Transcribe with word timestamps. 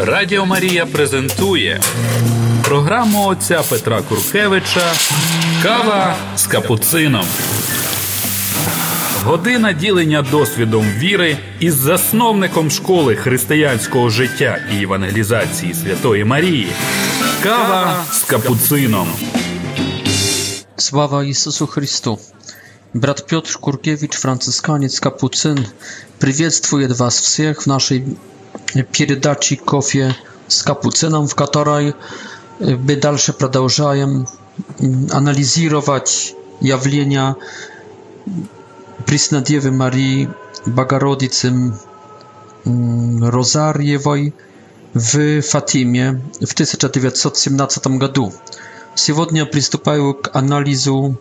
Радіо 0.00 0.46
Марія 0.46 0.86
презентує 0.86 1.80
програму 2.64 3.26
отця 3.26 3.62
Петра 3.68 4.02
Куркевича 4.02 4.92
Кава 5.62 6.16
з 6.36 6.46
капуцином. 6.46 7.26
Година 9.24 9.72
ділення 9.72 10.22
досвідом 10.22 10.84
віри 10.98 11.36
із 11.60 11.74
засновником 11.74 12.70
школи 12.70 13.16
християнського 13.16 14.08
життя 14.10 14.58
і 14.78 14.82
евангелізації 14.82 15.74
Святої 15.74 16.24
Марії. 16.24 16.68
Кава 17.42 18.04
з 18.12 18.22
капуцином. 18.24 19.08
Слава 20.76 21.24
Ісусу 21.24 21.66
Христу! 21.66 22.18
Брат 22.94 23.26
Петр 23.28 23.56
Куркевич, 23.56 24.12
францисканець 24.12 25.00
Капуцин, 25.00 25.66
привітствує 26.18 26.86
вас 26.88 27.20
всіх 27.20 27.66
в 27.66 27.68
нашей 27.68 28.02
передачи 28.92 29.56
кофе 29.56 30.14
с 30.48 30.62
капуцином, 30.62 31.26
в 31.26 31.34
которой 31.34 31.94
мы 32.60 32.96
дальше 32.96 33.32
продолжаем 33.32 34.26
анализировать 35.10 36.34
явления 36.60 37.36
Преснодевы 39.06 39.70
Марии 39.70 40.28
Богородицы 40.66 41.52
Розарьевой 42.64 44.34
в 44.92 45.42
Фатиме 45.42 46.20
в 46.40 46.52
1917 46.52 47.86
году. 47.98 48.32
Сегодня 48.94 49.46
приступаю 49.46 50.14
к 50.14 50.34
анализу 50.34 51.20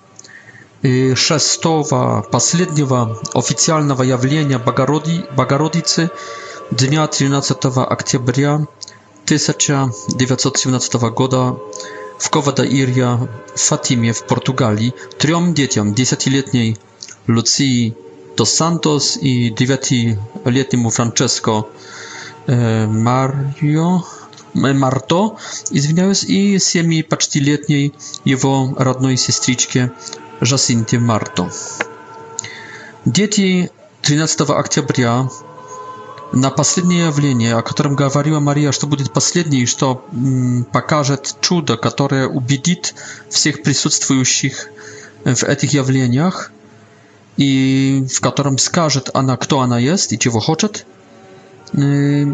шестого, 1.16 2.24
последнего 2.24 3.20
официального 3.34 4.04
явления 4.04 4.58
Богороди, 4.58 5.26
Богородицы– 5.36 6.10
Dnia 6.72 7.08
13 7.08 7.56
października 7.90 8.66
1917 9.26 11.00
года 11.16 11.54
w 12.20 12.30
Covadaíria, 12.30 13.28
Fatimie 13.58 14.14
w 14.14 14.24
Portugalii, 14.24 14.94
trzem 15.18 15.56
dzieciom, 15.56 15.94
10-letniej 15.94 16.76
Lucii 17.28 17.94
dos 18.38 18.54
Santos 18.54 19.18
i 19.22 19.54
9-letniemu 19.56 20.92
Francesco 20.92 21.64
e, 22.50 22.88
Mario, 22.88 24.02
e, 24.56 24.74
Marto, 24.74 25.36
i 25.72 25.82
7-letniej 26.60 27.92
jego 28.26 28.70
radnej 28.78 29.18
siostryczce 29.18 29.90
Jacinty 30.52 31.00
Marto. 31.00 31.48
Dzieci 33.08 33.68
13 34.02 34.46
października 34.46 35.28
на 36.34 36.50
последнее 36.52 37.06
явление, 37.06 37.56
о 37.56 37.62
котором 37.62 37.96
говорила 37.96 38.40
Мария, 38.40 38.72
что 38.72 38.88
будет 38.88 39.12
последнее 39.14 39.64
и 39.64 39.66
что 39.66 40.06
покажет 40.72 41.36
чудо, 41.42 41.78
которое 41.78 42.28
убедит 42.28 42.96
всех 43.30 43.64
присутствующих 43.64 44.68
э, 45.24 45.34
в 45.34 45.44
этих 45.44 45.74
явлениях, 45.74 46.52
и 47.38 48.06
в 48.12 48.20
котором 48.22 48.58
скажет 48.58 49.10
она, 49.14 49.38
кто 49.38 49.62
она 49.62 49.80
есть 49.80 50.12
и 50.14 50.20
чего 50.20 50.40
хочет. 50.40 50.86
Э, 51.74 52.26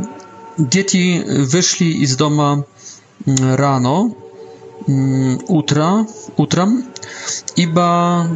дети 0.58 1.24
вышли 1.44 1.86
из 1.86 2.16
дома 2.16 2.66
рано, 3.26 4.16
утро, 5.48 6.06
утром, 6.36 6.84
ибо 7.56 8.28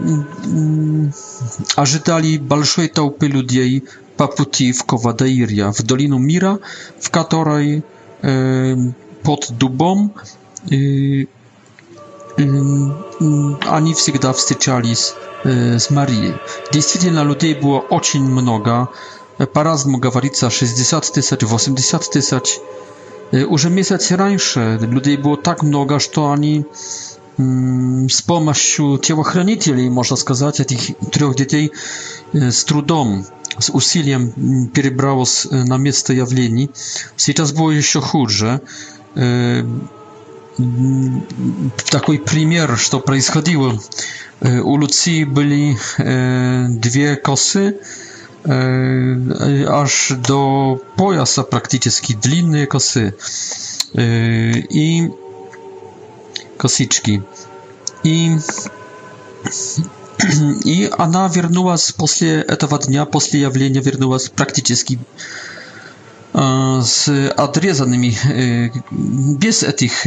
ожидали 1.76 2.38
большой 2.38 2.88
толпы 2.88 3.28
людей, 3.28 3.84
по 4.18 4.28
пути 4.28 4.72
в 4.74 4.84
Ковадаирья, 4.84 5.72
в 5.72 5.82
долину 5.84 6.18
мира, 6.18 6.60
в 7.00 7.10
которой 7.12 7.84
э, 8.22 8.76
под 9.24 9.48
дубом 9.52 10.12
э, 10.70 11.26
они 12.38 13.94
всегда 13.94 14.34
встречались 14.34 15.14
э, 15.44 15.80
с 15.80 15.90
Марией. 15.90 16.34
Действительно, 16.72 17.24
людей 17.24 17.56
было 17.56 17.80
очень 17.80 18.24
много. 18.24 18.90
По-разному 19.54 19.98
говорится 20.00 20.50
60 20.50 21.12
тысяч, 21.14 21.42
80 21.44 22.10
тысяч. 22.12 22.60
Уже 23.32 23.70
месяц 23.70 24.12
раньше 24.12 24.80
людей 24.82 25.18
было 25.18 25.36
так 25.38 25.64
много, 25.64 26.00
что 26.00 26.32
они 26.32 26.64
э, 27.38 27.42
с 28.10 28.22
помощью 28.22 28.98
телохранителей, 29.00 29.90
можно 29.90 30.16
сказать, 30.16 30.60
этих 30.60 30.96
трех 31.12 31.36
детей, 31.36 31.72
E, 32.36 32.52
z 32.52 32.66
trudem, 32.66 33.24
z 33.60 33.70
usilem 33.70 34.32
przebrało 34.74 35.26
się 35.26 35.50
e, 35.52 35.64
na 35.64 35.78
W 35.78 36.16
jawleni. 36.16 36.70
Teraz 37.36 37.52
było 37.52 37.72
jeszcze 37.72 38.00
gorzej. 38.14 38.50
E, 39.18 39.64
Taki 41.90 42.20
przykład, 42.20 42.82
co 42.90 43.00
происходило. 43.00 43.78
U 44.64 44.78
Lucji 44.78 45.26
byli 45.26 45.76
dwie 46.70 47.18
kosy, 47.18 47.74
aż 49.74 50.14
do 50.28 50.78
pojasa 50.96 51.44
praktycznie, 51.44 52.16
długie 52.24 52.68
kosy 52.68 53.14
i 54.70 55.10
kosiczki. 56.58 57.22
I 58.04 58.32
И 60.64 60.92
она 60.98 61.28
вернулась 61.28 61.92
после 61.92 62.42
этого 62.42 62.80
дня, 62.80 63.06
после 63.06 63.42
явления, 63.42 63.82
вернулась 63.82 64.30
практически 64.30 65.00
с 66.34 67.08
отрезанными, 67.38 68.16
без 68.92 69.64
этих 69.64 70.06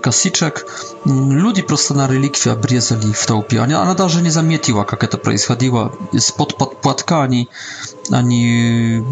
косичек. 0.00 0.66
Люди 1.04 1.62
просто 1.62 1.94
на 1.94 2.06
реликвию 2.06 2.54
обрезали 2.54 3.12
в 3.12 3.26
толпе. 3.26 3.58
Она, 3.58 3.82
она 3.82 3.94
даже 3.94 4.20
не 4.22 4.30
заметила, 4.30 4.84
как 4.84 5.02
это 5.02 5.18
происходило. 5.18 5.92
Из-под 6.12 6.56
подплатка 6.58 7.24
они, 7.24 7.48
они 8.10 9.02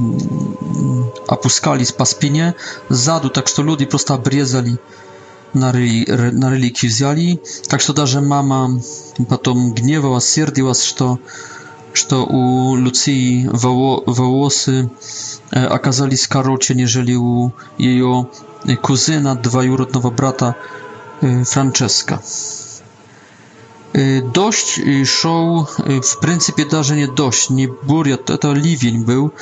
опускались 1.26 1.90
по 1.90 2.04
спине, 2.04 2.54
сзаду, 2.88 3.28
так 3.30 3.48
что 3.48 3.62
люди 3.62 3.84
просто 3.84 4.14
обрезали 4.14 4.78
нарыли, 5.54 6.04
нарылики 6.32 6.86
взяли, 6.86 7.40
так 7.68 7.80
что 7.80 7.92
даже 7.92 8.20
мама 8.20 8.80
потом 9.28 9.72
гневалась, 9.72 10.28
сердилась, 10.28 10.82
что, 10.84 11.18
что 11.92 12.26
у 12.26 12.76
Люции 12.76 13.46
волосы 13.50 14.90
оказались 15.50 16.26
короче, 16.26 16.74
нежели 16.74 17.14
у 17.14 17.52
ее 17.78 18.28
кузена, 18.82 19.34
двоюродного 19.36 20.10
брата 20.10 20.56
Франческа. 21.20 22.20
Дождь 24.34 24.80
шел, 25.06 25.68
в 25.78 26.20
принципе 26.20 26.64
даже 26.64 26.96
не 26.96 27.06
дождь, 27.06 27.48
не 27.50 27.68
буря, 27.68 28.14
это 28.14 28.50
ливень 28.52 29.04
был, 29.04 29.32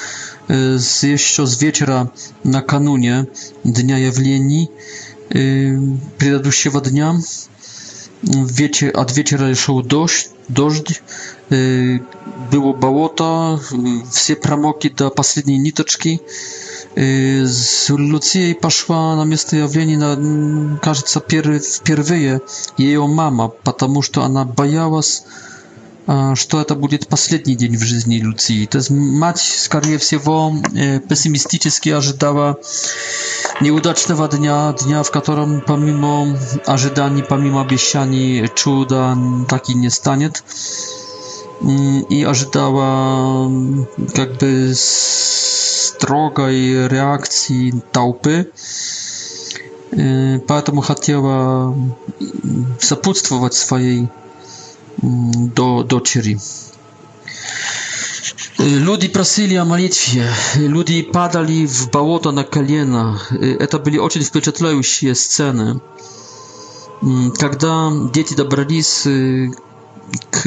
еще 0.47 1.47
с 1.47 1.62
вечера 1.62 2.11
накануне 2.44 3.29
Дня 3.65 3.97
Явлений 3.97 4.69
предыдущего 5.32 6.81
дня. 6.82 7.15
Ветер, 8.22 8.93
от 8.97 9.16
ветера 9.16 9.53
шел 9.54 9.82
дождь, 9.82 10.28
дождь 10.47 11.03
э, 11.50 11.98
было 12.53 12.72
болото, 12.72 13.59
все 14.12 14.37
промокли 14.37 14.91
до 14.91 15.10
последней 15.10 15.59
ниточки. 15.59 16.20
Э, 16.94 17.44
с 17.47 17.88
Люцией 17.88 18.54
пошла 18.54 19.16
на 19.16 19.25
место 19.25 19.56
явления, 19.56 19.98
на, 19.98 20.78
кажется, 20.78 21.19
пер, 21.20 21.59
впервые 21.59 22.43
ее 22.78 23.06
мама, 23.09 23.49
потому 23.49 24.03
что 24.03 24.22
она 24.22 24.44
боялась, 24.44 25.25
э, 26.06 26.34
что 26.37 26.60
это 26.60 26.76
будет 26.76 27.09
последний 27.09 27.56
день 27.56 27.76
в 27.76 27.82
жизни 27.82 28.16
Люции. 28.20 28.66
То 28.66 28.78
есть 28.78 28.91
мать, 28.91 29.38
скорее 29.38 29.99
всего, 29.99 30.54
э, 30.76 31.00
пессимистически 31.00 31.88
ожидала 31.88 32.56
э, 32.56 33.31
nieudacznego 33.61 34.29
dnia, 34.29 34.73
dnia, 34.73 35.03
w 35.03 35.11
którym 35.11 35.61
pomimo 35.67 36.26
ażydani, 36.67 37.23
pomimo 37.23 37.61
obiecani 37.61 38.43
czuda 38.55 39.17
taki 39.49 39.76
nie 39.76 39.91
stanie. 39.91 40.31
I 42.09 42.26
ażydała 42.26 43.23
jakby 44.19 44.71
strogej 44.75 46.88
reakcji 46.88 47.73
taupy. 47.93 48.44
Поэтому 50.47 50.81
хотела 50.81 51.75
сопутствовать 52.81 53.53
своей 53.55 54.09
до 55.03 55.82
дочери. 55.85 56.38
Ludzi 58.70 59.09
prosili 59.11 59.59
o 59.59 59.64
modlitwie, 59.64 60.29
ludzi 60.69 61.05
padali 61.05 61.67
w 61.69 61.87
bałoto 61.87 62.32
na 62.32 62.44
kolana. 62.44 63.19
To 63.70 63.79
były 63.79 63.97
bardzo 63.99 64.25
wpieczętlające 64.25 65.14
sceny. 65.14 65.79
Kiedy 67.41 67.67
dzieci 68.12 68.35
dobrali 68.35 68.85
się 68.85 69.11
k 70.31 70.43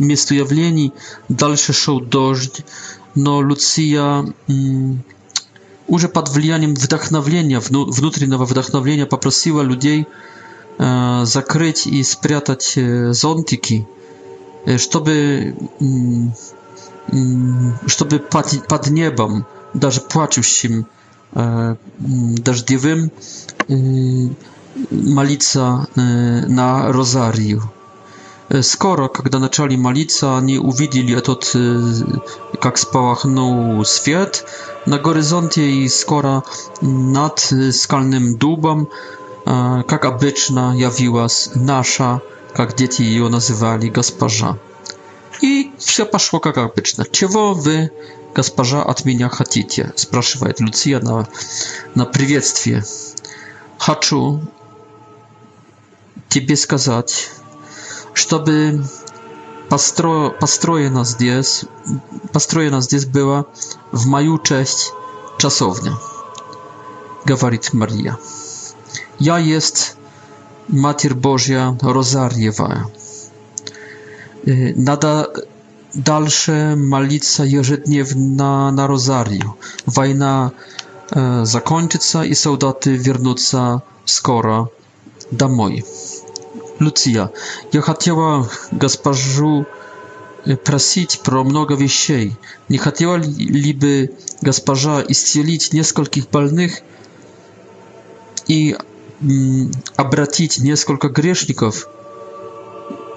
miejscu 0.00 0.34
jawleni, 0.34 0.92
dalsze 1.30 1.72
szedł 1.72 2.00
deszcz, 2.00 2.62
no 3.16 3.40
Lucia 3.40 4.22
już 5.88 6.02
pod 6.06 6.28
wpływem 6.28 6.74
wdachnowienia, 6.74 7.60
wewnętrznego 7.96 8.46
wdachnowienia, 8.46 9.06
poprosiła 9.06 9.62
ludzi 9.62 10.04
zakryć 11.24 11.86
i 11.86 12.04
spriatać 12.04 12.76
zontiki, 13.10 13.84
żeby 14.66 15.16
чтобы 17.86 18.18
под, 18.18 18.66
под 18.68 18.86
небом, 18.90 19.46
даже 19.74 20.00
плачущим, 20.00 20.86
дождевым, 21.32 23.12
молиться 24.90 25.86
на 25.96 26.92
розарию. 26.92 27.62
Скоро, 28.62 29.06
когда 29.08 29.38
начали 29.38 29.76
молиться, 29.76 30.36
они 30.36 30.58
увидели 30.58 31.16
этот, 31.16 31.54
как 32.60 32.78
спалахнул 32.78 33.84
свет 33.84 34.44
на 34.86 34.98
горизонте, 34.98 35.70
и 35.70 35.88
скоро 35.88 36.42
над 36.80 37.38
скальным 37.72 38.36
дубом, 38.38 38.88
как 39.44 40.04
обычно, 40.04 40.76
явилась 40.76 41.50
наша, 41.54 42.20
как 42.54 42.74
дети 42.74 43.02
ее 43.02 43.28
называли, 43.28 43.86
госпожа 43.88 44.58
и 45.40 45.72
все 45.78 46.04
пошло 46.06 46.40
как 46.40 46.58
обычно. 46.58 47.06
Чего 47.10 47.54
вы, 47.54 47.90
госпожа, 48.34 48.82
от 48.82 49.04
меня 49.04 49.28
хотите? 49.28 49.92
спрашивает 49.96 50.60
Люция 50.60 51.00
на, 51.00 51.28
на 51.94 52.04
приветствие. 52.06 52.84
Хочу 53.78 54.42
тебе 56.28 56.56
сказать, 56.56 57.30
чтобы 58.12 58.84
постро, 59.70 60.30
построена 60.30 61.04
здесь, 61.04 61.64
построена 62.32 62.80
здесь 62.82 63.06
была 63.06 63.46
в 63.92 64.06
мою 64.06 64.38
честь 64.38 64.92
czasownia, 65.38 65.94
говорит 67.24 67.70
Maria. 67.72 68.16
Ja 69.20 69.38
jest 69.38 69.96
Matir 70.68 71.14
Bożia 71.14 71.76
Rozariewa. 71.82 72.84
Y, 74.48 74.72
nada 74.76 75.26
dalsze 75.94 76.76
malica 76.76 77.44
jeżydniewna 77.44 78.72
na 78.72 78.86
rozariu. 78.86 79.52
Wojna 79.86 80.50
e, 81.16 81.46
zakończyca 81.46 82.24
i 82.24 82.34
soldaty 82.34 82.98
wrócą 82.98 83.80
skora 84.06 84.66
domoj. 85.32 85.84
Lucia, 86.80 87.28
ja 87.72 87.80
chciała 87.82 88.46
gasparzu 88.72 89.64
e, 90.46 90.56
prosić 90.56 91.16
pro 91.16 91.44
mnogo 91.44 91.76
wieściej. 91.76 92.32
Nie 92.70 92.78
chciała 92.78 93.16
liby 93.38 94.08
gospodarza 94.42 95.02
istielić 95.02 95.72
nieskolkich 95.72 96.24
balnych 96.26 96.82
i 98.48 98.74
mm, 99.22 99.70
obratić 99.96 100.58
nieskolka 100.60 101.08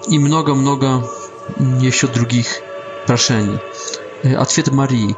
i 0.08 0.18
mnoga, 0.20 0.54
mnoga 0.54 1.00
mm, 1.60 1.84
jeszcze 1.84 2.08
drugich 2.08 2.62
proszeń. 3.06 3.58
Odpowiedź 4.38 4.68
e, 4.68 4.72
Marii. 4.72 5.14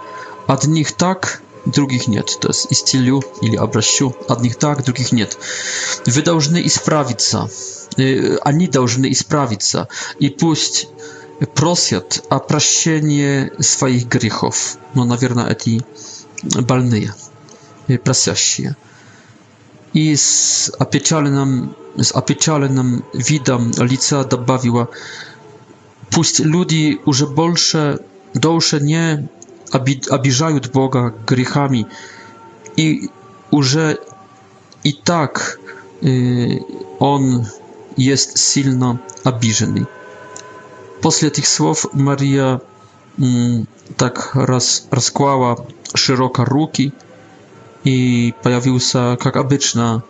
Od 0.46 0.68
nich 0.68 0.92
tak, 0.92 1.42
drugich 1.66 2.08
nie. 2.08 2.22
To 2.22 2.48
jest 2.48 2.72
istilu, 2.72 3.22
ili 3.42 3.58
abraściu. 3.58 4.12
Od 4.28 4.42
nich 4.42 4.56
tak, 4.56 4.82
drugich 4.82 5.12
e, 5.12 5.16
nie. 5.16 5.26
Wy 6.06 6.22
должны 6.22 6.60
исправić 6.64 7.22
się. 7.22 7.46
Oni 8.44 8.68
должны 8.70 9.06
исправić 9.06 9.64
się. 9.64 9.86
I 10.20 10.30
puść 10.30 10.88
prosiat 11.54 12.20
A 12.30 12.40
praszenie 12.40 13.50
swoich 13.60 14.06
grzechów. 14.08 14.76
No, 14.94 15.04
nawierna 15.04 15.48
eti 15.48 15.80
balnyje. 16.62 17.12
E, 17.90 17.98
prasiasie. 17.98 18.74
I 19.94 20.16
z 20.16 20.70
opieczalnym 20.78 21.74
z 21.98 22.10
nam 22.70 23.02
widam, 23.14 23.70
lica 23.80 24.24
dodała 24.24 24.86
Puść 26.10 26.38
ludzi 26.38 26.98
już 27.06 27.24
bolsze, 27.24 27.98
dłuższe 28.34 28.80
nie 28.80 29.26
obiżają 30.10 30.58
Boga 30.74 31.10
grzechami 31.26 31.86
i 32.76 33.08
już 33.52 33.76
i 34.84 34.94
tak 34.96 35.58
y, 36.04 36.64
On 36.98 37.44
jest 37.98 38.38
silno 38.52 38.96
obiżony. 39.24 39.84
Pośle 41.00 41.30
tych 41.30 41.48
słów 41.48 41.86
Maria 41.94 42.60
mm, 43.18 43.66
tak 43.96 44.34
raz, 44.34 44.88
rozkłała 44.90 45.54
szeroko 45.96 46.44
ruki 46.44 46.92
i 47.84 48.32
pojawił 48.42 48.80
się, 48.80 49.16
jak 49.24 49.36
obyczajnie, 49.36 50.00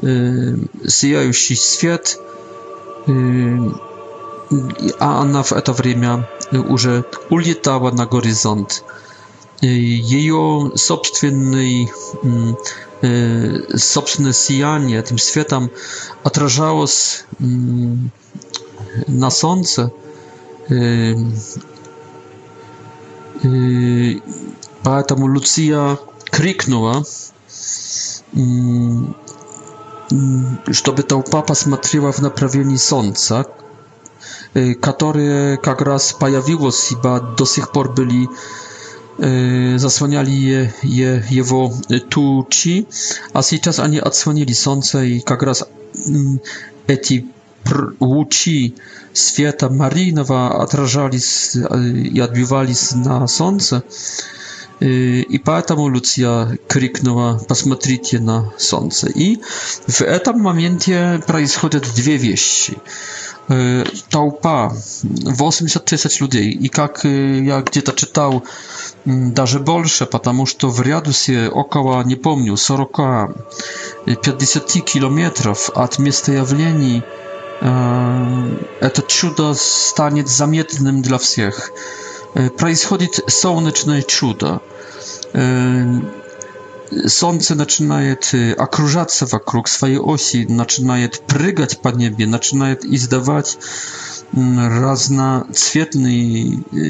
сияющий 0.00 1.56
свет, 1.56 2.18
а 4.98 5.20
она 5.22 5.42
в 5.42 5.52
это 5.52 5.72
время 5.72 6.28
уже 6.52 7.04
улетала 7.28 7.90
на 7.90 8.06
горизонт. 8.06 8.82
Ее 9.60 10.72
собственный, 10.76 11.90
собственное 13.76 14.32
сияние 14.32 15.00
этим 15.00 15.18
светом 15.18 15.70
отражалось 16.22 17.26
на 17.38 19.30
солнце, 19.30 19.92
поэтому 24.82 25.26
Луция 25.26 25.98
крикнула 26.30 27.04
чтобы 30.72 31.02
толпа 31.02 31.42
посмотрела 31.42 32.10
в 32.12 32.20
направлении 32.20 32.76
солнца, 32.76 33.44
которое 34.80 35.56
как 35.56 35.82
раз 35.82 36.12
появилось, 36.12 36.90
ибо 36.92 37.20
до 37.38 37.44
сих 37.46 37.72
пор 37.72 37.92
были 37.94 38.26
zasłaniali 39.76 40.40
je, 40.42 40.72
je, 40.82 41.22
jego 41.30 41.70
tuci, 42.08 42.86
a 43.32 43.42
teraz 43.42 43.78
oni 43.80 44.00
odsłonili 44.00 44.54
słońce 44.54 45.06
i 45.08 45.22
jak 45.30 45.42
raz 45.42 45.64
eti 46.88 47.26
лучи 48.00 48.74
света 49.12 49.68
Мариного 49.68 50.62
отражались 50.62 51.54
и 52.14 52.18
отбивались 52.20 52.92
на 52.92 53.26
солнце, 53.28 53.82
И 54.80 55.38
поэтому 55.44 55.88
Люция 55.90 56.56
крикнула 56.66 57.38
«Посмотрите 57.48 58.18
на 58.18 58.50
солнце». 58.56 59.08
И 59.10 59.36
в 59.86 60.00
этом 60.00 60.40
моменте 60.40 61.22
происходят 61.26 61.84
две 61.94 62.16
вещи. 62.16 62.78
Толпа, 64.08 64.72
80 65.02 65.84
тысяч 65.84 66.20
людей, 66.20 66.50
и 66.52 66.68
как 66.68 67.04
я 67.04 67.60
где-то 67.60 67.92
читал, 67.92 68.44
даже 69.04 69.58
больше, 69.58 70.06
потому 70.06 70.46
что 70.46 70.68
в 70.70 70.80
радиусе 70.80 71.48
около, 71.48 72.02
не 72.04 72.14
помню, 72.14 72.54
40-50 72.54 73.36
километров 74.80 75.70
от 75.74 75.98
места 75.98 76.32
явлений 76.32 77.02
это 77.60 79.02
чудо 79.06 79.52
станет 79.54 80.28
заметным 80.28 81.02
для 81.02 81.18
всех. 81.18 81.70
Происходит 82.56 83.18
солнечное 83.26 84.02
чудо. 84.02 84.60
Słońce 87.08 87.56
zaczyna 87.56 87.98
akrużać 88.58 89.14
się 89.14 89.26
wokół 89.26 89.62
swojej 89.66 89.98
osi, 90.00 90.46
zaczyna 90.56 90.94
prygać 91.26 91.74
po 91.74 91.90
niebie, 91.90 92.30
zaczyna 92.30 92.70
izdawać 92.74 93.58
mm, 94.36 94.82
razna 94.82 95.44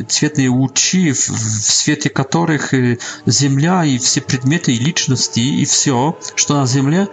cwietny 0.08 0.50
łuczy, 0.50 1.14
w, 1.14 1.18
w 1.30 1.72
świecie 1.72 2.10
których 2.10 2.74
y, 2.74 2.96
ziemia 3.28 3.84
i 3.84 3.98
wszystkie 3.98 4.20
przedmioty 4.20 4.72
i 4.72 4.78
liczności 4.78 5.60
i 5.60 5.66
wszystko, 5.66 6.18
co 6.46 6.54
na 6.54 6.66
ziemi, 6.66 6.96
e, 6.96 7.06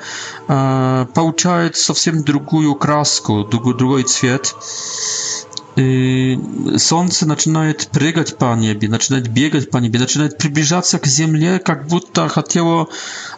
pouczają 1.14 1.70
całkiem 1.70 2.24
drugą 2.24 2.76
kraskę, 2.76 3.34
drugi 3.78 4.04
cwiet. 4.06 4.44
Drugu, 4.52 4.62
солнце 6.78 7.28
начинает 7.28 7.90
прыгать 7.90 8.36
по 8.38 8.56
небе, 8.56 8.90
начинает 8.90 9.28
бегать 9.28 9.70
по 9.70 9.78
небе, 9.78 10.00
начинает 10.00 10.36
приближаться 10.38 10.98
к 10.98 11.06
земле, 11.06 11.60
как 11.60 11.86
будто 11.88 12.28
хотело 12.30 12.88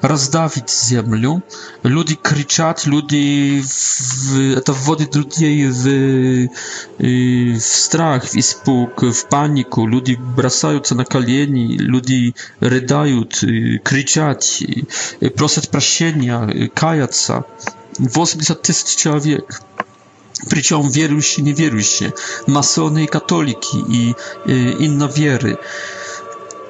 раздавить 0.02 0.70
землю. 0.70 1.42
Люди 1.84 2.16
кричат, 2.16 2.86
люди... 2.86 3.62
В... 3.66 4.56
Это 4.58 4.72
вводит 4.72 5.16
людей 5.18 5.68
в... 5.68 6.50
в 6.98 7.62
страх, 7.62 8.24
в 8.24 8.36
испуг, 8.38 9.04
в 9.04 9.26
панику. 9.28 9.86
Люди 9.88 10.14
бросаются 10.16 10.96
на 10.96 11.04
колени, 11.04 11.76
люди 11.78 12.36
рыдают, 12.62 13.38
кричат, 13.84 14.46
просят 15.36 15.68
прощения, 15.70 16.70
каятся. 16.74 17.44
80 17.98 18.62
тысяч 18.62 18.96
человек. 18.96 19.62
Причем 20.48 20.88
верующие 20.90 21.46
и 21.46 21.50
неверующие, 21.50 22.14
масоны 22.48 23.04
и 23.04 23.08
католики, 23.08 23.76
и, 23.76 24.16
и 24.46 24.86
инноверы. 24.88 25.58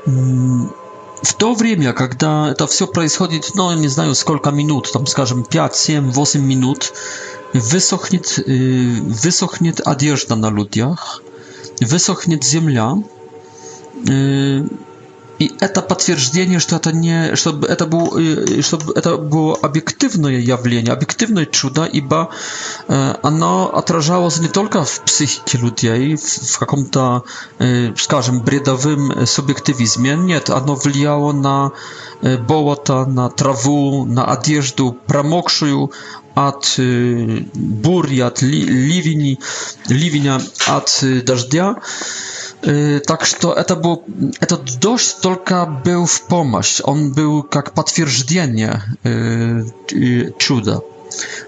В 0.05 1.33
то 1.37 1.53
время, 1.53 1.91
когда 1.93 2.49
это 2.49 2.65
все 2.65 2.87
происходит, 2.87 3.51
ну, 3.53 3.71
не 3.75 3.89
знаю, 3.89 4.15
сколько 4.15 4.49
минут, 4.51 4.89
там, 4.91 5.05
скажем, 5.05 5.43
5, 5.43 5.75
7, 5.75 6.09
8 6.11 6.41
минут, 6.41 6.93
высохнет, 7.53 8.39
высохнет 8.47 9.81
одежда 9.85 10.35
на 10.35 10.49
людях, 10.49 11.21
высохнет 11.81 12.43
земля, 12.43 12.93
И 15.39 15.55
это 15.61 15.81
подтверждение, 15.81 16.59
что 16.59 16.75
это 16.75 16.91
не, 16.91 17.33
чтобы 17.35 17.65
это 17.67 17.85
было, 17.85 18.61
чтобы 18.61 18.91
это 18.93 19.15
было 19.15 19.55
объективное 19.55 20.37
явление, 20.37 20.91
объективное 20.93 21.45
чудо, 21.45 21.85
ибо 21.85 22.29
э, 22.89 23.15
оно 23.23 23.71
отражалось 23.73 24.37
не 24.41 24.49
только 24.49 24.83
в 24.83 24.99
психике 25.03 25.57
людей, 25.57 26.17
в, 26.17 26.21
в 26.21 26.59
каком-то, 26.59 27.23
э, 27.59 27.93
скажем, 27.95 28.41
бредовом 28.41 29.25
субъективизме. 29.25 30.15
Нет, 30.15 30.49
оно 30.49 30.75
влияло 30.75 31.31
на 31.31 31.71
э, 32.21 32.35
болото, 32.37 33.05
на 33.05 33.29
траву, 33.29 34.03
на 34.03 34.29
одежду 34.29 34.91
промокшую 35.07 35.93
от 36.35 36.75
э, 36.77 37.45
бурь, 37.53 38.21
от 38.23 38.41
ли, 38.41 38.61
ливени, 38.63 39.39
ливеня, 39.87 40.41
от 40.67 40.99
э, 41.03 41.21
дождя. 41.21 41.75
Э, 41.77 41.79
Так 42.61 43.23
что 43.25 43.53
это 43.53 43.75
был, 43.77 44.03
этот 44.41 44.79
дождь 44.79 45.21
только 45.21 45.65
был 45.65 46.05
в 46.05 46.21
помощь, 46.27 46.81
он 46.83 47.13
был 47.13 47.41
как 47.41 47.73
подтверждение 47.73 48.83
э, 49.03 49.63
чуда. 50.37 50.81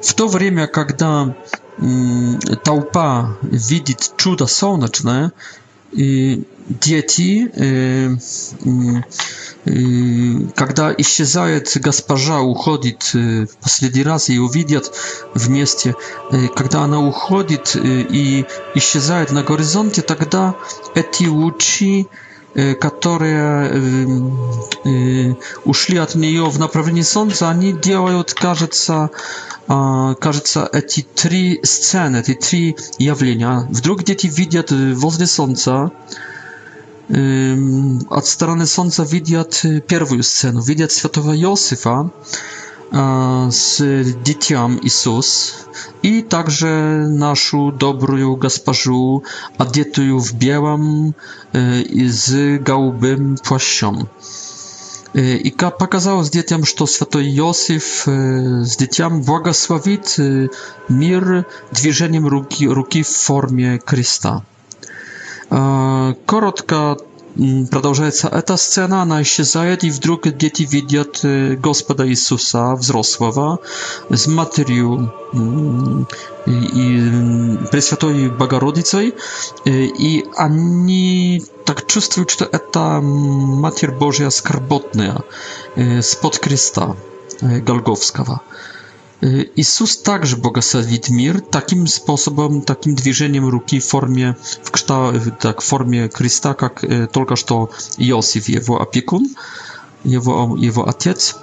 В 0.02 0.14
то 0.14 0.28
время, 0.30 0.68
когда 0.68 1.36
э, 1.78 1.84
толпа 2.64 3.36
видит 3.44 4.14
чудо 4.16 4.48
солнечное, 4.48 5.34
и 5.92 6.46
дети, 6.80 7.48
когда 10.56 10.94
исчезает 10.98 11.72
госпожа, 11.84 12.40
уходит 12.42 13.14
в 13.14 13.48
последний 13.62 14.04
раз, 14.04 14.30
ее 14.30 14.48
видят 14.52 14.92
вместе, 15.34 15.96
когда 16.56 16.82
она 16.82 17.00
уходит 17.00 17.76
и 17.84 18.46
исчезает 18.76 19.32
на 19.32 19.44
горизонте, 19.44 20.02
тогда 20.02 20.56
эти 20.96 21.26
лучи 21.26 22.08
которые 22.82 23.78
ушли 25.64 25.98
от 25.98 26.16
нее 26.16 26.44
в 26.50 26.60
направлении 26.60 27.02
Солнца, 27.02 27.50
они 27.50 27.72
делают, 27.72 28.34
кажется, 28.34 29.10
кажется, 29.68 30.68
эти 30.74 31.02
три 31.16 31.62
сцены, 31.64 32.18
эти 32.18 32.34
три 32.34 32.76
явления. 32.98 33.66
Вдруг 33.70 34.04
дети 34.04 34.28
видят 34.28 34.70
возле 34.72 35.28
Солнца 35.28 35.92
od 38.10 38.28
strony 38.28 38.68
słońca 38.68 39.06
widać 39.06 39.66
y, 39.66 39.82
pierwszą 39.88 40.24
scenę, 40.24 40.62
widać 40.66 40.94
świętego 40.94 41.34
Józefa 41.34 42.10
z 43.50 43.68
dzieciami 44.24 44.78
Jezus 44.84 45.56
i 46.04 46.24
także 46.24 46.68
naszą 47.10 47.78
dobrą 47.78 48.36
gospodarzu 48.36 49.22
a 49.58 49.64
w 50.28 50.34
białym 50.34 51.14
y, 51.56 52.12
z 52.12 52.64
gałbym 52.64 53.36
płaszczem. 53.44 53.96
Y, 55.16 55.38
I 55.38 55.52
pokazało 55.52 56.24
z 56.24 56.30
dzieciom, 56.30 56.62
że 56.66 56.88
święty 56.88 57.24
Józef 57.24 58.06
z 58.62 58.78
dzieciom 58.80 59.22
błogosławi 59.22 59.98
mir 60.90 61.44
dwieżeniem 61.74 62.28
ruki, 62.68 63.04
w 63.04 63.08
formie 63.10 63.80
Krista. 63.86 64.42
Коротко 66.26 66.98
продолжается 67.72 68.28
эта 68.30 68.56
сцена, 68.58 69.02
она 69.02 69.22
исчезает, 69.22 69.84
и 69.84 69.90
вдруг 69.92 70.28
дети 70.30 70.64
видят 70.64 71.22
Господа 71.62 72.08
Иисуса, 72.08 72.74
взрослого, 72.76 73.60
с 74.10 74.28
матерью 74.28 75.14
и, 76.46 76.50
и 76.52 77.58
Пресвятой 77.70 78.30
Богородицей, 78.30 79.14
и 79.66 80.26
они 80.38 81.42
так 81.66 81.86
чувствуют, 81.88 82.30
что 82.30 82.46
это 82.46 83.00
Матерь 83.02 83.92
Божья 83.92 84.30
скорботная, 84.30 85.22
с-под 85.76 86.40
креста 86.40 86.96
Голговского. 87.42 88.42
Иисус 89.22 89.98
также 89.98 90.36
богословит 90.36 91.10
мир 91.10 91.42
таким 91.42 91.86
способом, 91.88 92.62
таким 92.64 92.96
движением 92.96 93.48
руки 93.48 93.80
в 93.80 93.86
форме, 93.86 94.36
в 94.64 94.72
кшта, 94.72 95.14
так, 95.40 95.62
в 95.62 95.64
форме 95.64 96.10
креста, 96.10 96.56
как 96.56 96.84
э, 96.84 97.06
только 97.08 97.36
что 97.36 97.70
Иосиф, 97.98 98.50
его 98.50 98.82
опекун, 98.82 99.28
его, 100.04 100.58
его 100.58 100.90
отец. 100.90 101.36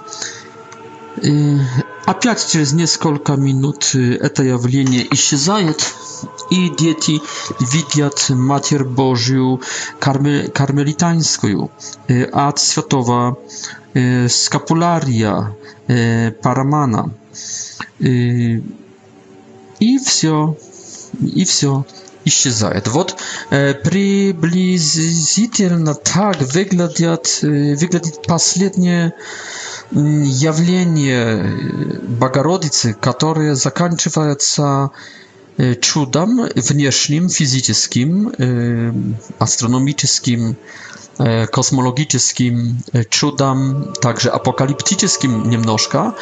И 1.23 1.57
опять 2.05 2.45
через 2.49 2.73
несколько 2.73 3.37
минут 3.37 3.95
это 3.95 4.43
явление 4.43 5.07
исчезает, 5.13 5.93
и 6.51 6.69
дети 6.69 7.21
видят 7.73 8.25
Матерь 8.29 8.83
Божью 8.83 9.61
кармел, 9.99 10.51
кармелитанскую, 10.51 11.71
э, 12.09 12.23
от 12.25 12.59
святого 12.59 13.37
э, 13.93 14.27
Скапулария, 14.27 15.55
Парамана. 16.43 17.11
И 17.99 18.61
все. 20.05 20.57
И 21.21 21.45
все. 21.45 21.85
Исчезает. 22.25 22.89
Вот 22.89 23.15
приблизительно 23.49 25.95
так 25.95 26.41
выглядят, 26.53 27.39
выглядит 27.41 28.23
последнее 28.27 29.13
явление 29.91 31.45
Богородицы, 32.19 32.93
которое 32.93 33.55
заканчивается 33.55 34.91
чудом 35.79 36.41
внешним, 36.55 37.29
физическим, 37.29 39.15
астрономическим, 39.39 40.57
E, 41.19 41.47
kosmologicznym 41.47 42.77
czudom, 43.09 43.85
także 44.01 44.31
apokaliptycznym 44.31 45.49
немножко. 45.49 46.13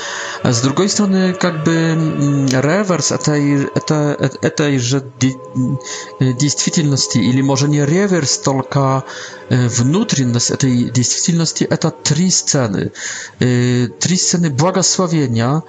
Z 0.52 0.62
drugiej 0.62 0.90
strony, 0.90 1.34
jakby 1.44 1.72
mm, 1.72 2.48
rewers 2.62 3.10
tej, 3.24 3.54
e, 3.56 3.66
tej, 3.88 4.52
tejże 4.52 4.98
mm, 5.24 5.78
e, 6.22 6.34
действительности, 6.34 7.20
ili 7.20 7.44
może 7.44 7.70
nie 7.70 7.86
reverse 7.86 8.44
tylko 8.44 9.04
внутренность 9.50 10.52
этой 10.52 10.90
действительности– 10.90 11.64
это 11.70 11.92
три 11.92 12.30
сцены. 12.30 12.92
Три 13.40 14.18
сцены 14.18 14.50
благословения, 14.50 15.64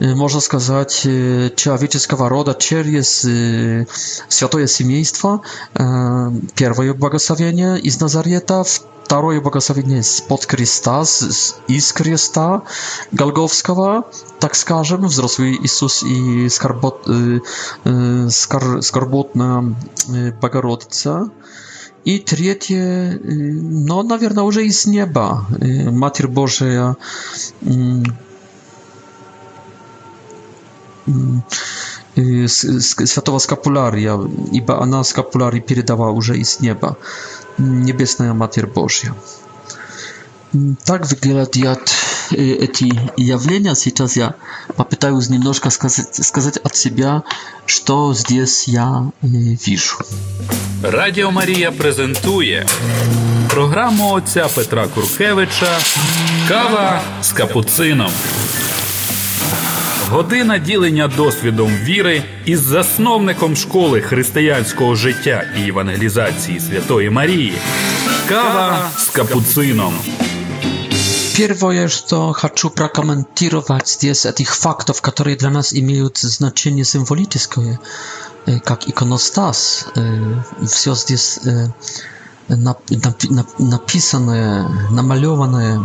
можно 0.00 0.40
сказать, 0.40 1.00
человеческого 1.56 2.28
рода 2.28 2.54
через 2.54 3.26
святое 4.28 4.66
семейство. 4.66 5.42
Первое 5.74 6.94
благословение 6.94 7.78
из 7.80 8.00
Назарета, 8.00 8.64
второе 9.04 9.40
благословение 9.40 10.02
под 10.28 10.46
креста, 10.46 11.02
из 11.02 11.92
креста 11.92 12.62
Голговского, 13.10 14.04
так 14.38 14.54
скажем, 14.54 15.06
взрослый 15.06 15.58
Иисус 15.62 16.04
и 16.04 16.48
скорбот, 16.48 17.08
скор, 18.30 18.82
скорботная 18.82 19.74
Богородица. 20.40 21.30
И 22.04 22.18
третье, 22.18 23.18
но, 23.22 24.02
наверное, 24.02 24.44
уже 24.44 24.66
из 24.66 24.86
неба 24.86 25.46
Матерь 25.90 26.26
Божия 26.28 26.96
святого 32.46 33.38
скапулярия, 33.38 34.18
ибо 34.52 34.82
она 34.82 35.02
скапулярий 35.02 35.60
передала 35.62 36.10
уже 36.10 36.36
из 36.38 36.60
неба, 36.60 36.98
небесная 37.58 38.34
Матерь 38.34 38.66
Божья. 38.66 39.14
Так 40.84 41.06
выглядят 41.10 41.88
эти 42.32 42.84
явления 43.20 43.74
сейчас 43.74 44.16
я 44.16 44.34
попытаюсь 44.76 45.28
немножко 45.28 45.70
сказать, 45.70 46.14
сказать 46.14 46.56
от 46.58 46.74
себя, 46.76 47.22
что 47.66 48.14
здесь 48.14 48.68
я 48.68 49.02
вижу. 49.66 49.96
Радіо 50.82 51.30
Марія 51.30 51.70
презентує 51.72 52.66
програму 53.48 54.12
отця 54.12 54.48
Петра 54.54 54.86
Куркевича 54.86 55.78
Кава 56.48 57.02
з 57.22 57.32
капуцином. 57.32 58.12
Година 60.10 60.58
ділення 60.58 61.08
досвідом 61.08 61.72
віри 61.84 62.22
із 62.44 62.60
засновником 62.60 63.56
школи 63.56 64.00
християнського 64.00 64.94
життя 64.96 65.44
і 65.64 65.68
евангелізації 65.68 66.60
Святої 66.60 67.10
Марії. 67.10 67.52
Кава 68.28 68.90
з 68.98 69.08
капуцином. 69.08 69.94
Первое, 71.36 71.88
что 71.88 72.32
хочу 72.32 72.70
прокомментировать 72.70 73.88
здесь, 73.88 74.24
этих 74.24 74.54
фактов, 74.54 75.02
которые 75.02 75.36
для 75.36 75.50
нас 75.50 75.74
имеют 75.74 76.16
значение 76.18 76.84
символическое, 76.84 77.80
как 78.62 78.88
иконостас, 78.88 79.86
все 80.64 80.94
здесь 80.94 81.40
написанное, 82.48 84.68
намалеванное 84.90 85.82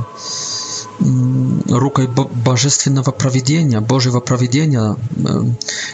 рукой 1.68 2.06
божественного 2.06 3.10
проведения, 3.10 3.80
Божьего 3.82 4.20
проведения, 4.20 4.96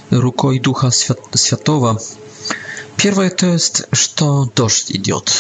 рукой 0.10 0.60
Духа 0.60 0.92
Святого. 0.92 1.98
Первое 2.98 3.30
то 3.30 3.46
есть, 3.46 3.84
что 3.94 4.50
дождь 4.54 4.92
идет. 4.92 5.32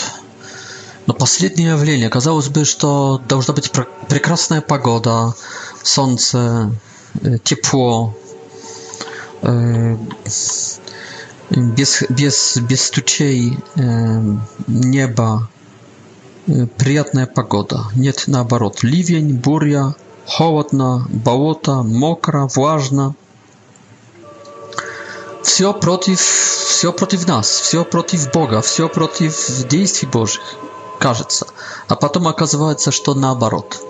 Но 1.07 1.13
последнее 1.13 1.69
явление, 1.69 2.09
казалось 2.09 2.47
бы, 2.49 2.65
что 2.65 3.21
должна 3.29 3.53
быть 3.53 3.71
прекрасная 4.09 4.61
погода, 4.61 5.35
солнце, 5.83 6.71
э, 7.21 7.37
тепло, 7.43 8.15
э, 9.43 9.97
без, 11.57 12.01
без, 12.09 12.57
без 12.57 12.91
неба, 12.97 13.51
э, 13.77 14.37
небо, 14.67 15.49
приятная 16.77 17.27
погода. 17.27 17.83
Нет, 17.95 18.23
наоборот, 18.27 18.81
ливень, 18.81 19.35
буря, 19.35 19.93
холодно, 20.25 21.05
болото, 21.09 21.83
мокро, 21.83 22.47
влажно. 22.55 23.15
Все 25.43 25.71
против, 25.71 26.19
все 26.19 26.91
против 26.91 27.27
нас, 27.27 27.47
все 27.47 27.85
против 27.85 28.31
Бога, 28.31 28.61
все 28.61 28.89
против 28.89 29.67
действий 29.69 30.09
Божьих 30.09 30.41
кажется. 30.99 31.47
А 31.87 31.95
потом 31.95 32.27
оказывается, 32.27 32.91
что 32.91 33.13
наоборот. 33.13 33.81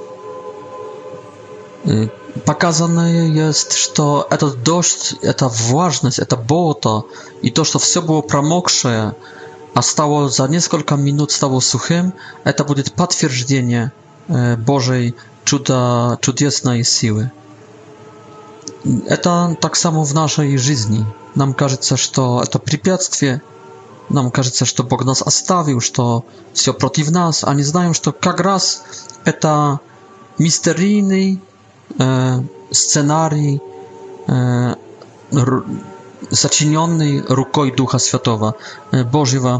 Показано 2.45 3.27
есть, 3.29 3.73
что 3.73 4.27
этот 4.29 4.63
дождь, 4.63 5.15
эта 5.21 5.47
влажность, 5.47 6.19
это 6.19 6.35
болото, 6.35 7.03
и 7.41 7.51
то, 7.51 7.63
что 7.63 7.79
все 7.79 8.01
было 8.01 8.21
промокшее, 8.21 9.15
а 9.73 9.81
стало 9.81 10.29
за 10.29 10.47
несколько 10.47 10.95
минут 10.95 11.31
стало 11.31 11.59
сухим, 11.59 12.13
это 12.43 12.63
будет 12.63 12.93
подтверждение 12.93 13.91
э, 14.27 14.55
Божьей 14.57 15.15
чудо, 15.43 16.17
чудесной 16.21 16.83
силы. 16.83 17.31
Это 19.07 19.55
так 19.61 19.75
само 19.75 20.03
в 20.03 20.13
нашей 20.13 20.57
жизни. 20.57 21.05
Нам 21.35 21.53
кажется, 21.53 21.97
что 21.97 22.41
это 22.41 22.59
препятствие– 22.59 23.41
Нам 24.09 24.31
кажется, 24.31 24.65
что 24.65 24.83
Бог 24.83 25.03
нас 25.05 25.21
оставил, 25.21 25.81
что 25.81 26.25
все 26.53 26.73
против 26.73 27.09
нас, 27.11 27.43
а 27.43 27.53
не 27.53 27.63
знаем, 27.63 27.93
что 27.93 28.11
как 28.11 28.39
раз 28.39 28.83
это 29.25 29.79
мистерийный 30.37 31.41
э, 31.97 32.37
сценарий, 32.71 33.61
э, 34.27 34.75
сочиненный 36.31 37.23
рукой 37.27 37.71
Духа 37.71 37.97
Святого, 37.97 38.55
э, 38.91 39.03
Божьего 39.03 39.59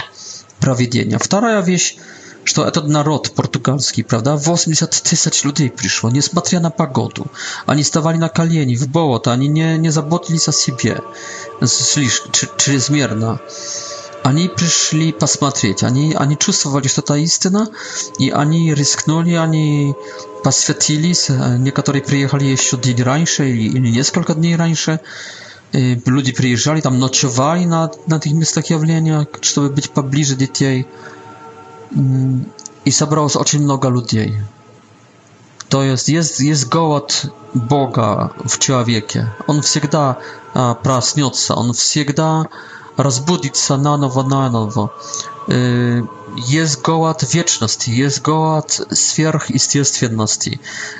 проведения. 0.60 1.18
Вторая 1.18 1.62
вещь, 1.62 1.98
что 2.44 2.66
этот 2.66 2.88
народ 2.88 3.32
португальский, 3.34 4.04
правда, 4.04 4.36
80 4.36 4.92
тысяч 4.92 5.44
людей 5.44 5.72
пришло, 5.72 6.12
несмотря 6.12 6.60
на 6.60 6.70
погоду. 6.70 7.26
Они 7.66 7.82
вставали 7.82 8.18
на 8.18 8.30
колени, 8.30 8.76
в 8.76 8.88
болото, 8.90 9.32
они 9.34 9.48
не, 9.48 9.78
не 9.78 9.90
заботились 9.90 10.48
о 10.48 10.52
себе 10.52 11.02
слишком, 11.66 12.32
чрезмерно. 12.58 13.40
Э, 13.42 13.50
Они 14.26 14.50
пришли 14.50 15.12
посмотреть, 15.12 15.84
они, 15.84 16.14
они 16.18 16.36
чувствовали, 16.36 16.88
что 16.88 17.02
это 17.02 17.14
истина, 17.14 17.68
и 18.18 18.32
они 18.32 18.74
рискнули, 18.74 19.34
они 19.34 19.94
посвятились, 20.44 21.28
некоторые 21.30 22.02
приехали 22.02 22.46
еще 22.46 22.76
день 22.78 23.04
раньше 23.04 23.48
или, 23.48 23.66
или 23.70 23.88
несколько 23.92 24.34
дней 24.34 24.56
раньше, 24.56 25.00
и 25.74 26.02
люди 26.08 26.32
приезжали, 26.32 26.82
там 26.82 26.98
ночевали 27.00 27.66
на, 27.66 27.92
на 28.08 28.16
этих 28.16 28.32
местах 28.32 28.66
явления, 28.72 29.28
чтобы 29.42 29.70
быть 29.70 29.92
поближе 29.92 30.34
детей, 30.36 30.88
и 32.84 32.90
собралось 32.90 33.36
очень 33.36 33.62
много 33.62 33.90
людей. 33.90 34.34
То 35.70 35.84
есть 35.84 36.08
есть, 36.10 36.40
есть 36.40 36.66
голод 36.74 37.26
Бога 37.54 38.32
в 38.44 38.58
человеке. 38.58 39.28
Он 39.46 39.62
всегда 39.62 40.18
а, 40.56 40.74
проснется, 40.74 41.54
он 41.54 41.74
всегда 41.74 42.48
rozbudzić 42.98 43.58
sa 43.58 43.78
na 43.78 43.98
nowo, 43.98 44.24
na 44.24 44.50
nowo. 44.50 44.90
Y, 45.50 46.04
jest 46.48 46.82
goład 46.82 47.26
wieczności, 47.26 47.98
jest 47.98 48.22
goład 48.22 48.82
сверхъестественности, 48.94 50.58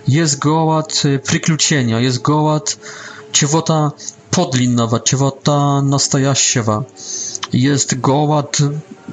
jest 0.08 0.40
goład 0.40 1.02
приключения, 1.26 1.98
y, 2.00 2.04
jest 2.04 2.22
goład 2.22 2.78
чего-то 3.32 3.92
подлинного, 4.32 5.00
чего 5.00 5.32
Jest 7.54 8.00
goład, 8.00 8.58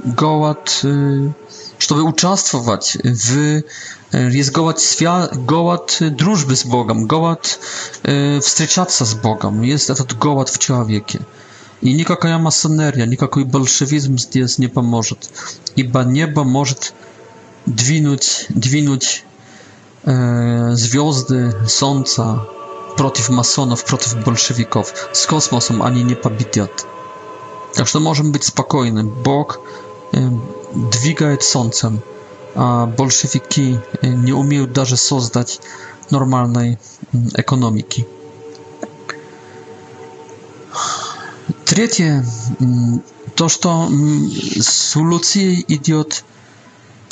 goład, 0.05 0.81
y, 0.85 1.33
żeby 1.79 2.03
uczestniczyć 2.03 2.99
w, 3.05 3.61
jest 4.31 4.53
goład, 4.53 4.83
świa, 4.83 5.29
drużby 6.11 6.57
z 6.57 6.63
Bogiem, 6.65 7.07
goład 7.07 7.59
wstrzyczać 8.43 8.95
się 8.95 9.05
z 9.07 9.15
Bogiem, 9.15 9.65
jest 9.65 9.87
ten 9.87 10.07
goład 10.21 10.51
w 10.51 10.59
człowieku. 10.59 11.19
И 11.83 11.93
никакая 11.95 12.39
масонерия, 12.39 13.07
никакой 13.07 13.43
большевизм 13.45 14.17
здесь 14.17 14.57
не 14.59 14.69
поможет, 14.69 15.31
ибо 15.75 16.03
небо 16.05 16.45
может 16.45 16.95
двинуть, 17.67 18.47
двинуть 18.51 19.25
э, 20.05 20.71
звезды, 20.75 21.53
солнца 21.67 22.47
против 22.97 23.31
масонов, 23.31 23.85
против 23.85 24.25
большевиков. 24.25 24.95
С 25.13 25.27
космосом 25.27 25.83
они 25.83 26.05
не 26.05 26.15
победят. 26.15 26.87
Так 27.75 27.89
что 27.89 27.99
можем 27.99 28.31
быть 28.31 28.45
спокойны. 28.45 29.03
Бог 29.03 29.59
э, 30.13 30.19
двигает 30.75 31.43
солнцем, 31.43 32.01
а 32.55 32.87
большевики 32.87 33.81
не 34.03 34.33
умеют 34.33 34.73
даже 34.73 34.97
создать 34.97 35.61
нормальной 36.11 36.79
экономики. 37.35 38.07
Третье, 41.73 42.23
то, 43.35 43.49
что 43.49 43.91
с 44.61 44.95
Луцией 44.95 45.65
идет, 45.69 46.23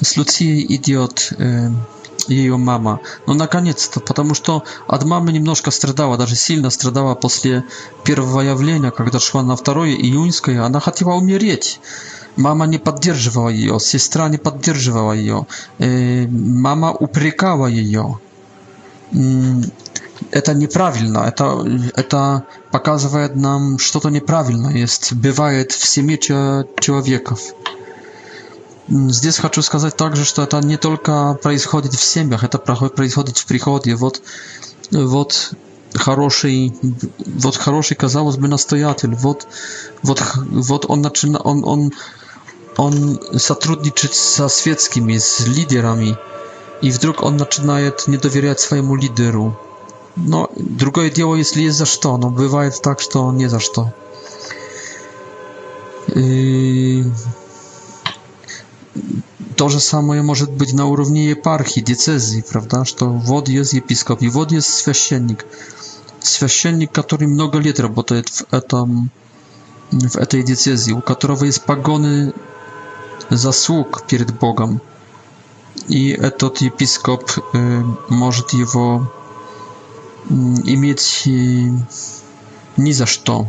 с 0.03 0.19
Луцией 0.19 0.77
идет 0.77 1.33
э, 1.39 1.71
ее 2.29 2.59
мама. 2.59 3.01
Ну, 3.27 3.33
наконец-то, 3.33 4.01
потому 4.01 4.35
что 4.35 4.63
от 4.87 5.03
мамы 5.05 5.33
немножко 5.33 5.71
страдала, 5.71 6.19
даже 6.19 6.37
сильно 6.37 6.69
страдала 6.69 7.15
после 7.15 7.65
первого 8.05 8.43
явления, 8.43 8.91
когда 8.91 9.19
шла 9.19 9.43
на 9.43 9.57
второе 9.57 9.93
июньское, 9.95 10.63
она 10.63 10.79
хотела 10.79 11.15
умереть. 11.15 11.81
Мама 12.37 12.67
не 12.67 12.77
поддерживала 12.77 13.49
ее, 13.49 13.81
сестра 13.81 14.29
не 14.29 14.37
поддерживала 14.37 15.15
ее, 15.15 15.47
э, 15.79 16.27
мама 16.29 16.93
упрекала 16.93 17.67
ее. 17.67 18.19
это 20.31 20.55
неправильно, 20.55 21.19
это, 21.19 21.67
это 21.97 22.45
показывает 22.73 23.35
нам 23.37 23.79
что-то 23.79 24.11
неправильное 24.11 24.73
есть, 24.73 25.13
бывает 25.15 25.73
в 25.73 25.85
семье 25.85 26.19
человеков. 26.19 27.41
Здесь 28.89 29.39
хочу 29.39 29.63
сказать 29.63 29.97
также, 29.97 30.25
что 30.25 30.43
это 30.43 30.61
не 30.61 30.77
только 30.77 31.39
происходит 31.43 31.95
в 31.95 32.03
семьях, 32.03 32.43
это 32.45 32.59
происходит 32.59 33.39
в 33.39 33.47
приходе. 33.47 33.95
Вот, 33.95 34.21
вот 34.91 35.53
хороший, 35.95 36.77
вот 37.25 37.57
хороший, 37.57 37.95
казалось 37.97 38.37
бы, 38.37 38.49
настоятель, 38.49 39.15
вот, 39.15 39.47
вот, 40.03 40.21
вот 40.49 40.87
он 40.89 41.03
начина, 41.03 41.39
он, 41.39 41.65
он, 41.65 41.93
он 42.77 43.21
сотрудничает 43.39 44.15
со 44.15 44.49
светскими, 44.49 45.19
с 45.19 45.41
лидерами, 45.47 46.17
и 46.83 46.91
вдруг 46.91 47.23
он 47.23 47.37
начинает 47.37 48.09
не 48.09 48.17
доверять 48.17 48.59
своему 48.59 48.97
лидеру. 48.97 49.57
Но 50.17 50.51
другое 50.57 51.11
дело, 51.11 51.35
если 51.35 51.63
есть 51.63 51.79
за 51.79 51.87
что, 51.87 52.17
но 52.17 52.31
бывает 52.31 52.81
так, 52.83 53.01
что 53.01 53.31
не 53.33 53.47
за 53.49 53.61
что. 53.61 53.93
И... 56.15 57.05
То 59.57 59.69
же 59.69 59.79
самое 59.79 60.23
может 60.23 60.51
быть 60.51 60.73
на 60.73 60.87
уровне 60.87 61.31
епархии, 61.31 61.81
децезии, 61.81 62.43
правда, 62.51 62.85
что 62.87 63.11
вот 63.11 63.49
есть 63.49 63.75
епископ 63.75 64.23
и 64.23 64.29
вот 64.29 64.53
есть 64.53 64.69
священник. 64.69 65.45
Священник, 66.21 66.91
который 66.93 67.27
много 67.29 67.59
лет 67.59 67.79
работает 67.79 68.29
в, 68.31 68.47
этом, 68.55 69.11
в 69.91 70.17
этой 70.17 70.43
децезии, 70.43 70.93
у 70.93 71.03
которого 71.03 71.45
есть 71.45 71.63
погоны 71.65 72.33
заслуг 73.29 74.07
перед 74.07 74.39
Богом. 74.39 74.81
И 75.89 76.09
этот 76.11 76.59
епископ 76.63 77.31
э, 77.53 77.83
может 78.09 78.51
его 78.55 79.11
иметь 80.29 81.25
э, 81.27 81.71
ни 82.77 82.93
за 82.93 83.07
что. 83.07 83.47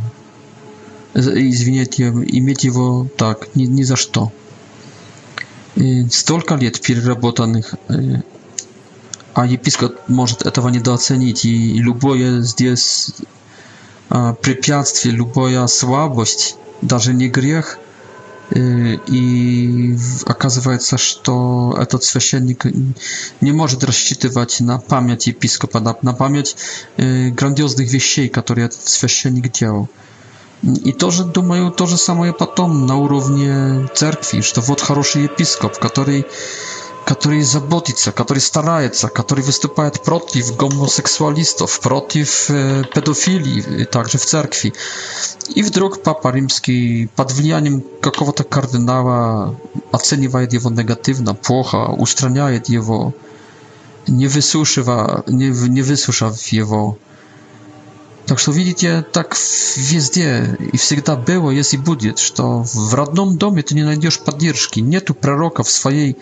Э, 1.13 1.19
извините 1.21 2.05
иметь 2.09 2.63
его 2.63 3.07
так, 3.17 3.53
ни, 3.55 3.65
ни 3.65 3.83
за 3.83 3.95
что. 3.95 4.31
Столько 6.11 6.55
лет 6.55 6.81
переработанных, 6.81 7.73
э, 7.89 8.21
а 9.33 9.45
епископ 9.45 9.97
может 10.09 10.41
этого 10.45 10.69
недооценить, 10.69 11.45
и 11.45 11.73
любое 11.77 12.41
здесь 12.41 13.11
а, 14.09 14.33
препятствие, 14.33 15.15
любая 15.15 15.65
слабость, 15.67 16.57
даже 16.81 17.13
не 17.13 17.29
грех– 17.29 17.77
Y, 18.55 18.99
i 19.07 19.95
okazuje 20.25 20.79
się, 20.79 20.97
że 20.97 21.15
to 21.23 21.71
e, 21.93 22.01
święcennik 22.21 22.63
nie 23.41 23.53
może 23.53 23.77
rozczytywać 23.81 24.61
na 24.61 24.77
pamięć 24.79 25.27
episkopa, 25.27 25.79
na, 25.79 25.95
na 26.03 26.13
pamięć 26.13 26.55
y, 26.99 27.31
grandioznych 27.35 27.89
wieści, 27.89 28.29
które 28.29 28.69
ten 28.69 28.77
święcennik 28.87 29.51
działał. 29.51 29.87
I 30.85 30.93
to, 30.93 31.11
że 31.11 31.23
думаю, 31.23 31.97
samo 31.97 32.25
je 32.25 32.33
potem 32.33 32.85
na 32.85 32.95
urównie 32.95 33.55
cerkwi, 33.93 34.43
że 34.43 34.51
to 34.51 34.61
wod 34.61 34.81
хороший 34.81 35.25
episkop, 35.25 35.77
który 35.79 36.23
которые 37.05 37.43
заботится, 37.43 38.11
который 38.11 38.39
старается, 38.39 39.07
который 39.09 39.43
выступает 39.43 40.03
против 40.03 40.55
гомосексуалистов, 40.55 41.79
против 41.79 42.49
э, 42.49 42.83
педофилии, 42.93 43.85
также 43.85 44.17
в 44.17 44.25
церкви. 44.25 44.73
И 45.55 45.63
вдруг 45.63 46.03
Папа 46.03 46.31
Римский 46.31 47.07
под 47.15 47.31
влиянием 47.31 47.83
какого-то 48.01 48.43
кардинала 48.43 49.55
оценивает 49.91 50.53
его 50.53 50.69
негативно, 50.69 51.33
плохо, 51.35 51.87
устраняет 51.97 52.69
его, 52.69 53.13
не 54.07 54.27
выслушивая, 54.27 55.23
не, 55.27 55.47
не 55.49 55.81
выслушав 55.81 56.39
его. 56.47 56.97
Так 58.27 58.37
что 58.39 58.51
видите, 58.51 59.03
так 59.11 59.35
везде 59.75 60.55
и 60.73 60.77
всегда 60.77 61.15
было, 61.15 61.49
есть 61.49 61.73
и 61.73 61.77
будет, 61.77 62.19
что 62.19 62.63
в 62.63 62.93
родном 62.93 63.37
доме 63.37 63.61
ты 63.63 63.73
не 63.75 63.83
найдешь 63.83 64.19
поддержки, 64.19 64.79
нету 64.79 65.13
пророка 65.13 65.63
в 65.63 65.69
своей 65.69 66.15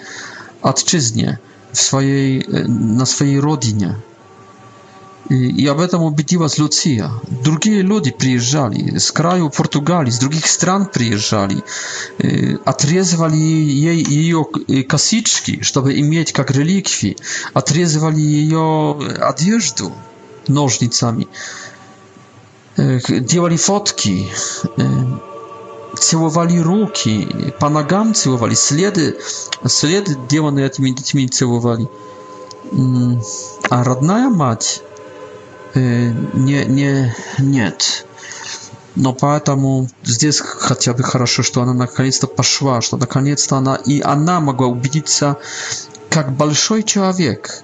ojczyźnie, 0.63 1.37
w 1.73 1.81
swojej, 1.81 2.45
na 2.69 3.05
swojej 3.05 3.41
rodzinie. 3.41 3.95
I, 5.29 5.61
I 5.63 5.69
об 5.69 5.79
этом 5.79 6.01
убедилась 6.01 6.57
Люция. 6.57 7.09
Другие 7.43 7.81
люди 7.83 8.09
приезжали 8.11 8.97
с 8.97 9.11
краю 9.11 9.49
Португалии, 9.51 10.09
с 10.09 10.17
других 10.17 10.47
стран 10.47 10.87
приезжали, 10.87 11.61
отрезывали 12.65 13.37
ей 13.37 14.03
ее 14.03 14.43
косички, 14.89 15.61
чтобы 15.61 15.99
иметь 15.99 16.31
как 16.31 16.49
реликвии, 16.51 17.15
отрезывали 17.53 18.19
ее 18.19 18.97
одежду 19.19 19.91
ножницами, 20.47 21.27
делали 22.77 23.55
фотки. 23.57 24.27
целовали 25.97 26.57
руки, 26.59 27.53
по 27.59 27.69
ногам 27.69 28.13
целовали, 28.13 28.53
следы, 28.53 29.17
следы, 29.65 30.17
деланные 30.29 30.67
этими 30.67 30.89
детьми, 30.91 31.27
целовали. 31.27 31.89
А 33.69 33.83
родная 33.83 34.29
мать 34.29 34.83
э, 35.73 36.11
не, 36.33 36.65
не, 36.65 37.15
нет. 37.39 38.05
Но 38.95 39.13
поэтому 39.13 39.87
здесь 40.03 40.39
хотя 40.39 40.93
бы 40.93 41.03
хорошо, 41.03 41.41
что 41.41 41.61
она 41.61 41.73
наконец-то 41.73 42.27
пошла, 42.27 42.81
что 42.81 42.97
наконец-то 42.97 43.55
она 43.57 43.75
и 43.75 44.01
она 44.01 44.39
могла 44.39 44.67
убедиться, 44.67 45.37
как 46.09 46.33
большой 46.33 46.83
человек 46.83 47.63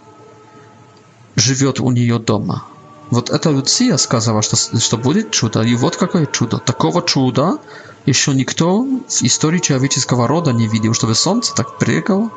живет 1.36 1.80
у 1.80 1.92
нее 1.92 2.20
дома. 2.20 2.64
Вот 3.12 3.30
это 3.30 3.52
Люция 3.52 3.98
сказала, 3.98 4.41
что, 4.41 4.56
что 4.56 4.98
будет 4.98 5.32
чудо, 5.32 5.62
и 5.62 5.76
вот 5.76 5.96
какое 5.96 6.26
чудо. 6.26 6.58
Такого 6.58 7.02
чуда 7.04 7.58
еще 8.08 8.34
никто 8.34 8.82
в 8.82 9.06
истории 9.22 9.60
человеческого 9.60 10.28
рода 10.28 10.52
не 10.54 10.68
видел, 10.68 10.94
чтобы 10.94 11.15
солнце 11.15 11.54
так 11.56 11.78
прыгало. 11.78 12.32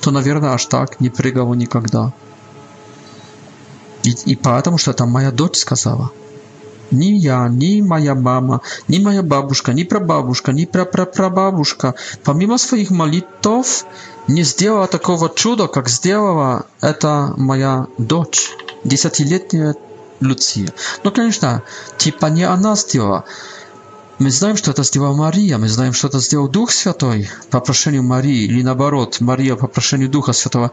То, 0.00 0.10
наверное, 0.10 0.50
аж 0.50 0.66
так 0.66 1.00
не 1.00 1.10
прыгало 1.10 1.54
никогда. 1.54 2.12
И, 4.02 4.10
и 4.26 4.36
потому 4.36 4.78
что 4.78 4.90
это 4.90 5.06
моя 5.06 5.30
дочь 5.30 5.56
сказала. 5.56 6.10
Ни 6.90 7.12
я, 7.14 7.48
ни 7.48 7.80
моя 7.80 8.14
мама, 8.14 8.60
ни 8.88 8.98
моя 9.02 9.22
бабушка, 9.22 9.72
ни 9.72 9.84
прабабушка, 9.84 10.52
ни 10.52 10.64
прапрапрабабушка, 10.66 11.94
помимо 12.22 12.58
своих 12.58 12.90
молитв, 12.90 13.86
не 14.28 14.42
сделала 14.42 14.86
такого 14.86 15.30
чуда, 15.34 15.66
как 15.66 15.88
сделала 15.88 16.66
эта 16.82 17.32
моя 17.38 17.86
дочь. 17.98 18.52
десятилетняя 18.84 19.74
Люция. 20.20 20.72
Но, 21.02 21.10
конечно, 21.10 21.62
типа 21.98 22.26
не 22.26 22.44
она 22.44 22.76
сделала. 22.76 23.24
Мы 24.20 24.30
знаем, 24.30 24.56
что 24.56 24.70
это 24.70 24.84
сделала 24.84 25.12
Мария, 25.12 25.58
мы 25.58 25.68
знаем, 25.68 25.92
что 25.92 26.06
это 26.06 26.20
сделал 26.20 26.48
Дух 26.48 26.70
Святой 26.70 27.28
по 27.50 27.58
прошению 27.60 28.04
Марии, 28.04 28.44
или 28.44 28.62
наоборот, 28.62 29.16
Мария 29.18 29.56
по 29.56 29.66
прошению 29.66 30.08
Духа 30.08 30.32
Святого. 30.32 30.70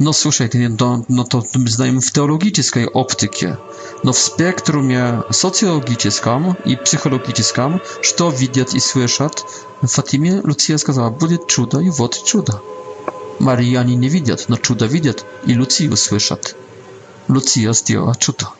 Но 0.00 0.12
слушайте, 0.12 0.58
не, 0.58 0.68
но, 0.68 1.04
но 1.06 1.22
то 1.22 1.44
мы 1.54 1.68
знаем 1.68 2.00
в 2.00 2.10
теологической 2.10 2.86
оптике, 2.88 3.56
но 4.02 4.12
в 4.12 4.18
спектруме 4.18 5.22
социологическом 5.30 6.54
и 6.64 6.74
психологическом, 6.74 7.80
что 8.02 8.30
видят 8.30 8.74
и 8.74 8.80
слышат, 8.80 9.44
Фатиме 9.80 10.40
Люция 10.42 10.76
сказала, 10.76 11.10
будет 11.10 11.46
чудо, 11.46 11.78
и 11.78 11.88
вот 11.88 12.20
чудо. 12.24 12.60
Мария 13.38 13.80
они 13.80 13.94
не 13.94 14.08
видят, 14.08 14.46
но 14.48 14.56
чудо 14.56 14.86
видят, 14.86 15.24
и 15.46 15.54
Люцию 15.54 15.96
слышат. 15.96 16.56
Lucja 17.28 17.72
zdjęła 17.72 18.14
czuto. 18.14 18.52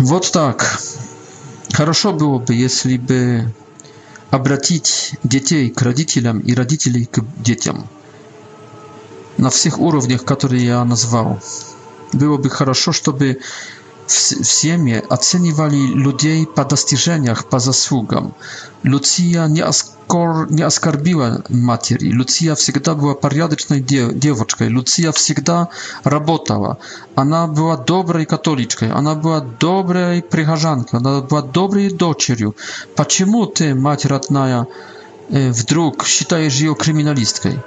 Вот 0.00 0.30
так. 0.32 0.80
Хорошо 1.72 2.12
было 2.12 2.38
бы, 2.38 2.54
если 2.54 2.96
бы 2.98 3.50
обратить 4.30 5.14
детей 5.24 5.70
к 5.70 5.80
родителям 5.82 6.40
и 6.40 6.54
родителей 6.54 7.06
к 7.06 7.20
детям. 7.42 7.88
На 9.38 9.50
всех 9.50 9.78
уровнях, 9.78 10.24
которые 10.24 10.64
я 10.64 10.84
назвал. 10.84 11.40
Было 12.12 12.36
бы 12.36 12.48
хорошо, 12.50 12.92
чтобы 12.92 13.40
w 14.44 14.60
ziemię 14.60 15.02
oceniwali 15.08 15.88
ludzi 15.94 16.46
po 16.54 16.64
dostrzeżeniach, 16.64 17.42
po 17.44 17.60
zasługam. 17.60 18.30
Lucia 18.84 19.46
nie, 19.48 19.66
oskor, 19.66 20.50
nie 20.50 20.66
askarbiła 20.66 21.38
materii. 21.50 22.12
Lucia 22.12 22.46
zawsze 22.54 22.92
była 22.98 23.14
pariadyczną 23.14 23.76
dziewczynką. 24.14 24.64
Lucia 24.70 25.02
zawsze 25.12 25.34
pracowała. 26.04 26.76
Ona 27.16 27.48
była 27.48 27.76
dobrej 27.76 28.26
katoliczką. 28.26 28.84
Ona 28.94 29.14
była 29.14 29.40
dobrej 29.60 30.22
przyjaciółką. 30.22 30.92
Ona 30.98 31.20
była 31.20 31.42
dobrej 31.42 31.88
córką. 31.98 32.50
Dlaczego 32.96 33.46
ty, 33.46 33.74
matka 33.74 34.08
вдруг 35.28 36.06
считаешь 36.06 36.54
ее 36.56 36.74
криминалисткой. 36.74 37.58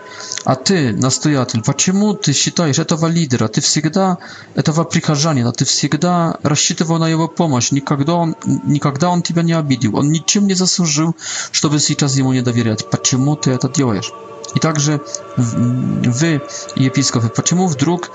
А 0.46 0.56
ты, 0.56 0.94
настоятель, 0.94 1.62
почему 1.64 2.14
ты 2.14 2.32
считаешь 2.34 2.80
этого 2.80 3.08
лидера? 3.08 3.48
Ты 3.48 3.62
всегда, 3.62 4.18
этого 4.56 4.84
прихожанина, 4.86 5.52
ты 5.52 5.66
всегда 5.66 6.38
рассчитывал 6.44 7.00
на 7.00 7.08
его 7.10 7.28
помощь. 7.28 7.72
Никогда 7.72 8.16
он, 8.16 8.36
никогда 8.66 9.10
он 9.10 9.22
тебя 9.22 9.42
не 9.44 9.54
обидел. 9.54 9.98
Он 9.98 10.12
ничем 10.12 10.48
не 10.48 10.54
заслужил, 10.54 11.16
чтобы 11.52 11.80
сейчас 11.80 12.16
ему 12.16 12.32
не 12.34 12.42
доверять. 12.42 12.90
Почему 12.90 13.36
ты 13.36 13.52
это 13.52 13.68
делаешь? 13.70 14.12
И 14.56 14.60
также 14.60 15.02
вы, 15.38 16.42
епископы, 16.76 17.28
почему 17.30 17.68
вдруг 17.68 18.10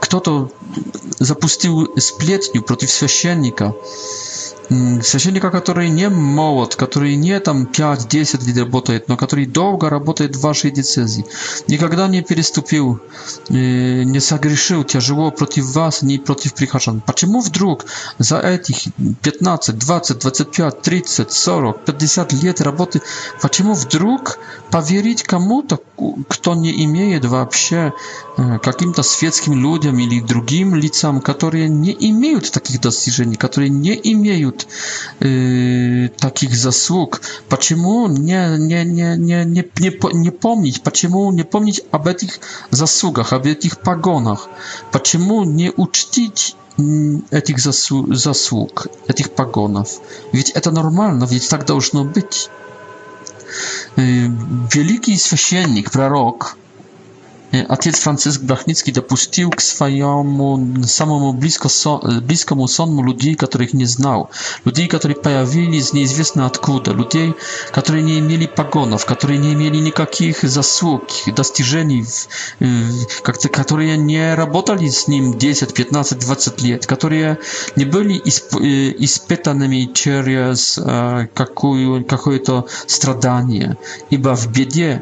кто-то 0.00 0.50
запустил 1.20 1.92
сплетню 1.98 2.62
против 2.62 2.90
священника, 2.90 3.74
священника, 5.02 5.50
который 5.50 5.88
не 5.88 6.08
молод, 6.08 6.76
который 6.76 7.16
не 7.16 7.38
там 7.40 7.64
5-10 7.72 8.44
лет 8.46 8.58
работает, 8.58 9.08
но 9.08 9.16
который 9.16 9.46
долго 9.46 9.88
работает 9.88 10.36
в 10.36 10.40
вашей 10.40 10.70
децезии, 10.70 11.24
никогда 11.68 12.06
не 12.08 12.22
переступил, 12.22 13.00
э, 13.50 14.02
не 14.04 14.20
согрешил 14.20 14.84
тяжело 14.84 15.30
против 15.30 15.74
вас, 15.74 16.02
не 16.02 16.18
против 16.18 16.54
прихожан. 16.54 17.00
Почему 17.06 17.40
вдруг 17.40 17.84
за 18.18 18.38
этих 18.38 18.88
15, 19.22 19.78
20, 19.78 20.18
25, 20.18 20.82
30, 20.82 21.32
40, 21.32 21.84
50 21.84 22.32
лет 22.44 22.60
работы, 22.60 23.00
почему 23.40 23.74
вдруг 23.74 24.38
поверить 24.70 25.22
кому-то, 25.22 25.78
кто 26.28 26.54
не 26.54 26.84
имеет 26.84 27.24
вообще 27.24 27.92
каким-то 28.36 29.02
светским 29.02 29.54
людям 29.54 29.98
или 29.98 30.20
другим 30.20 30.74
лицам, 30.74 31.20
которые 31.20 31.68
не 31.68 31.96
имеют 32.10 32.50
таких 32.52 32.80
достижений, 32.80 33.34
которые 33.36 33.70
не 33.70 33.98
имеют 34.12 34.66
э, 35.20 36.08
таких 36.18 36.54
заслуг, 36.54 37.20
почему 37.48 38.06
не, 38.08 38.56
не, 38.58 38.84
не, 38.84 39.16
не, 39.16 39.44
не, 39.44 39.44
не, 39.78 40.16
не 40.18 40.30
помнить, 40.30 40.82
почему 40.82 41.30
не 41.32 41.42
помнить 41.42 41.82
об 41.90 42.06
этих 42.06 42.38
заслугах, 42.70 43.32
об 43.32 43.46
этих 43.46 43.78
погонах, 43.80 44.48
почему 44.92 45.44
не 45.44 45.72
учтить 45.76 46.56
этих 47.32 47.58
заслуг, 47.58 48.14
заслуг 48.14 48.86
этих 49.08 49.30
погонов? 49.32 49.98
Ведь 50.32 50.50
это 50.50 50.70
нормально, 50.70 51.26
ведь 51.28 51.48
так 51.48 51.66
должно 51.66 52.04
быть 52.04 52.48
великий 54.74 55.16
священник, 55.18 55.90
пророк, 55.90 56.56
Ojciec 57.68 57.96
y, 57.96 58.00
Franciszek 58.00 58.42
Brachnicki 58.42 58.92
dopuścił 58.92 59.50
k 59.50 59.60
swojemu 59.62 60.58
samemu 60.86 61.34
blisko 61.34 61.68
so, 61.68 62.00
y, 62.10 62.20
bliskomu 62.20 62.68
sonmu 62.68 63.02
ludzi, 63.02 63.36
których 63.36 63.74
nie 63.74 63.86
znał. 63.86 64.26
Ludzi, 64.66 64.88
którzy 64.88 65.14
pojawili 65.14 65.82
z 65.82 65.92
nieizwiesna 65.92 66.46
odkuda. 66.46 66.92
Ludzi, 66.92 67.32
którzy 67.72 68.02
nie 68.02 68.22
mieli 68.22 68.48
pagonów, 68.48 69.04
którzy 69.06 69.38
nie 69.38 69.56
mieli 69.56 69.80
nikakich 69.82 70.48
zasług, 70.48 71.02
dostrzeżeń, 71.36 72.04
którzy 73.52 73.98
nie 73.98 74.36
работали 74.36 74.92
z 74.92 75.08
nim 75.08 75.38
10, 75.38 75.72
15, 75.72 76.14
20 76.16 76.50
lat, 76.72 76.86
którzy 76.86 77.36
nie 77.76 77.86
byli 77.86 78.20
y, 78.20 78.94
ispytanymi 78.98 79.88
przez 79.88 80.78
jakieś 81.38 82.44
to 82.44 82.64
stradanie, 82.86 83.76
ibo 84.10 84.34
w 84.36 84.46
biedzie 84.46 85.00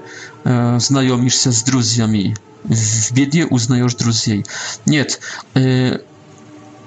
znajomisz 0.79 1.39
się 1.43 1.53
z 1.53 1.63
друзьями. 1.63 2.35
В 2.71 3.13
беде 3.15 3.47
узнаешь 3.47 3.95
друзей. 3.95 4.45
Нет, 4.87 5.21
э, 5.55 5.99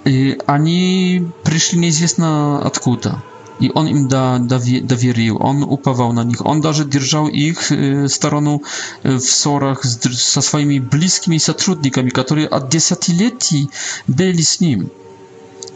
э, 0.06 0.34
они 0.46 1.24
пришли 1.44 1.80
неизвестно 1.80 2.62
откуда. 2.64 3.22
И 3.62 3.70
он 3.76 3.88
им 3.88 4.08
да, 4.08 4.38
доверил, 4.82 5.38
он 5.44 5.64
уповал 5.64 6.14
на 6.14 6.24
них, 6.24 6.42
он 6.46 6.62
даже 6.62 6.86
держал 6.86 7.28
их 7.28 7.72
э, 7.72 8.08
сторону 8.10 8.62
в 9.04 9.20
ссорах 9.20 9.86
с, 9.86 9.98
со 10.34 10.42
своими 10.42 10.80
близкими 10.80 11.38
сотрудниками, 11.40 12.10
которые 12.10 12.48
от 12.48 12.70
десятилетий 12.70 13.70
были 14.08 14.42
с 14.42 14.60
ним. 14.62 14.90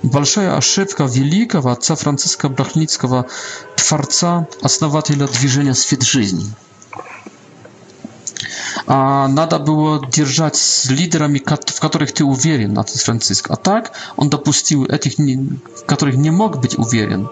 Большая 0.04 0.58
ошибка 0.58 1.04
великого 1.06 1.72
отца 1.72 1.96
Франциска 1.96 2.50
Брахницкого, 2.50 3.26
творца, 3.78 4.48
основателя 4.62 5.28
движения 5.28 5.74
«Свет 5.74 6.04
жизни» 6.04 6.46
а 8.88 9.28
надо 9.28 9.60
было 9.60 10.06
держать 10.08 10.56
с 10.56 10.90
лидерами, 10.90 11.40
в 11.40 11.80
которых 11.80 12.12
ты 12.12 12.24
уверен, 12.24 12.74
Натан 12.74 12.96
Франциск. 12.96 13.50
А 13.50 13.56
так 13.56 13.92
он 14.16 14.30
допустил 14.30 14.86
этих, 14.86 15.16
в 15.18 15.86
которых 15.86 16.16
не 16.16 16.32
мог 16.32 16.58
быть 16.60 16.78
уверен. 16.78 17.30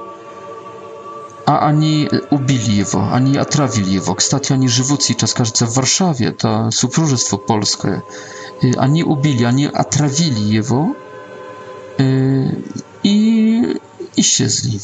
А 1.47 1.67
они 1.67 2.09
убили 2.29 2.71
его, 2.81 3.09
они 3.11 3.37
отравили 3.37 3.89
его. 3.89 4.13
Кстати, 4.15 4.53
они 4.53 4.67
живут 4.67 5.03
сейчас, 5.03 5.33
кажется, 5.33 5.65
в 5.65 5.75
Варшаве, 5.75 6.27
это 6.27 6.69
супружество 6.71 7.37
польское. 7.37 8.03
И 8.61 8.73
они 8.73 9.03
убили, 9.03 9.43
они 9.43 9.65
отравили 9.65 10.39
его 10.39 10.95
и 11.97 13.77
исчезли 14.15 14.79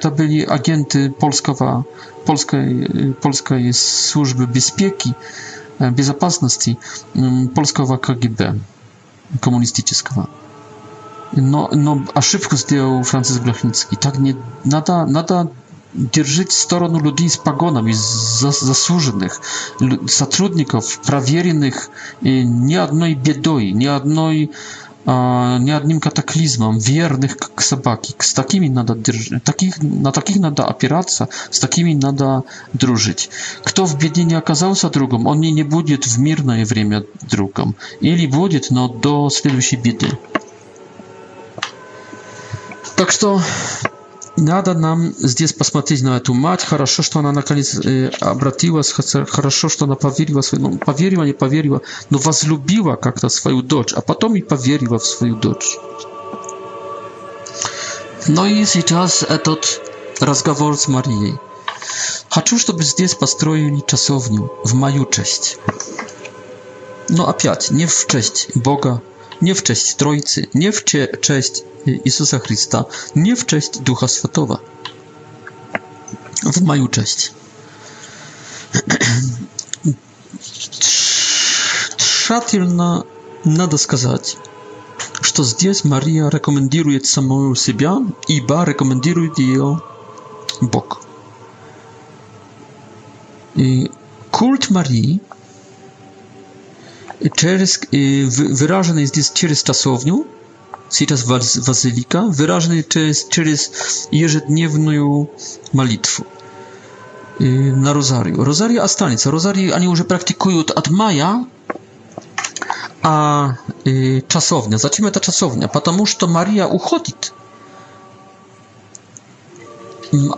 to 0.00 0.10
byli 0.10 0.46
agenty 0.48 1.10
polskowa, 1.18 1.82
polskiej, 2.24 2.88
polskiej 3.20 3.72
służby 3.74 4.46
bezpieki, 4.46 5.12
e, 5.80 5.90
bezpieczeństwa, 5.90 6.70
mm, 7.16 7.48
polskowa 7.48 7.98
KGB, 7.98 8.54
komunistyczna. 9.40 10.26
No, 11.36 11.68
no, 11.76 12.00
a 12.14 12.20
szybko 12.22 12.56
zdjął 12.56 13.04
Francis 13.04 13.38
Blachnicki. 13.38 13.96
Tak 13.96 14.18
nie, 14.18 14.34
nada, 14.64 15.06
nada 15.06 15.46
drżyć 15.94 16.52
stronę 16.52 16.98
ludzi 16.98 17.30
z 17.30 17.36
pagonami, 17.38 17.94
z 17.94 18.40
zasłużonych, 18.62 19.40
zatrudników, 20.18 20.98
prawierynych, 20.98 21.90
nie 22.44 22.74
jednej 22.76 23.16
biedoi, 23.16 23.74
nie 23.74 23.92
Одной... 23.92 24.48
А, 25.04 25.58
не 25.58 25.72
одним 25.76 26.00
катаклизмом, 26.00 26.78
верных 26.78 27.36
как 27.36 27.60
собаки. 27.60 28.14
С 28.18 28.34
такими 28.34 28.68
надо 28.68 28.94
держать, 28.94 29.42
таких, 29.42 29.82
на 29.82 30.12
таких 30.12 30.36
надо 30.36 30.64
опираться, 30.64 31.28
с 31.50 31.58
такими 31.58 31.92
надо 31.94 32.44
дружить. 32.72 33.28
Кто 33.64 33.84
в 33.84 33.98
беде 33.98 34.22
не 34.22 34.34
оказался 34.34 34.90
другом, 34.90 35.26
он 35.26 35.42
и 35.42 35.50
не 35.50 35.64
будет 35.64 36.06
в 36.06 36.18
мирное 36.20 36.64
время 36.64 37.04
другом. 37.30 37.74
Или 38.00 38.26
будет, 38.26 38.70
но 38.70 38.88
до 38.88 39.28
следующей 39.28 39.76
беды. 39.76 40.10
Так 42.94 43.10
что 43.10 43.42
надо 44.36 44.74
нам 44.74 45.12
здесь 45.18 45.52
посмотреть 45.52 46.02
на 46.02 46.16
эту 46.16 46.34
мать. 46.34 46.64
Хорошо, 46.64 47.02
что 47.02 47.18
она 47.18 47.32
наконец 47.32 47.78
обратилась, 48.20 48.92
хорошо, 48.92 49.68
что 49.68 49.84
она 49.84 49.94
поверила, 49.94 50.42
ну, 50.52 50.78
поверила, 50.78 51.22
не 51.24 51.32
поверила, 51.32 51.82
но 52.10 52.18
возлюбила 52.18 52.96
как-то 52.96 53.28
свою 53.28 53.62
дочь, 53.62 53.92
а 53.92 54.00
потом 54.00 54.34
и 54.36 54.42
поверила 54.42 54.98
в 54.98 55.06
свою 55.06 55.36
дочь. 55.36 55.76
No 58.28 58.44
i 58.46 58.64
сейчас 58.64 59.24
этот 59.24 59.80
разговор 60.20 60.78
с 60.78 60.86
Марией. 60.86 61.34
Хочу, 62.30 62.56
чтобы 62.58 62.84
здесь 62.84 63.14
построили 63.14 63.82
часовню 63.86 64.52
в 64.64 64.74
мою 64.76 65.04
честь. 65.06 65.58
Но 67.08 67.28
опять 67.28 67.70
не 67.72 67.84
в 67.86 68.06
честь 68.06 68.50
Бога, 68.54 69.02
nie 69.42 69.54
w 69.54 69.62
cześć 69.62 69.96
nie 70.54 70.72
w 70.72 70.84
cześć 71.20 71.52
Jezusa 72.04 72.38
Chrystusa, 72.38 72.84
nie 73.16 73.36
w 73.36 73.44
Ducha 73.80 74.08
Świętego. 74.08 74.58
W 76.52 76.62
maju 76.62 76.88
cześć. 76.88 77.30
Trzatylna 81.98 83.02
nada 83.44 83.78
skazać, 83.78 84.36
że 85.36 85.44
zdjęć 85.44 85.84
Maria 85.84 86.30
rekomenduje 86.30 87.00
samą 87.00 87.54
siebie, 87.54 87.90
iba 88.28 88.64
rekomenduje 88.64 89.28
ją 89.54 89.78
Bóg. 90.62 91.00
I 93.56 93.88
kult 94.30 94.70
Marii 94.70 95.20
через, 97.30 97.80
выражено 98.60 99.04
здесь 99.04 99.30
через 99.32 99.62
часовню, 99.62 100.26
сейчас 100.88 101.24
Вазилика, 101.24 102.22
выражено 102.22 102.82
через, 102.82 103.26
через 103.28 104.06
ежедневную 104.10 105.30
молитву 105.72 106.26
на 107.38 107.92
Розарию. 107.92 108.44
Розария 108.44 108.82
останется. 108.82 109.30
Розарию 109.30 109.74
они 109.74 109.88
уже 109.88 110.04
практикуют 110.04 110.70
от 110.70 110.90
мая, 110.90 111.46
а 113.02 113.56
часовня. 114.28 114.76
Зачем 114.78 115.06
это 115.06 115.18
часовня? 115.20 115.66
Потому 115.68 116.06
что 116.06 116.26
Мария 116.28 116.66
уходит. 116.66 117.32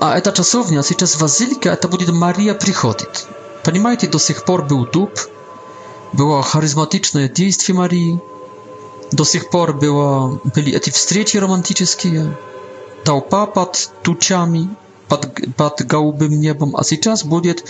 А 0.00 0.16
эта 0.16 0.30
часовня, 0.32 0.82
сейчас 0.82 1.20
Вазилика, 1.20 1.68
это 1.70 1.88
будет 1.88 2.08
Мария 2.10 2.54
приходит. 2.54 3.26
Понимаете, 3.64 4.06
до 4.06 4.18
сих 4.18 4.44
пор 4.44 4.64
был 4.66 4.86
дуб, 4.86 5.10
было 6.14 6.42
харизматичное 6.42 7.28
действие 7.28 7.76
Марии. 7.76 8.20
До 9.12 9.24
сих 9.24 9.50
пор 9.50 9.74
было, 9.76 10.40
были 10.54 10.72
эти 10.72 10.90
встречи 10.90 11.36
романтические, 11.36 12.36
толпа 13.04 13.46
под 13.46 13.90
тучами, 14.02 14.68
под, 15.08 15.38
под 15.56 15.82
голубым 15.84 16.40
небом, 16.40 16.74
а 16.76 16.84
сейчас 16.84 17.24
будет, 17.24 17.64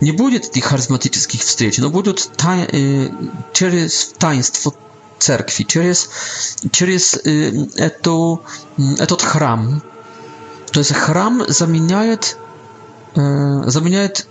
не 0.00 0.12
будет 0.12 0.44
этих 0.46 0.64
харизматических 0.66 1.40
встреч, 1.42 1.78
но 1.78 1.90
будут 1.90 2.30
тай, 2.36 2.68
э, 2.72 3.08
через 3.52 4.14
таинство 4.18 4.72
церкви, 5.18 5.64
через, 5.64 6.08
через 6.70 7.14
э, 7.26 7.52
эту, 7.76 8.40
этот 8.98 9.22
храм. 9.22 9.82
То 10.72 10.80
есть 10.80 10.92
храм 10.92 11.44
заменяет, 11.48 12.38
э, 13.16 13.64
заменяет 13.66 14.26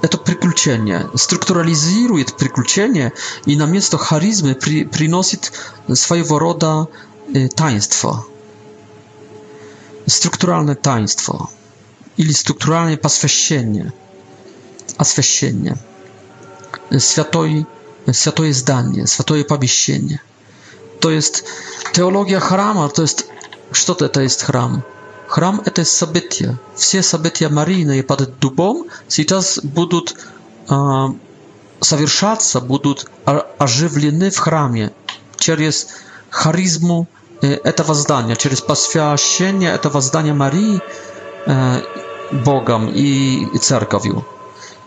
to 0.00 0.18
przykluczenie, 0.18 1.06
strukturalizuje 1.16 2.24
to 2.24 2.36
przykluczenie 2.36 3.10
i 3.46 3.56
na 3.56 3.66
miejsce 3.66 3.96
charyzmy 3.98 4.54
pri, 4.54 4.88
swojego 5.94 6.38
roda 6.38 6.86
e, 7.34 7.48
taństwo. 7.48 8.24
Strukturalne 10.08 10.76
taństwo. 10.76 11.48
Ili 12.18 12.34
strukturalne 12.34 12.96
paswesienie. 12.96 13.92
Aswesienie. 14.98 15.74
Światoi, 16.98 17.64
światoje 18.12 18.54
zdanie, 18.54 19.06
światoje 19.06 19.44
pabiesienie. 19.44 20.18
To 21.00 21.10
jest 21.10 21.44
teologia 21.92 22.40
chrama, 22.40 22.88
to 22.88 23.02
jest, 23.02 23.28
co 23.84 23.94
to, 23.94 24.20
jest 24.20 24.42
chram? 24.42 24.82
Храм– 25.28 25.60
это 25.66 25.84
событие. 25.84 26.58
Все 26.74 27.02
события 27.02 27.48
Марины 27.50 28.02
под 28.02 28.38
дубом 28.38 28.86
сейчас 29.08 29.60
будут 29.62 30.16
э, 30.70 30.74
совершаться, 31.80 32.60
будут 32.62 33.10
оживлены 33.58 34.30
в 34.30 34.38
храме 34.38 34.90
через 35.36 35.88
харизму 36.30 37.06
э, 37.42 37.48
этого 37.52 37.92
здания, 37.92 38.36
через 38.36 38.62
посвящение 38.62 39.70
этого 39.70 40.00
здания 40.00 40.32
Марии 40.32 40.80
э, 41.44 41.82
Богом 42.32 42.88
и, 42.88 43.44
и 43.54 43.58
Церковью. 43.58 44.26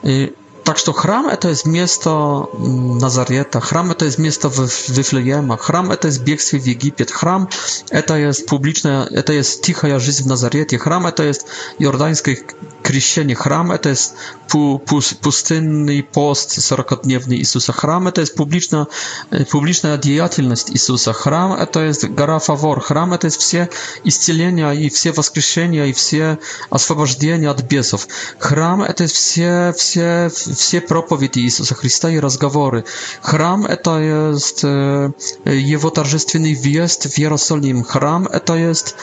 И 0.02 0.34
Так 0.64 0.78
что 0.78 0.94
храм 0.94 1.28
это 1.28 1.50
есть 1.50 1.66
место 1.66 2.48
Назарета, 2.58 3.60
храм 3.60 3.92
это 3.92 4.06
есть 4.06 4.20
место 4.20 4.50
Вифлеема, 4.50 5.58
храм 5.58 5.92
это 5.92 6.08
есть 6.08 6.22
бегство 6.22 6.58
в 6.58 6.64
Египет, 6.66 7.10
храм 7.12 7.50
это 7.90 8.18
есть 8.18 8.46
публичная, 8.46 9.06
это 9.06 9.34
есть 9.34 9.62
тихая 9.64 9.98
жизнь 10.00 10.24
в 10.24 10.28
Назарете, 10.28 10.78
храм 10.78 11.08
это 11.08 11.24
есть 11.24 11.46
иорданский 11.80 12.40
Krzyszenie 12.84 13.36
chrama 13.36 13.78
to 13.78 13.90
jest 13.90 14.16
pu, 14.48 14.80
pus, 14.86 15.14
pustynny 15.14 16.04
post 16.04 16.58
40-dniewny 16.60 17.34
Jezusa. 17.34 17.74
Chrama 17.74 18.12
to 18.12 18.22
jest 18.22 18.36
publiczna, 18.36 18.86
e, 19.32 19.46
publiczna 19.46 19.98
деятельность 19.98 20.70
Jezusa. 20.70 21.14
Chrama 21.14 21.66
to 21.66 21.82
jest 21.82 22.14
gara 22.14 22.40
favor. 22.40 22.82
Chrama 22.82 23.18
to 23.18 23.28
jest 23.28 23.38
wszystkie 23.38 23.68
iscielenia 24.06 24.74
i 24.74 24.90
wszystkie 24.90 25.12
воскрешения 25.12 25.86
i 25.88 25.94
wszystkie 25.94 26.38
освобождения 26.70 27.50
od 27.52 27.62
biesów. 27.62 28.08
Chrama 28.40 28.94
to 28.94 29.04
jest 29.04 29.16
wszystkie, 29.16 29.54
wszystkie, 29.78 30.30
wszystkie 30.56 30.82
propowiedzi 30.82 31.44
Jezusa 31.46 31.76
Chrysta 31.76 32.10
i 32.10 32.20
rozmowy. 32.20 32.84
Chrama 33.24 33.76
to 33.78 34.00
jest 34.00 34.64
e, 34.66 35.56
Jego 35.56 35.90
торжественный 35.90 36.56
wjazd 36.56 37.08
w 37.16 37.20
Jerozolim. 37.20 37.84
Chrama 37.84 38.40
to 38.40 38.56
jest, 38.56 38.96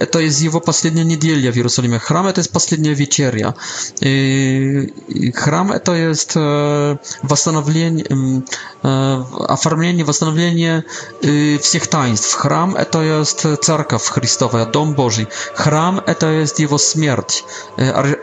e, 0.00 0.06
to 0.06 0.20
jest 0.20 0.42
Jego 0.42 0.60
ostatnia 0.66 1.02
niedziela 1.04 1.52
w 1.52 1.56
Jerozolimie. 1.56 1.98
Chrama 1.98 2.32
to 2.32 2.40
jest 2.40 2.49
jest 2.50 2.50
Последняя 2.60 2.94
Вечеря. 2.94 3.54
И 4.02 5.32
храм 5.36 5.72
это 5.72 5.92
есть 6.10 6.32
э, 6.36 6.96
восстановление, 7.22 8.04
э, 8.84 9.24
оформление, 9.48 10.04
восстановление 10.04 10.84
э, 11.22 11.58
всех 11.58 11.86
таинств. 11.86 12.34
Храм 12.36 12.76
это 12.76 13.02
есть 13.20 13.44
церковь 13.62 14.04
Христовая, 14.04 14.66
Дом 14.66 14.94
Божий. 14.94 15.26
Храм 15.54 16.00
это 16.06 16.40
есть 16.42 16.60
его 16.60 16.78
смерть, 16.78 17.44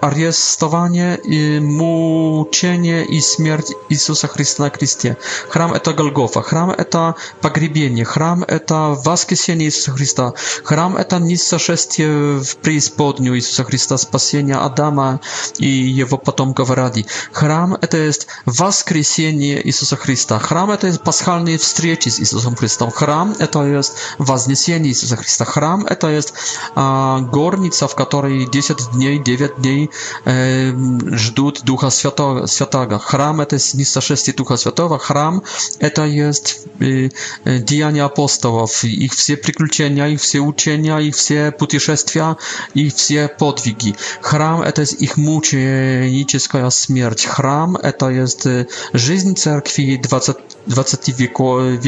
арестование, 0.01 1.17
и 1.25 1.59
мучение 1.59 3.05
и 3.05 3.21
смерть 3.21 3.73
Иисуса 3.89 4.27
Христа 4.27 4.63
на 4.63 4.69
кресте. 4.69 5.17
Храм 5.49 5.73
это 5.73 5.93
Голгофа. 5.93 6.41
Храм 6.41 6.71
это 6.71 7.15
погребение. 7.41 8.05
Храм 8.05 8.43
это 8.43 8.95
воскресение 9.05 9.67
Иисуса 9.67 9.91
Христа. 9.91 10.33
Храм 10.63 10.95
это 10.97 11.19
низшее 11.19 11.59
шествие 11.59 12.39
в 12.39 12.55
преисподнюю 12.61 13.35
Иисуса 13.37 13.63
Христа 13.63 13.97
спасения 14.19 14.55
Адама 14.55 15.19
и 15.59 15.67
его 16.01 16.17
потомков 16.17 16.71
ради. 16.71 17.05
Храм– 17.31 17.75
это 17.81 17.97
есть 17.97 18.27
воскресение 18.45 19.65
Иисуса 19.67 19.95
Христа. 19.95 20.39
Храм– 20.39 20.71
это 20.71 20.87
есть 20.87 21.03
пасхальные 21.03 21.57
встречи 21.59 22.09
с 22.09 22.19
Иисусом 22.19 22.55
Христом. 22.55 22.89
Храм– 22.91 23.35
это 23.39 23.63
есть 23.77 23.93
вознесение 24.17 24.89
Иисуса 24.91 25.15
Христа. 25.17 25.45
Храм– 25.45 25.85
это 25.89 26.07
есть 26.09 26.33
э, 26.75 27.19
горница, 27.31 27.85
в 27.87 27.95
которой 27.95 28.49
10 28.51 28.77
дней, 28.93 29.19
9 29.19 29.51
дней 29.61 29.89
э, 30.25 30.71
ждут 31.15 31.61
Духа 31.63 31.91
Святого. 31.91 32.47
Святаго. 32.47 32.97
Храм– 32.99 33.41
это 33.41 33.55
есть 33.55 33.75
несошествие 33.75 34.35
Духа 34.35 34.57
Святого. 34.57 34.97
Храм– 34.97 35.43
это 35.79 36.05
есть 36.29 36.61
э, 36.79 37.09
э, 37.45 37.59
деяния 37.59 38.05
апостолов, 38.05 38.83
их 38.83 39.13
все 39.13 39.35
приключения, 39.37 40.07
их 40.07 40.21
все 40.21 40.39
учения, 40.39 40.97
их 40.99 41.15
все 41.15 41.51
путешествия, 41.51 42.35
их 42.77 42.95
все 42.95 43.27
подвиги. 43.27 43.95
Храм— 44.21 44.61
это 44.63 44.81
их 44.83 45.17
мученическая 45.17 46.69
смерть. 46.69 47.25
Храм— 47.25 47.75
это 47.75 48.09
есть 48.09 48.47
жизнь 48.93 49.35
церкви 49.35 49.97
20, 50.01 50.37
20 50.65 51.19
веков, 51.19 51.81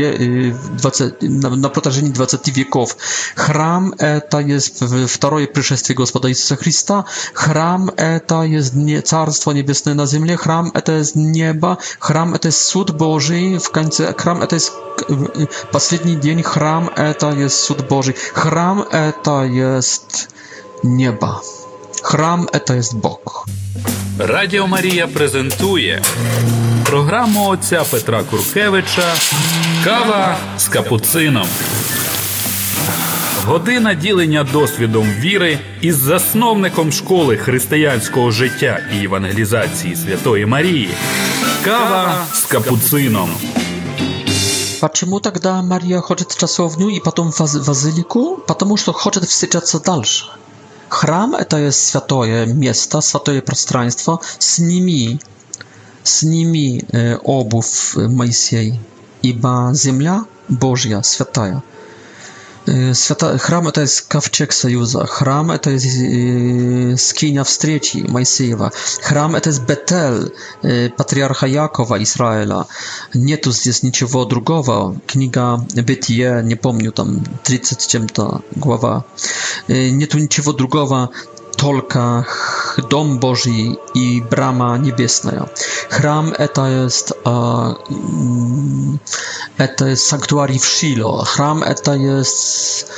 20, 0.82 1.22
на, 1.22 1.50
на 1.50 1.70
протяжении 1.70 2.12
20 2.12 2.48
веков. 2.58 2.98
Храм— 3.36 3.94
это 3.98 4.40
есть 4.40 4.82
второе 5.10 5.48
пришествие 5.48 5.96
Господа 5.96 6.30
Иисуса 6.30 6.56
Христа. 6.56 7.06
Храм— 7.34 7.90
это 7.98 8.42
есть 8.44 8.74
не, 8.74 9.02
Царство 9.02 9.52
Небесное 9.52 9.94
на 9.94 10.06
земле. 10.06 10.38
Храм— 10.38 10.72
это 10.74 10.94
есть 11.00 11.16
небо. 11.16 11.78
Храм— 12.00 12.34
это 12.36 12.50
есть 12.50 12.60
суд 12.62 12.92
Божий. 12.96 13.58
В 13.58 13.70
конце, 13.72 14.14
храм— 14.18 14.42
это 14.42 14.56
есть 14.56 14.72
последний 15.72 16.16
день. 16.16 16.44
Храм— 16.44 16.90
это 16.96 17.32
есть 17.32 17.56
суд 17.58 17.88
Божий. 17.88 18.16
Храм— 18.34 18.82
это 18.92 19.44
есть 19.44 20.30
небо. 20.84 21.42
Храм 22.04 22.48
это 22.54 22.76
есть 22.78 22.96
Бог. 22.96 23.48
Радіо 24.20 24.68
Марія 24.68 25.08
презентує 25.08 26.04
програму 26.86 27.48
отця 27.48 27.84
Петра 27.92 28.24
Куркевича 28.24 29.14
Кава 29.84 30.38
з 30.58 30.68
капуцином. 30.68 31.48
Година 33.46 33.94
ділення 33.94 34.44
досвідом 34.44 35.08
віри 35.20 35.60
із 35.82 35.96
засновником 35.98 36.92
школи 36.92 37.38
християнського 37.38 38.32
життя 38.32 38.80
і 39.00 39.04
евангелізації 39.04 39.96
Святої 39.96 40.46
Марії. 40.46 40.90
Кава 41.66 42.26
з 42.34 42.44
капуцином. 42.44 43.30
Почему 44.82 45.20
тогда 45.20 45.62
Мария 45.62 46.02
ходит 46.02 46.28
в 46.32 46.40
часовню 46.40 46.90
і 46.90 47.00
потім 47.00 47.26
в 47.32 47.40
базилику? 47.68 48.40
Потому 48.48 48.78
що 48.78 48.94
хоче 48.94 49.20
всичатися 49.20 49.80
далі. 49.80 50.04
Храм– 50.90 51.36
это 51.36 51.72
святое 51.72 52.46
место, 52.48 53.02
святое 53.02 53.42
пространство. 53.42 54.20
Сними, 54.40 55.20
сними 56.04 56.84
обувь 57.24 57.96
Моисей, 57.96 58.80
ибо 59.22 59.70
земля 59.74 60.26
Божья 60.48 61.02
святая. 61.04 61.62
Храм– 63.40 63.68
это 63.68 63.86
ковчег 64.08 64.52
Союза. 64.52 65.06
Храм– 65.06 65.52
это 65.52 65.78
скиня 65.80 67.44
встречи 67.44 67.98
Моисеева. 67.98 68.72
Храм– 69.02 69.36
это 69.36 69.52
Бетель, 69.60 70.34
патриарха 70.92 71.48
Якова, 71.48 72.02
Израиля. 72.04 72.66
Нету 73.14 73.52
здесь 73.52 73.84
ничего 73.84 74.26
другого. 74.26 74.96
Книга 75.08 75.66
Бытие, 75.76 76.44
не 76.44 76.56
помню, 76.56 76.92
там 76.92 77.26
30 77.44 77.88
чем-то 77.88 78.42
глава. 78.56 79.04
Нету 79.68 80.20
ничего 80.20 80.54
другого, 80.54 81.10
Tolka, 81.58 82.24
dom 82.90 83.20
Boży 83.20 83.52
i 83.94 84.22
brama 84.30 84.78
niebieska. 84.78 85.46
Chram 85.90 86.34
eta 86.38 86.70
jest 86.70 87.14
uh, 87.26 87.74
jest 89.88 90.08
sanktuarium 90.08 90.60
w 90.60 90.66
Shiloh. 90.66 91.28
Chram 91.28 91.64
eta 91.64 91.96
jest 91.96 92.92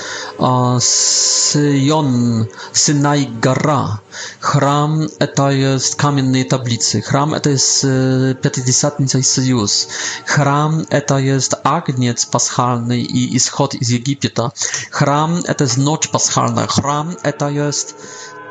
Sion, 0.80 2.46
Synai 2.74 3.32
Gara. 3.42 3.98
Chram 4.40 5.08
to 5.36 5.52
jest 5.52 5.96
kamiennej 5.96 6.46
tablicy. 6.46 7.02
Chram 7.02 7.34
eta 7.34 7.50
jest 7.50 7.84
e, 8.32 8.36
Pięćdziesiątnica 8.36 9.18
i 9.18 9.24
Sojus. 9.24 9.88
Chram 10.26 10.86
eta 10.90 11.20
jest 11.20 11.56
Agniec 11.64 12.26
Paschalny 12.26 12.98
i 12.98 13.36
Ischod 13.36 13.74
z 13.82 13.94
Egipta. 13.94 14.52
Chram 14.92 15.40
eta 15.48 15.64
jest 15.64 15.78
Noc 15.78 16.08
Paschalna. 16.08 16.68
Chram 16.68 17.16
eta 17.24 17.50
jest 17.50 17.96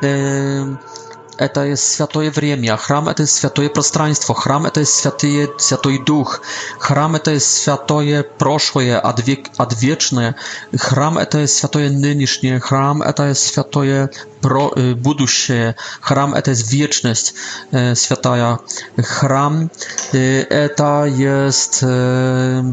them 0.01 0.73
um, 0.77 1.00
это 1.41 1.65
есть 1.65 1.91
святое 1.91 2.29
время, 2.31 2.77
храм 2.77 3.09
это 3.09 3.23
есть 3.23 3.33
святое 3.35 3.67
пространство, 3.69 4.35
храм 4.35 4.65
это 4.67 4.81
есть 4.81 4.93
святые, 4.93 5.49
святой 5.57 5.97
дух, 6.05 6.41
храм 6.77 7.15
это 7.15 7.31
есть 7.31 7.51
святое 7.63 8.21
прошлое, 8.23 8.99
отвек, 8.99 9.49
отвечное, 9.57 10.35
храм 10.77 11.17
это 11.17 11.39
есть 11.39 11.57
святое 11.57 11.89
нынешнее, 11.89 12.59
храм 12.59 13.01
это 13.01 13.29
есть 13.29 13.47
святое 13.53 14.11
про, 14.41 14.71
будущее, 14.95 15.75
храм 15.99 16.33
это 16.35 16.51
есть 16.51 16.71
вечность 16.71 17.33
э, 17.71 17.95
святая, 17.95 18.59
храм 18.97 19.71
э, 20.13 20.41
это 20.43 21.05
есть 21.05 21.79
э, 21.81 22.71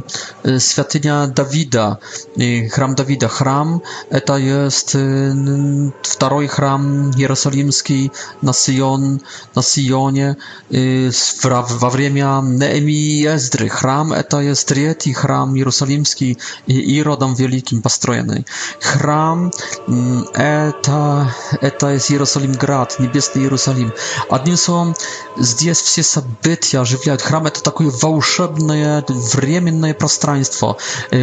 святыня 0.59 1.27
Давида, 1.27 2.01
э, 2.37 2.69
храм 2.69 2.95
Давида, 2.95 3.29
храм 3.29 3.83
это 4.11 4.37
есть 4.37 4.91
э, 4.95 5.91
второй 6.03 6.47
храм 6.49 7.11
Иерусалимский 7.13 8.13
на 8.43 8.53
Sion, 8.59 9.19
na 9.55 9.63
Sionie 9.63 10.35
y, 10.73 11.11
w 11.69 11.73
wremia 11.91 12.43
Neemi 12.43 13.21
i 13.21 13.27
Ezdry. 13.29 13.69
Chram 13.69 14.15
to 14.29 14.41
jest 14.41 14.69
trzeci 14.69 15.15
chram 15.15 15.57
jerozolimski 15.57 16.37
i 16.69 16.95
Irodem 16.95 17.35
Wielkim 17.37 17.83
postrojony. 17.83 18.45
Chram 18.81 19.51
mm, 19.89 20.25
to 21.79 21.91
jest 21.91 22.11
Jerozolim 22.11 22.53
Grad, 22.57 23.01
niebieski 23.01 23.41
Jerozolim. 23.43 23.91
Jednym 24.33 24.57
słowem, 24.57 24.95
zdjęć 25.41 25.79
wszystkie 25.79 26.03
события 26.21 26.85
żywiają. 26.85 27.19
Chram 27.23 27.45
to 27.45 27.71
takie 27.71 27.85
w 27.85 29.31
wremienne 29.35 29.95
prostraństwo, 29.95 30.77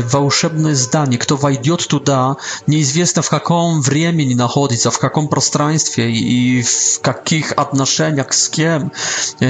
wałszebne 0.08 0.70
y, 0.70 0.76
zdanie. 0.76 1.18
Kto 1.18 1.38
wejdzie 1.38 1.78
tutaj, 1.78 2.34
nieizwiesne 2.68 3.24
w 3.24 3.32
jaką 3.32 3.82
w 3.82 3.86
wremieniu 3.86 4.36
znajduje 4.36 4.78
się, 4.80 4.92
w 4.92 5.04
jaką 5.04 5.28
prostraństwie 5.28 6.10
i 6.10 6.64
w 6.64 7.00
jak 7.08 7.25
jakich 7.26 7.52
отношениях 7.58 8.34
z 8.36 8.50
kim. 8.50 8.92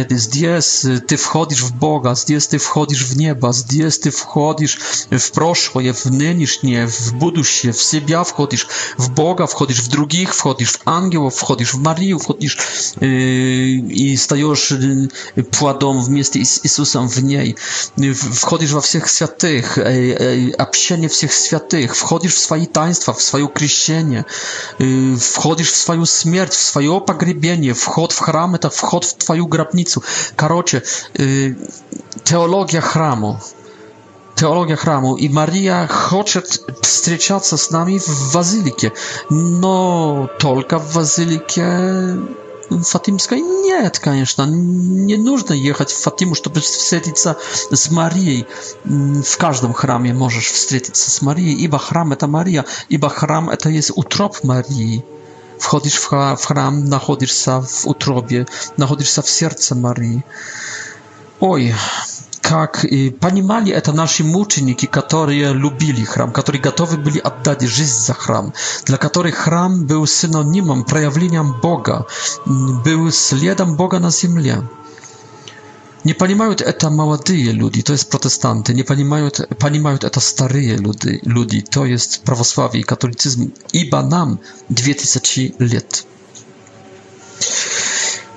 Здесь 0.09 0.85
e, 0.85 0.93
e, 0.93 0.99
ty 0.99 1.17
wchodzisz 1.17 1.63
w 1.63 1.71
Boga, 1.71 2.15
здесь 2.15 2.47
ty 2.47 2.57
wchodzisz 2.59 3.05
w 3.05 3.17
nieba, 3.17 3.53
здесь 3.53 3.99
ty 3.99 4.11
wchodzisz 4.11 4.79
w 5.11 5.31
proszłoje, 5.31 5.93
w 5.93 6.05
nynisznie, 6.05 6.87
w 6.87 7.11
budusie, 7.11 7.73
w 7.73 7.81
siebie 7.81 8.23
wchodzisz, 8.25 8.67
w 8.99 9.09
Boga 9.09 9.47
wchodzisz, 9.47 9.81
w 9.81 9.87
drugich 9.87 10.35
wchodzisz, 10.35 10.71
w 10.71 10.87
aniołów 10.87 11.35
wchodzisz, 11.35 11.71
w 11.71 11.79
Marię 11.83 12.19
wchodzisz 12.19 12.57
e, 13.01 13.05
i 13.89 14.17
stajesz 14.17 14.73
płodom 15.51 16.05
w 16.05 16.09
miejscu 16.09 16.39
z 16.45 16.63
Jezusem 16.63 17.09
w 17.09 17.23
niej. 17.23 17.55
Wchodzisz 18.35 18.69
wszystkich 18.71 19.07
świętych, 19.11 19.77
a 20.57 20.65
psienie 20.65 21.09
wszystkich 21.09 21.33
świętych, 21.45 21.95
wchodzisz 21.95 22.35
w 22.35 22.37
swoje 22.39 22.67
taństwa, 22.67 23.13
w 23.13 23.21
swoje 23.21 23.47
krzyżenie, 23.53 24.23
wchodzisz 25.19 25.71
w 25.71 25.75
swoją 25.75 26.05
śmierć, 26.05 26.51
w 26.51 26.61
swoje 26.63 26.91
opagrybienie, 26.91 27.64
świątynię, 27.65 27.75
wchod 27.75 28.13
w 28.13 28.19
chram 28.21 28.57
to 28.57 28.69
wchod 28.69 29.05
w 29.05 29.13
twoją 29.15 29.45
grabnicę. 29.45 29.99
Karocie, 30.35 30.81
y, 31.19 31.55
teologia 32.23 32.81
chramu. 32.81 33.37
Teologia 34.35 34.75
chramu 34.75 35.17
i 35.17 35.29
Maria 35.29 35.87
chce 35.87 36.41
spotkać 36.45 37.23
się 37.23 37.41
z 37.57 37.71
nami 37.71 37.99
w 37.99 38.33
bazylice. 38.33 38.91
No, 39.31 40.27
tylko 40.37 40.79
w 40.79 40.93
bazylice 40.93 41.81
Fatimskiej? 42.85 43.43
Nie, 43.65 43.89
конечно. 43.89 44.47
Nie 45.05 45.17
нужно 45.17 45.53
jechać 45.55 45.93
w 45.93 45.97
Fatimu, 46.01 46.35
żeby 46.35 46.61
spotkać 46.61 47.21
się 47.21 47.35
z 47.77 47.91
Marią. 47.91 48.43
Mm, 48.87 49.23
w 49.23 49.37
każdym 49.37 49.73
chramie 49.73 50.13
możesz 50.13 50.51
spotkać 50.51 50.87
się 50.97 51.11
z 51.11 51.21
Marią, 51.21 51.43
ibo 51.45 51.77
chram 51.77 52.15
to 52.17 52.27
Maria, 52.27 52.63
ibo 52.89 53.09
chram 53.09 53.49
to 53.59 53.69
jest 53.69 53.91
utrop 53.95 54.43
Marii 54.43 55.01
wchodzisz 55.59 56.01
w 56.39 56.45
hram, 56.45 56.89
nachodzisz 56.89 57.45
się 57.45 57.61
w 57.65 57.85
utrobie, 57.87 58.45
nachodzisz 58.77 59.15
się 59.15 59.21
w 59.21 59.29
serce 59.29 59.75
Maryi. 59.75 60.21
Oj, 61.41 61.75
jak 62.51 62.85
y, 63.37 63.43
mali, 63.43 63.81
to 63.81 63.93
nasi 63.93 64.23
muczniki, 64.23 64.87
którzy 64.87 65.53
lubili 65.53 66.05
hram, 66.05 66.31
którzy 66.31 66.59
gotowi 66.59 66.97
byli 66.97 67.23
oddać 67.23 67.61
życie 67.61 67.91
za 67.91 68.13
hram, 68.13 68.51
dla 68.85 68.97
których 68.97 69.35
hram 69.35 69.85
był 69.85 70.05
synonimem, 70.07 70.83
przejawieniem 70.83 71.53
Boga, 71.61 72.03
y, 72.47 72.49
był 72.83 73.11
śladem 73.11 73.75
Boga 73.75 73.99
na 73.99 74.11
ziemi. 74.11 74.53
Nie 76.05 76.15
pani 76.15 76.35
panimają 76.35 76.55
to 76.55 76.91
młodzie 76.91 77.53
ludzi. 77.53 77.83
to 77.83 77.91
jest 77.93 78.09
protestanty. 78.09 78.73
Nie 78.73 78.83
pani 78.83 79.05
panimają 79.59 79.97
to 79.97 80.21
starzy 80.21 80.75
ludzie, 81.25 81.61
to 81.61 81.85
jest 81.85 82.23
prawosławie 82.23 82.79
i 82.79 82.83
katolicyzm. 82.83 83.51
Iba 83.73 84.03
nam 84.03 84.37
2000 84.69 85.41
lat. 85.73 86.05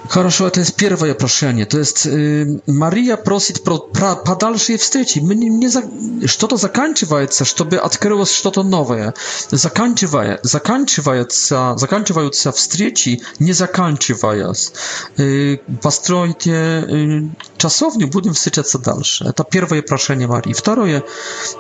Хорошо, 0.09 0.47
это 0.47 0.65
первое 0.73 1.15
прошение. 1.15 1.67
То 1.67 1.79
есть 1.79 2.07
э, 2.07 2.61
Мария 2.67 3.17
просит 3.17 3.63
про, 3.65 3.79
про 3.79 4.17
подальшие 4.17 4.79
встречи. 4.79 5.19
Мы 5.19 5.35
не, 5.35 5.49
не 5.49 5.69
за, 5.69 5.83
что-то 6.27 6.57
заканчивается, 6.57 7.45
чтобы 7.45 7.77
открылось 7.77 8.33
что-то 8.33 8.63
новое. 8.63 9.15
Заканчивая, 9.51 10.39
заканчивается, 10.43 11.75
заканчиваются 11.77 12.53
встречи, 12.53 13.21
не 13.39 13.53
заканчиваясь. 13.53 14.73
Э, 15.19 15.57
постройте 15.83 16.51
э, 16.53 17.21
часовню, 17.59 18.07
будем 18.09 18.33
встречаться 18.33 18.79
дальше. 18.79 19.25
Это 19.25 19.45
первое 19.45 19.83
прошение 19.83 20.27
Марии. 20.29 20.53
Второе, 20.55 21.03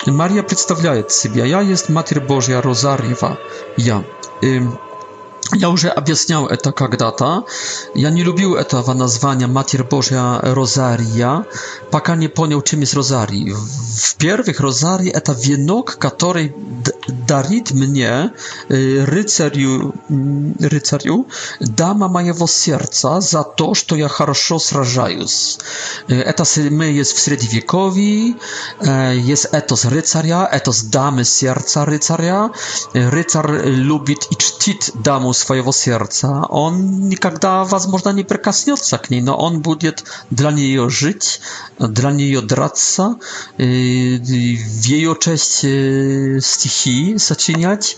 Мария 0.07 0.43
представляет 0.43 1.12
себя. 1.12 1.45
Я 1.45 1.61
есть 1.61 1.89
Матерь 1.91 2.20
Божья 2.20 2.62
Розарьева. 2.62 3.39
Я. 3.76 4.05
Э, 4.43 4.61
Я 5.55 5.70
уже 5.70 5.88
объяснял 5.88 6.46
это 6.46 6.72
когда-то. 6.72 7.46
Я 7.94 8.11
не 8.11 8.22
любил 8.22 8.55
этого 8.55 8.92
названия 8.92 9.46
Матерь 9.46 9.82
Божья 9.82 10.40
Розария, 10.42 11.46
пока 11.90 12.16
не 12.16 12.28
понял, 12.28 12.61
чем 12.62 12.80
есть 12.80 12.94
Розарий. 12.94 13.53
В-первых, 13.53 14.61
Розарий— 14.61 15.09
это 15.11 15.32
венок, 15.32 15.96
который 15.99 16.55
дарит 17.26 17.70
мне, 17.70 18.30
рыцарю, 18.68 19.94
рыцарю, 20.61 21.26
дама 21.61 22.09
моего 22.09 22.46
сердца 22.46 23.20
за 23.20 23.42
то, 23.42 23.74
что 23.74 23.96
я 23.96 24.09
хорошо 24.09 24.59
сражаюсь. 24.59 25.59
Это 26.09 26.44
мы 26.70 26.84
есть 27.01 27.16
в 27.16 27.18
Средневековье, 27.18 28.34
есть 29.30 29.46
этос 29.53 29.86
рыцаря, 29.86 30.46
этос 30.46 30.82
дамы 30.82 31.24
сердца 31.24 31.86
рыцаря. 31.86 32.51
Рыцарь 32.92 33.62
любит 33.66 34.26
и 34.30 34.36
чтит 34.36 34.90
даму 34.94 35.32
своего 35.39 35.72
сердца, 35.72 36.45
он 36.49 37.09
никогда, 37.09 37.64
возможно, 37.64 38.11
не 38.11 38.24
прикоснется 38.24 38.99
к 38.99 39.09
ней, 39.11 39.22
но 39.22 39.36
он 39.36 39.62
будет 39.62 40.05
для 40.30 40.51
нее 40.51 40.91
жить, 40.91 41.41
для 41.78 42.11
нее 42.11 42.43
драться, 42.43 43.16
в 43.57 43.62
ее 44.86 45.16
честь 45.20 45.64
стихи 46.45 47.16
сочинять 47.18 47.97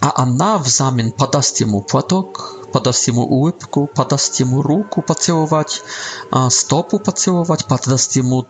a 0.00 0.22
она 0.22 0.58
взамен 0.58 1.12
подаст 1.12 1.60
ему 1.60 1.80
платок, 1.82 2.54
подаст 2.72 3.08
ему 3.08 3.22
улыбку, 3.24 3.86
подаст 3.94 4.38
ему 4.40 4.62
руку 4.62 5.02
поцеловать, 5.02 5.82
стопу 6.50 6.98
поцеловать, 6.98 7.64
подаст 7.66 8.12
ему 8.16 8.44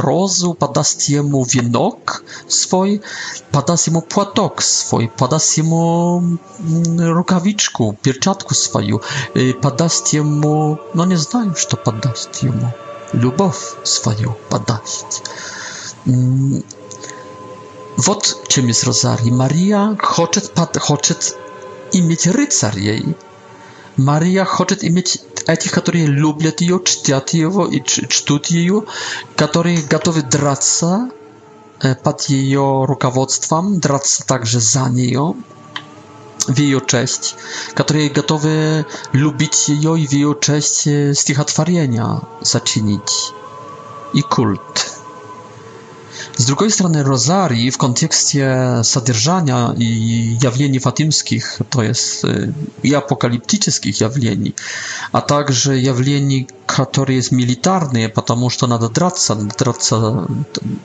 розу, 0.00 0.54
подаст 0.54 1.02
ему 1.02 1.44
венок 1.44 2.22
свой, 2.46 3.02
подаст 3.50 3.88
ему 3.88 4.00
платок 4.02 4.62
свой, 4.62 5.08
подаст 5.08 5.56
ему 5.58 6.38
рукавичку, 6.58 7.96
перчатку 8.00 8.54
свою, 8.54 9.02
подаст 9.62 10.08
ему, 10.08 10.78
ну 10.94 11.04
не 11.04 11.16
знаю, 11.16 11.54
что 11.56 11.76
подаст 11.76 12.36
ему, 12.42 12.70
любовь 13.12 13.74
свою 13.82 14.36
подаст. 14.50 15.22
Wot 17.98 18.42
czym 18.48 18.68
jest 18.68 18.84
rozarii. 18.84 19.32
Maria 19.32 19.96
chce, 20.02 20.40
chce 21.00 22.02
mieć 22.02 22.26
rycar 22.26 22.76
jej. 22.78 23.04
Maria 23.98 24.44
chce 24.44 24.90
mieć 24.90 25.18
этих, 25.48 25.70
которые 25.70 26.06
любят 26.08 26.60
ее, 26.60 26.80
чтят 26.84 27.30
его 27.30 27.68
и 27.68 27.78
чтут 27.84 28.46
ее, 28.46 28.82
которые 29.36 29.80
готовы 29.80 30.22
драться 30.22 31.10
под 32.02 32.20
ее 32.22 32.84
руководством, 32.84 33.78
драться 33.78 34.26
также 34.26 34.58
за 34.60 34.88
нее, 34.90 35.34
w 36.48 36.58
jej 36.58 36.80
cześć, 36.86 37.34
które 37.74 38.10
gotowe 38.10 38.84
lubić 39.12 39.68
ją 39.68 39.94
i 39.96 40.08
w 40.08 40.12
jej 40.12 40.34
cześć 40.40 40.88
e, 40.88 41.14
stихотворenia 41.14 42.20
zaczynić 42.42 43.10
i 44.14 44.22
kult. 44.22 44.95
Z 46.38 46.44
drugiej 46.44 46.70
strony 46.70 47.02
rozarii 47.02 47.70
w 47.70 47.78
kontekście 47.78 48.56
zadrżania 48.82 49.74
i 49.78 50.38
jawieni 50.42 50.80
fatimskich, 50.80 51.58
to 51.70 51.82
jest 51.82 52.24
y, 52.24 52.52
i 52.82 52.94
apokaliptycznych 52.94 54.00
jawieni, 54.00 54.52
a 55.12 55.20
także 55.20 55.78
jawieni, 55.80 56.46
które 56.66 57.14
jest 57.14 57.32
militarne, 57.32 58.08
ponieważ 58.08 58.56
to 58.56 58.66
nada 58.66 58.88
draca, 58.88 59.36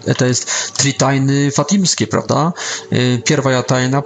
y, 0.09 0.13
to 0.15 0.25
jest 0.25 0.47
trzy 0.77 0.93
tajny 0.93 1.51
fatimskie, 1.51 2.07
prawda? 2.07 2.53
Y, 2.93 3.21
Pierwsza 3.25 3.63
tajna 3.63 4.01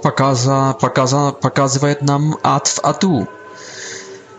pokazuje 1.40 1.96
nam 2.02 2.34
ad 2.42 2.68
w 2.68 2.84
adu. 2.84 3.26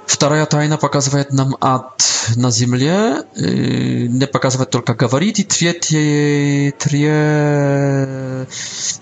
Вторая 0.08 0.46
тайна 0.46 0.78
показывает 0.78 1.34
нам 1.34 1.58
ад 1.60 2.02
на 2.38 2.50
земле, 2.50 3.24
не 3.36 4.26
показывает 4.26 4.70
только 4.70 4.96
говорит, 4.96 5.38
и 5.40 5.44
третье, 5.44 6.72
тре... 6.80 8.48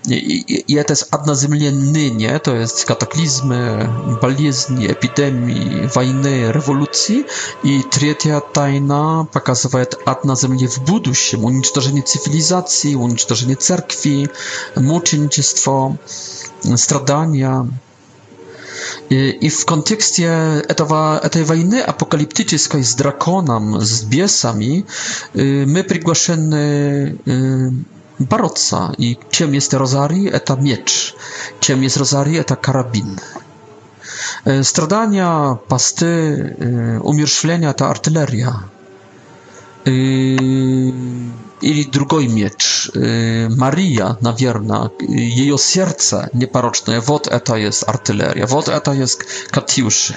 и 0.08 0.74
это 0.76 0.96
ад 1.12 1.28
на 1.28 1.36
земле 1.36 1.70
ныне, 1.72 2.40
то 2.40 2.56
есть 2.56 2.86
катаклизмы, 2.86 4.18
болезни, 4.22 4.88
эпидемии, 4.92 5.90
войны, 5.94 6.52
революции. 6.52 7.26
И 7.64 7.84
третья 7.84 8.40
тайна 8.40 9.28
показывает 9.32 10.00
ад 10.08 10.26
на 10.26 10.36
земле 10.36 10.68
в 10.68 10.80
будущем, 10.86 11.46
уничтожение 11.46 12.02
цивилизации, 12.02 12.96
уничтожение 12.96 13.56
церкви, 13.56 14.28
мученичество, 14.76 15.98
страдания. 16.76 17.68
I 19.42 19.50
w 19.50 19.66
kontekście 19.66 20.40
tej 21.32 21.46
wojny 21.46 21.86
apokaliptycznej 21.88 22.84
z 22.84 22.96
drakonem, 22.96 23.82
z 23.82 24.06
biesami, 24.06 24.84
y, 25.36 25.64
my 25.68 25.84
przygłaszamy 25.84 27.16
barocza. 28.20 28.92
I 28.98 29.18
czym 29.30 29.56
jest 29.56 29.74
rozari? 29.74 30.30
To 30.46 30.58
miecz. 30.58 31.16
Czym 31.60 31.84
jest 31.84 31.98
rozari? 31.98 32.46
To 32.46 32.58
karabin. 32.58 33.16
Y, 34.48 34.64
stradania, 34.64 35.58
pasty, 35.68 36.06
y, 36.98 37.02
umierzchlenia 37.02 37.74
to 37.74 37.88
artyleria 37.88 38.75
или 39.86 41.84
другой 41.92 42.28
меч. 42.28 42.90
Мария, 42.96 44.18
наверное, 44.22 44.92
ее 45.00 45.58
сердце 45.58 46.30
непорочное, 46.34 47.02
вот 47.02 47.28
это 47.28 47.56
есть 47.56 47.84
артиллерия, 47.88 48.46
вот 48.48 48.68
это 48.68 48.92
есть 48.92 49.20
Катюши. 49.50 50.16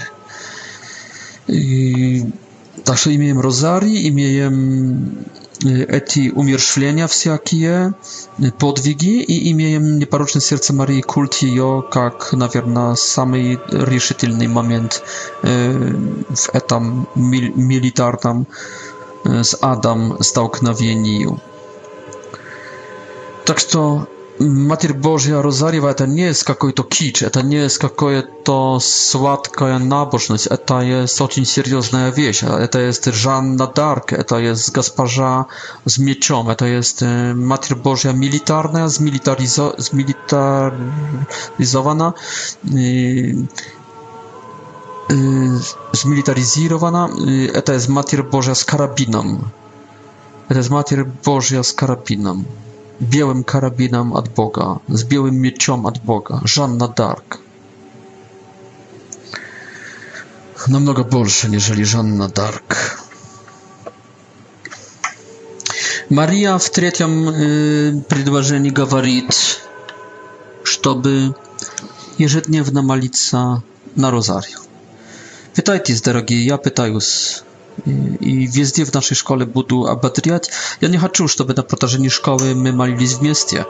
Так 2.85 2.97
что 2.97 3.15
имеем 3.15 3.41
розарий, 3.41 4.09
имеем 4.09 5.25
эти 5.63 6.31
умерщвления 6.31 7.09
всякие, 7.09 7.95
подвиги 8.59 9.21
и 9.23 9.51
имеем 9.51 9.99
непорочное 9.99 10.41
сердце 10.41 10.73
Марии, 10.73 11.01
культ 11.01 11.35
ее 11.43 11.85
как, 11.91 12.33
наверное, 12.33 12.95
самый 12.95 13.59
решительный 13.69 14.47
момент 14.47 15.03
в 15.43 16.55
этом 16.55 17.09
милитарном 17.17 18.47
z 19.43 19.57
Adam 19.61 20.15
stałknowieniu. 20.21 21.39
Tak 23.45 23.63
to 23.63 24.07
Matir 24.41 24.95
Bożia 24.95 25.43
Rozariwa 25.43 25.95
to 25.95 26.07
nie 26.07 26.23
jest 26.23 26.49
jakoś 26.49 26.75
to 26.75 26.85
kicz, 26.85 27.25
to 27.33 27.41
nie 27.43 27.57
jest 27.57 27.83
jakoś 27.83 28.23
to 28.45 28.79
słodka 28.81 29.79
nabożność, 29.79 30.49
to 30.67 30.83
jest 30.83 31.17
coś 31.17 31.33
seriozna 31.49 32.13
wieś, 32.13 32.45
to 32.71 32.79
jest 32.81 33.05
Żanna 33.05 33.67
Dark, 33.67 34.25
to 34.27 34.39
jest 34.39 34.73
gasparza 34.73 35.45
z 35.87 35.99
mieczem, 35.99 36.47
to 36.57 36.67
jest 36.67 37.03
e, 37.03 37.35
Matir 37.37 37.77
Bożia 37.77 38.13
militarna, 38.13 38.89
zmilitarizo 38.89 39.75
zmilitarizowana. 39.79 42.13
Y, 45.13 45.17
zmilitaryzowana. 45.93 47.09
Y, 47.57 47.63
to 47.63 47.73
jest 47.73 47.89
Matier 47.89 48.25
Boża 48.25 48.55
z 48.55 48.65
karabinem. 48.65 49.39
To 50.49 50.55
jest 50.55 50.71
Matier 50.71 51.07
Boża 51.25 51.63
z 51.63 51.73
karabinem. 51.73 52.45
Białym 53.03 53.45
karabinem 53.45 54.13
od 54.13 54.29
Boga. 54.29 54.79
Z 54.89 55.05
białym 55.05 55.41
mieczem 55.41 55.87
od 55.87 55.99
Boga. 55.99 56.41
Żanna 56.45 56.89
Dark. 56.89 57.39
Namnogo 60.69 61.03
no 61.03 61.09
bolsze 61.09 61.49
niżeli 61.49 61.87
Żanna 61.87 62.29
Dark. 62.29 62.99
Maria 66.11 66.59
w 66.59 66.71
trzecim 66.71 67.29
y, 67.29 68.73
gawarit, 68.73 69.35
żeby 69.35 69.59
чтобы 70.65 71.33
ежедневно 72.19 72.83
na 72.83 72.97
на 73.97 74.11
Pytajcie, 75.59 75.95
drogi, 76.05 76.47
ja 76.47 76.59
pytajus 76.59 77.43
и 77.87 78.47
везде 78.47 78.85
в 78.85 78.93
нашей 78.95 79.15
школе 79.15 79.45
буду 79.47 79.87
ободрять. 79.87 80.51
Я 80.81 80.89
не 80.89 80.99
хочу, 80.99 81.27
чтобы 81.29 81.55
на 81.55 81.63
протяжении 81.63 82.09
школы 82.09 82.55
мы 82.55 82.73
молились 82.73 83.15
вместе. 83.15 83.67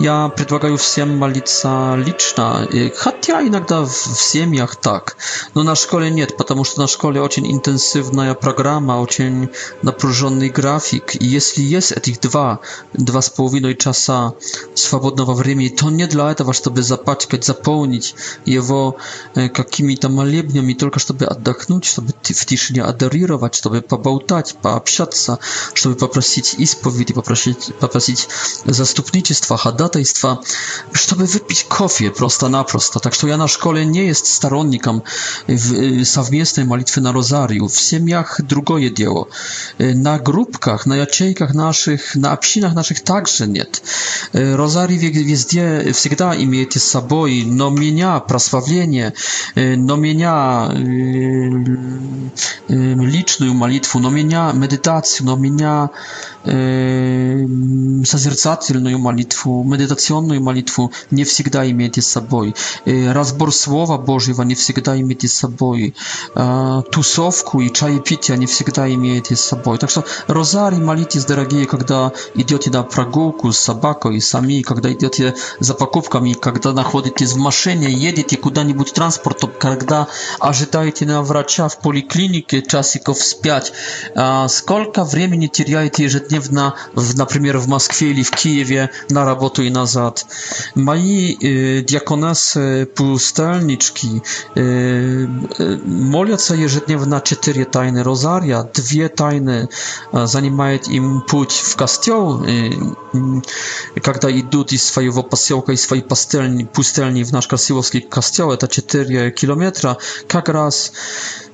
Я 0.00 0.28
предлагаю 0.28 0.76
всем 0.76 1.16
молиться 1.16 1.94
лично, 1.96 2.68
хотя 2.96 3.42
иногда 3.46 3.84
в 3.84 3.90
семьях 3.92 4.76
так, 4.76 5.16
но 5.54 5.62
на 5.62 5.74
школе 5.74 6.10
нет, 6.10 6.36
потому 6.36 6.64
что 6.64 6.80
на 6.80 6.86
школе 6.88 7.20
очень 7.20 7.50
интенсивная 7.50 8.34
программа, 8.34 8.94
очень 9.00 9.48
напряженный 9.82 10.48
график. 10.48 11.14
И 11.20 11.24
если 11.26 11.62
есть 11.62 11.92
этих 11.92 12.20
два, 12.20 12.60
два 12.92 13.20
с 13.22 13.30
половиной 13.30 13.76
часа 13.76 14.34
свободного 14.74 15.34
времени, 15.34 15.68
то 15.68 15.90
не 15.90 16.06
для 16.06 16.30
этого, 16.32 16.52
чтобы 16.52 16.82
запачкать, 16.82 17.44
заполнить 17.44 18.14
его 18.44 18.96
какими-то 19.34 20.08
молебнями, 20.08 20.74
только 20.74 20.98
чтобы 20.98 21.24
отдохнуть, 21.26 21.84
чтобы 21.84 22.08
в 22.22 22.44
тишине 22.46 22.82
адарировать 22.82 23.35
пожаловать, 23.36 23.54
чтобы 23.54 23.80
поболтать, 23.82 24.56
пообщаться, 24.62 25.38
чтобы 25.74 25.94
попросить 25.96 26.54
исповеди, 26.60 27.12
попросить, 27.12 27.70
попросить 27.80 28.28
заступничества, 28.64 29.56
ходатайства, 29.56 30.40
чтобы 30.92 31.24
выпить 31.26 31.66
кофе 31.68 32.10
просто-напросто. 32.10 32.98
Так 33.00 33.14
что 33.14 33.28
я 33.28 33.36
на 33.36 33.48
школе 33.48 33.84
не 33.86 34.08
jest 34.08 34.24
сторонником 34.24 35.02
совместной 36.04 36.64
молитвы 36.64 37.02
на 37.02 37.12
розарию. 37.12 37.66
В 37.68 37.76
семьях 37.80 38.40
другое 38.42 38.90
дело. 38.90 39.28
На 39.78 40.18
группках, 40.18 40.86
на 40.86 40.96
ячейках 40.96 41.54
наших, 41.54 42.16
на 42.16 42.32
общинах 42.32 42.74
наших 42.74 43.00
также 43.00 43.46
нет. 43.46 43.82
Розарий 44.32 44.96
везде 44.98 45.92
всегда 45.92 46.34
имеете 46.42 46.78
с 46.78 46.84
собой, 46.90 47.44
но 47.44 47.70
меня 47.70 48.20
прославление, 48.20 49.12
но 49.54 49.96
меня 49.96 50.36
liczną 53.26 53.54
modlitwę, 53.54 53.98
no 54.00 54.10
mienia 54.10 54.52
medytację, 54.52 55.26
no 55.26 55.36
mienia 55.36 55.88
созерцательную 56.46 58.98
молитву, 58.98 59.62
медитационную 59.64 60.40
молитву 60.40 60.92
не 61.10 61.24
всегда 61.24 61.68
имеете 61.68 62.00
с 62.02 62.06
собой. 62.06 62.54
Разбор 62.84 63.52
Слова 63.52 63.98
Божьего 63.98 64.42
не 64.42 64.54
всегда 64.54 64.96
имеете 65.00 65.26
с 65.28 65.34
собой. 65.34 65.94
Тусовку 66.92 67.60
и 67.60 67.72
чаепитие 67.72 68.38
не 68.38 68.46
всегда 68.46 68.88
имеете 68.92 69.34
с 69.34 69.40
собой. 69.40 69.78
Так 69.78 69.90
что 69.90 70.04
розарий 70.28 70.78
молитесь, 70.78 71.24
дорогие, 71.24 71.66
когда 71.66 72.12
идете 72.36 72.70
на 72.70 72.84
прогулку 72.84 73.50
с 73.52 73.58
собакой, 73.58 74.20
сами, 74.20 74.62
когда 74.62 74.92
идете 74.92 75.34
за 75.58 75.74
покупками, 75.74 76.34
когда 76.34 76.72
находитесь 76.72 77.32
в 77.32 77.38
машине, 77.38 77.92
едете 77.92 78.36
куда-нибудь 78.36 78.92
транспортом, 78.92 79.50
когда 79.58 80.06
ожидаете 80.38 81.06
на 81.06 81.22
врача 81.22 81.66
в 81.68 81.80
поликлинике 81.80 82.62
часиков 82.62 83.18
с 83.20 83.34
пять. 83.34 83.72
Сколько 84.48 85.02
времени 85.02 85.48
теряете 85.48 86.04
ежедневно 86.04 86.35
dniewna 86.40 86.72
na 87.16 87.26
przykład 87.26 87.62
w 87.64 87.68
Moskwie 87.68 88.10
i 88.10 88.24
w 88.24 88.30
Kijowie, 88.30 88.88
na 89.10 89.24
robotu 89.24 89.62
i 89.62 89.70
na 89.70 89.86
zad. 89.86 90.26
Mają 90.76 91.02
y, 91.04 91.84
diakonas 91.88 92.58
pustelniczki, 92.94 94.20
y, 94.56 94.60
y, 95.60 95.80
molią 95.86 96.38
się 96.38 96.56
jeżedniewna 96.56 97.20
cztery 97.20 97.66
tajne 97.66 98.02
rozaria, 98.02 98.64
dwie 98.74 99.08
tajne 99.10 99.68
zanimają 100.24 100.78
im 100.90 101.20
pójść 101.28 101.60
w 101.60 101.76
kościół, 101.76 102.38
kiedy 104.04 104.32
idą 104.32 104.64
z 104.78 104.82
swojego 104.82 105.22
pasiołka 105.22 105.72
i 105.72 105.76
swojej 105.76 106.04
pustelni 106.78 107.24
w 107.24 107.32
nasz 107.32 107.48
krasiłowski 107.48 108.02
kościół, 108.02 108.56
to 108.56 108.68
cztery 108.68 109.32
kilometra, 109.32 109.96
jak 110.34 110.48
raz 110.48 110.92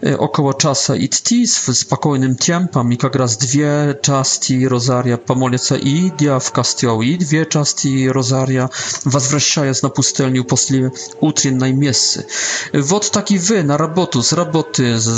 Y, 0.07 0.19
około 0.19 0.55
czasu 0.55 0.95
idti 0.95 1.47
z 1.47 1.79
spokojnym 1.79 2.37
tempem 2.37 2.93
i 2.93 2.99
jak 3.03 3.15
raz 3.15 3.37
dwie 3.37 3.71
części 4.03 4.69
rozaria 4.69 5.19
pomolica 5.19 5.77
i 5.77 5.89
idia 6.07 6.39
w 6.41 6.53
kościół 6.53 7.03
i 7.03 7.19
dwie 7.19 7.47
części 7.47 8.09
rozaria 8.13 8.69
wazwraszając 9.07 9.83
na 9.83 9.89
pustelniu 9.89 10.45
po 10.45 10.57
utrinnej 11.21 11.75
miesy. 11.75 12.25
Y, 12.75 12.83
wod 12.83 13.11
taki 13.11 13.39
wy 13.39 13.65
na 13.65 13.77
robotu, 13.77 14.23
z 14.23 14.33
roboty, 14.33 15.01
z, 15.01 15.13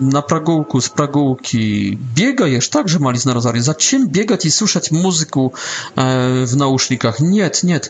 na 0.00 0.22
pragułku, 0.22 0.80
z 0.80 0.88
pragułki 0.88 1.98
biegajesz 2.14 2.68
także 2.68 2.98
malizna 2.98 3.30
na 3.30 3.34
rozarię. 3.34 3.62
Za 3.62 3.74
czym 3.74 4.08
biegać 4.08 4.44
i 4.44 4.50
słyszeć 4.50 4.90
muzyku 4.90 5.52
e, 5.96 6.46
w 6.46 6.56
nausznikach? 6.56 7.20
Nie, 7.20 7.50
nie. 7.64 7.80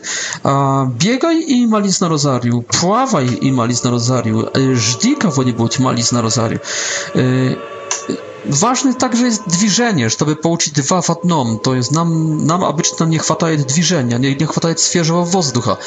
A, 0.43 0.85
biegaj 0.99 1.51
i 1.51 1.67
maliz 1.67 2.01
na 2.01 2.07
rozariu. 2.07 2.61
Pławaj 2.81 3.37
i 3.41 3.51
maliz 3.51 3.83
na 3.83 3.89
rozariu. 3.91 4.47
Y, 4.57 4.75
żdika 4.77 5.01
żdi 5.01 5.15
kogo-nibudź 5.15 5.79
maliz 5.79 6.11
na 6.11 6.21
rozariu. 6.21 6.40
necessário. 6.49 6.61
Uh, 7.15 7.57
Ważne 8.45 8.93
także 8.93 9.25
jest 9.25 9.41
движение, 9.47 10.09
żeby 10.09 10.35
połączyć 10.35 10.73
dwa 10.73 11.01
w 11.01 11.09
jednym. 11.09 11.59
To 11.59 11.75
jest 11.75 11.91
nam, 11.91 12.41
nam 12.45 12.63
obyczajnie 12.63 13.05
nie 13.07 13.19
chwataje 13.19 13.57
dwiżenia, 13.57 14.17
nie, 14.17 14.35
nie 14.35 14.47
świeżego 14.77 15.25
wozducha. 15.25 15.77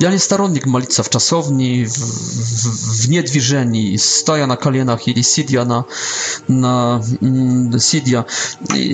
Ja 0.00 0.10
nie 0.10 0.18
staronnik 0.18 0.66
malica 0.66 1.02
w 1.02 1.08
czasowni, 1.10 1.86
w, 1.86 1.92
w, 1.92 3.02
w 3.02 3.08
niedwiżeni, 3.08 3.98
staja 3.98 4.46
na 4.46 4.56
kalienach, 4.56 5.08
ili 5.08 5.24
sidia 5.24 5.64
na, 5.64 5.84
na, 6.48 7.00
mm, 7.22 7.80
sidia 7.80 8.24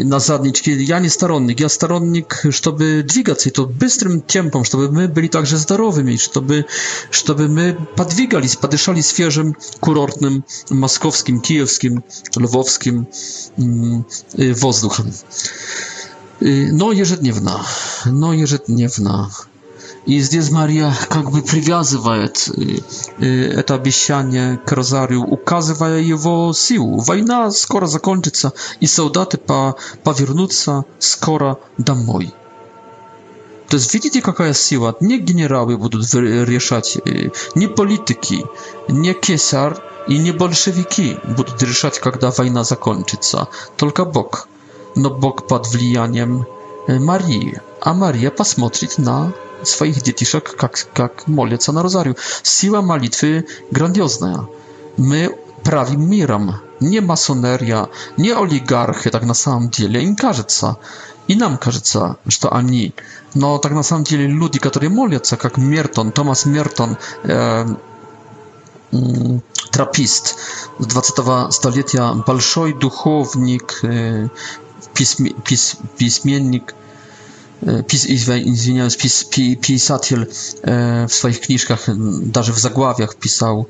na 0.04 0.18
zadniczki. 0.20 0.86
Ja 0.86 0.98
nie 0.98 1.10
staronnik. 1.10 1.60
Ja 1.60 1.68
staronnik, 1.68 2.42
żeby 2.64 3.04
dwigać 3.08 3.42
się 3.42 3.50
to 3.50 3.66
bystrym 3.66 4.20
tempem, 4.20 4.62
żeby 4.64 4.92
my 4.92 5.08
byli 5.08 5.28
także 5.28 5.58
zdrowymi, 5.58 6.18
żeby, 6.34 6.64
żeby 7.26 7.48
my 7.48 7.76
padwigali, 7.96 8.48
spadyszali 8.48 9.02
świeżym, 9.02 9.52
kurortnym, 9.80 10.42
maskowskim, 10.70 11.40
kijowskim, 11.40 12.02
lwowskim, 12.40 13.06
wozdłuch. 14.60 15.00
Но 16.72 16.90
ежедневно, 16.92 17.62
но 18.06 18.32
ежедневно. 18.32 19.30
И 20.06 20.20
здесь 20.22 20.50
Мария 20.50 20.94
как 21.10 21.30
бы 21.30 21.42
привязывает 21.42 22.48
это 23.58 23.74
обещание 23.74 24.56
к 24.64 24.72
розарию, 24.72 25.22
указывая 25.22 26.00
его 26.00 26.52
силу. 26.56 26.96
Война 26.98 27.50
скоро 27.50 27.86
закончится, 27.86 28.52
и 28.82 28.86
солдаты 28.86 29.36
повернутся 30.02 30.84
скоро 30.98 31.58
домой. 31.78 32.32
То 33.68 33.76
есть 33.76 33.92
видите, 33.94 34.20
какая 34.22 34.54
сила? 34.54 34.96
Не 35.02 35.18
генералы 35.18 35.76
будут 35.76 36.02
решать, 36.14 36.96
не 37.54 37.68
политики, 37.68 38.44
не 38.88 39.12
кесарь, 39.12 39.76
И 40.06 40.18
не 40.18 40.32
большевики 40.32 41.18
будут 41.24 41.62
решать, 41.62 41.98
когда 41.98 42.30
война 42.30 42.64
закончится, 42.64 43.48
только 43.76 44.04
Бог. 44.04 44.48
Но 44.96 45.10
Бог 45.10 45.46
под 45.46 45.68
влиянием 45.68 46.46
Марии, 46.88 47.60
а 47.80 47.94
Мария 47.94 48.30
посмотрит 48.30 48.98
на 48.98 49.32
своих 49.62 50.02
детишек, 50.02 50.56
как, 50.56 50.86
как 50.94 51.26
молятся 51.28 51.72
на 51.72 51.82
розарию. 51.82 52.16
Сила 52.42 52.80
молитвы 52.80 53.46
грандиозная. 53.70 54.48
Мы 54.96 55.36
правим 55.62 56.10
миром, 56.10 56.56
не 56.80 57.00
масонерия, 57.00 57.88
не 58.16 58.30
олигархи, 58.30 59.10
так 59.10 59.22
на 59.22 59.34
самом 59.34 59.68
деле 59.68 60.02
им 60.02 60.16
кажется. 60.16 60.78
И 61.28 61.36
нам 61.36 61.58
кажется, 61.58 62.16
что 62.26 62.52
они. 62.52 62.94
Но 63.34 63.58
так 63.58 63.72
на 63.72 63.84
самом 63.84 64.04
деле 64.04 64.26
люди, 64.26 64.58
которые 64.58 64.88
молятся, 64.90 65.36
как 65.36 65.58
Мертон, 65.58 66.10
Томас 66.10 66.46
Мертон, 66.46 66.96
э, 67.22 67.66
Mm, 68.92 69.40
trapist 69.70 70.34
z 70.80 70.86
20 70.86 71.22
stulecia, 71.50 72.14
balszoj 72.26 72.74
duchownik, 72.78 73.80
y, 73.84 74.28
pismiennik, 75.98 76.74
y, 77.62 77.82
pis, 77.82 78.06
pis, 78.06 79.36
pis, 79.60 79.90
y, 79.90 80.26
w 81.08 81.12
swoich 81.14 81.40
książkach, 81.40 81.86
nawet 82.34 82.50
w 82.54 82.58
zagławiach 82.58 83.14
pisał 83.14 83.66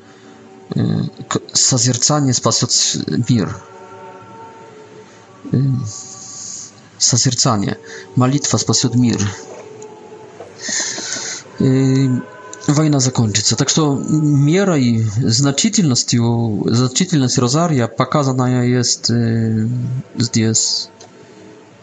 Sazircanie 1.55 2.35
spasiot 2.35 2.71
mir. 3.31 3.55
Sazircanie, 6.99 7.75
malitwa 8.16 8.59
spasiot 8.59 8.95
mir 8.97 9.18
война 12.73 13.01
закончится. 13.01 13.57
Так 13.57 13.68
что 13.68 13.95
мерой 13.97 15.01
значительностью, 15.23 16.62
значительность 16.66 17.39
Розария 17.39 17.87
показанная 17.89 18.64
есть 18.64 19.11
здесь. 20.16 20.89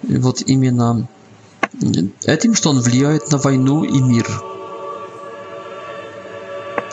Вот 0.03 0.41
именно 0.45 1.07
этим, 2.25 2.53
что 2.53 2.69
он 2.69 2.81
влияет 2.81 3.31
на 3.31 3.37
войну 3.39 3.83
и 3.83 3.99
мир. 3.99 4.29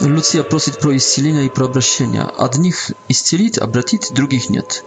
Люция 0.00 0.42
просит 0.42 0.80
про 0.80 0.96
исцеление 0.96 1.46
и 1.46 1.48
про 1.48 1.66
обращение. 1.66 2.22
Одних 2.22 2.92
исцелить, 3.08 3.58
обратить, 3.58 4.12
других 4.14 4.50
нет. 4.50 4.84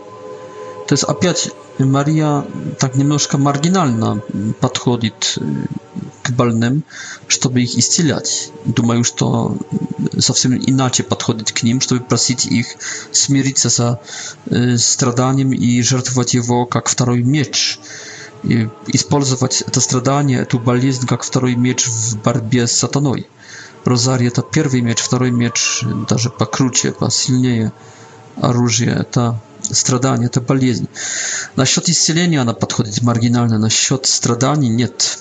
То 0.88 0.94
есть 0.94 1.04
опять 1.04 1.52
Мария 1.78 2.44
так 2.80 2.96
немножко 2.96 3.38
маргинально 3.38 4.22
подходит 4.60 5.38
глобальным, 6.28 6.84
чтобы 7.28 7.62
их 7.64 7.76
исцелять. 7.78 8.52
Думаю, 8.66 9.04
что 9.04 9.58
совсем 10.20 10.54
иначе 10.58 11.04
подходит 11.04 11.52
к 11.52 11.64
ним, 11.64 11.80
чтобы 11.82 12.02
просить 12.04 12.46
их 12.46 12.66
смириться 13.12 13.70
со 13.70 14.00
э, 14.48 14.78
страданием 14.78 15.54
и 15.54 15.82
жертвовать 15.82 16.34
его 16.36 16.66
как 16.66 16.88
второй 16.90 17.22
меч. 17.24 17.80
И 18.44 18.70
использовать 18.94 19.62
это 19.68 19.80
страдание, 19.82 20.42
эту 20.42 20.60
болезнь 20.60 21.08
как 21.08 21.24
второй 21.24 21.56
меч 21.56 21.88
в 21.88 22.22
борьбе 22.24 22.68
с 22.68 22.72
сатаной. 22.74 23.28
Розарий 23.86 24.28
это 24.28 24.42
первый 24.42 24.82
меч, 24.82 25.00
второй 25.00 25.32
меч 25.32 25.84
даже 26.10 26.30
покруче, 26.30 26.92
посильнее 26.92 27.72
оружие, 28.40 28.92
это 28.92 29.42
страдание, 29.62 30.28
это 30.28 30.40
болезнь. 30.42 30.88
Насчет 31.56 31.88
исцеления 31.90 32.42
она 32.42 32.54
подходит 32.54 33.02
маргинально, 33.02 33.58
насчет 33.58 34.06
страданий 34.06 34.70
нет 34.70 35.18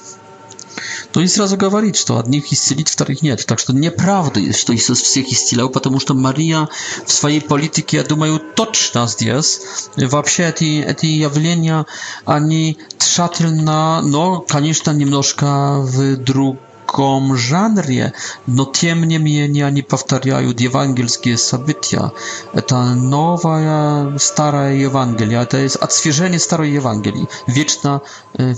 то 1.17 1.23
и 1.23 1.27
сразу 1.29 1.57
говорит, 1.57 1.97
что 1.97 2.19
одних 2.19 2.53
исцелит, 2.53 2.91
вторых 2.91 3.23
нет. 3.23 3.47
Так 3.47 3.59
что 3.59 3.73
неправда 3.73 4.39
есть, 4.39 4.59
что 4.59 4.75
Иисус 4.77 5.01
всех 5.01 5.27
исцелял, 5.33 5.71
потому 5.71 5.99
что 5.99 6.12
Мария 6.12 6.69
в 7.07 7.11
своей 7.11 7.41
политике, 7.41 7.97
я 7.97 8.05
думаю, 8.05 8.39
точно 8.55 9.07
здесь. 9.07 9.62
Вообще 9.97 10.43
эти, 10.51 10.83
эти 10.87 11.07
явления, 11.07 11.87
они 12.27 12.77
тщательно, 12.99 14.03
но, 14.03 14.41
конечно, 14.47 14.91
немножко 14.91 15.79
в 15.81 16.19
друг 16.19 16.59
каком 16.97 17.36
жанре, 17.36 18.14
но 18.47 18.64
тем 18.64 19.05
не 19.05 19.18
менее 19.18 19.66
они 19.66 19.82
повторяют 19.82 20.62
евангельские 20.62 21.36
события. 21.36 22.11
Это 22.55 22.94
новое 22.94 24.16
старое 24.18 24.76
Евангелие, 24.76 25.42
это 25.42 25.59
есть 25.59 25.76
отсвежение 25.76 26.38
старой 26.38 26.70
Евангелии, 26.70 27.28
вечно 27.47 28.01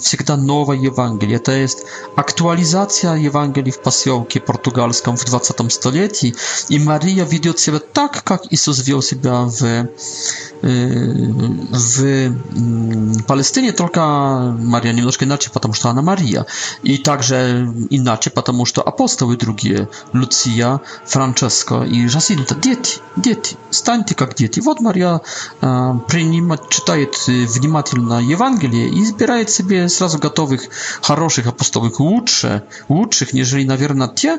всегда 0.01 0.36
новое 0.36 0.76
Евангелие, 0.76 1.39
это 1.39 1.51
есть 1.51 1.82
актуализация 2.14 3.14
Евангелий 3.14 3.72
в 3.72 3.82
поселке 3.82 4.39
португальском 4.41 5.16
в 5.16 5.24
20 5.24 5.72
столетии, 5.72 6.36
и 6.70 6.78
Мария 6.78 7.24
ведет 7.24 7.59
себя 7.59 7.80
так, 7.93 8.22
как 8.22 8.43
Иисус 8.53 8.86
вел 8.86 9.03
себя 9.03 9.49
в, 9.49 9.86
в 10.62 13.22
Палестине, 13.24 13.72
только 13.72 14.57
Мария 14.61 14.93
немножко 14.93 15.24
иначе, 15.24 15.51
потому 15.53 15.74
что 15.74 15.89
она 15.89 16.03
Мария, 16.03 16.47
и 16.84 16.99
также 16.99 17.68
иначе 17.91 18.28
плаче, 18.29 18.31
потому 18.31 18.64
что 18.66 18.83
апостолы 18.83 19.37
другие, 19.37 19.89
Луция, 20.12 20.81
Франческо 21.07 21.83
и 21.85 22.07
Жасинта, 22.09 22.55
дети, 22.55 22.99
дети, 23.16 23.57
станьте 23.70 24.14
как 24.14 24.35
дети. 24.35 24.61
Вот 24.61 24.81
Марья 24.81 25.20
э, 25.61 25.95
принимает, 26.09 26.68
читает 26.70 27.16
внимательно 27.29 28.20
Евангелие 28.33 28.89
и 28.89 29.03
избирает 29.03 29.51
себе 29.51 29.89
сразу 29.89 30.18
готовых, 30.18 30.62
хороших 31.03 31.47
апостолов, 31.47 32.01
лучше, 32.01 32.62
лучших, 32.89 33.33
нежели, 33.33 33.64
наверное, 33.64 34.09
те, 34.09 34.39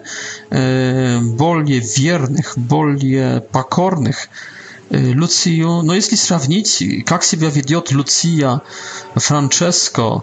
э, 0.49 1.19
более 1.19 1.79
верных, 1.79 2.53
более 2.57 3.41
покорных, 3.41 4.29
Luciju, 5.15 5.83
no 5.83 5.93
jeśli 5.95 6.17
sprawdzić, 6.17 6.81
jak 7.11 7.23
się 7.23 7.37
wiedzie 7.37 7.81
Lucia, 7.91 8.59
Francesco, 9.19 10.21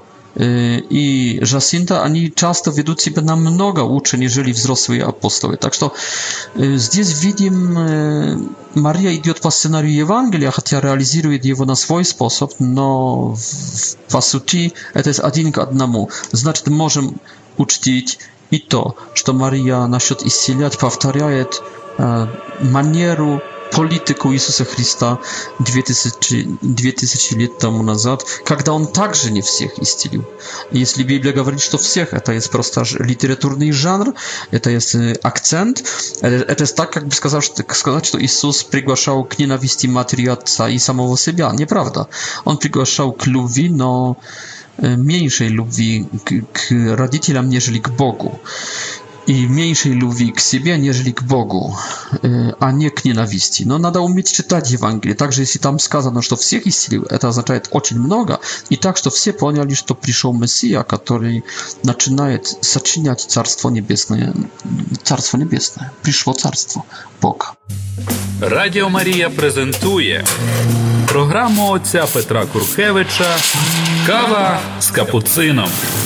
i 0.91 1.37
tak 1.41 1.47
że 1.49 1.57
Jacinta, 1.57 2.03
oni 2.03 2.33
często 2.33 2.73
wiedzą 2.73 2.95
siebie 3.01 3.23
na 3.23 3.37
mnoga 3.37 3.83
uczeń, 3.83 4.23
jeżeli 4.23 4.53
wzrosły 4.53 5.07
apostoje. 5.07 5.57
Tak, 5.57 5.77
to 5.77 5.91
y, 6.61 6.79
zdjęć 6.79 7.15
widzim, 7.15 7.77
y, 7.77 8.37
Maria 8.75 9.11
idzie 9.11 9.35
po 9.35 9.51
scenariu 9.51 10.03
Ewangelii, 10.03 10.49
chociaż 10.53 10.83
realizuje 10.83 11.39
je 11.45 11.55
na 11.67 11.77
swój 11.77 12.05
sposób, 12.05 12.55
no 12.61 13.35
w 13.37 13.95
pasuci, 14.13 14.73
to 15.05 15.11
jest 15.11 15.23
jeden 15.37 15.53
k 15.53 15.61
jednemu. 15.61 16.09
Znaczy, 16.33 16.63
możemy 16.71 17.09
uczyć 17.57 18.19
i 18.51 18.61
to, 18.61 18.95
że 19.15 19.33
Maria 19.33 19.89
na 19.89 20.01
świat 20.01 20.77
powtarza 20.77 21.19
manierę 21.29 21.47
manieru, 22.63 23.41
polityku 23.77 24.33
Jezusa 24.33 24.65
Chrysta 24.65 25.17
2000 25.61 27.41
lat 27.41 27.59
temu 27.59 27.83
nazad, 27.83 28.23
kiedy 28.49 28.71
on 28.73 28.87
także 28.87 29.31
nie 29.31 29.43
wszystkich 29.43 29.79
istnił. 29.83 30.23
Jeśli 30.73 31.05
Biblia 31.05 31.33
mówi, 31.45 31.59
że 31.59 31.71
to 31.71 31.79
wszystkich, 31.79 32.11
to 32.25 32.33
jest 32.33 32.49
prosta 32.49 32.83
literaturny 33.01 33.73
żanr, 33.73 34.13
to 34.63 34.71
jest 34.71 34.95
e, 34.95 34.99
akcent, 35.23 35.83
e, 36.23 36.55
to 36.55 36.63
jest 36.63 36.77
tak, 36.77 36.97
jakby 36.97 37.15
сказать, 37.17 38.11
że 38.13 38.21
Jezus 38.21 38.65
przygłaszał 38.65 39.25
k 39.25 39.37
nienawiści 39.39 39.89
matki 39.89 40.17
i 40.75 40.81
samego 40.81 41.17
siebie. 41.17 41.49
Nieprawda. 41.59 42.07
On 42.45 42.59
przygłaszał 42.59 43.13
k 43.13 43.31
lubi, 43.31 43.73
no 43.73 44.17
e, 44.83 44.97
mniejszej 44.97 45.49
lubi 45.49 46.07
k, 46.25 46.35
k 46.53 46.61
rodzicielom, 46.97 47.49
niż 47.49 47.71
k 47.83 47.91
Bogu 47.91 48.39
i 49.27 49.49
mniejszej 49.49 49.93
lubi 49.93 50.33
k 50.33 50.41
siebie, 50.41 50.79
k 51.15 51.23
Bogu, 51.23 51.75
y, 52.25 52.53
a 52.61 52.73
nie 52.73 52.91
k 52.91 53.05
nienawiści. 53.05 53.67
No, 53.67 53.79
nada 53.79 54.01
umieć 54.01 54.33
czytać 54.33 54.73
Ewangelię, 54.75 55.15
także 55.15 55.41
jeśli 55.41 55.61
tam 55.61 55.81
skazano, 55.81 56.23
że 56.23 56.29
to 56.29 56.37
wszystkich 56.37 56.67
istnieje, 56.67 57.05
to 57.21 57.29
oznacza, 57.29 57.55
że 57.55 57.61
to 57.61 57.81
mnoga, 57.95 58.39
i 58.71 58.79
tak, 58.79 58.97
że 58.97 59.03
to 59.03 59.11
wszyscy 59.11 59.33
poniali, 59.33 59.77
że 59.77 59.83
to 59.83 59.95
przyszedł 59.95 60.35
Messia, 60.35 60.85
który 60.85 61.43
zaczynaje 61.83 62.39
zaczyniać 62.61 63.25
Carstwo 63.25 63.71
Niebieskie. 63.71 64.33
Carstwo 65.03 65.39
Niebieskie. 65.39 65.81
Przyszło 66.03 66.35
Carstwo 66.35 66.83
Boga. 67.21 67.53
Radio 68.41 68.89
Maria 68.91 69.31
prezentuje 69.31 70.25
programu 71.07 71.73
ojca 71.73 72.07
Petra 72.07 72.47
Kurkiewicza 72.47 73.37
Kawa 74.07 74.59
z 74.81 74.93
kapucyną. 74.93 75.63
Kawa 75.67 75.71
z 75.71 75.73
kapucyną. 75.73 76.06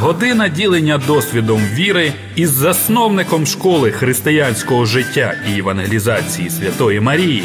Година 0.00 0.48
ділення 0.48 0.98
досвідом 1.06 1.58
віри 1.62 2.12
із 2.36 2.50
засновником 2.50 3.46
школи 3.46 3.92
християнського 3.92 4.84
життя 4.86 5.34
і 5.50 5.58
евангелізації 5.58 6.50
Святої 6.50 7.00
Марії. 7.00 7.42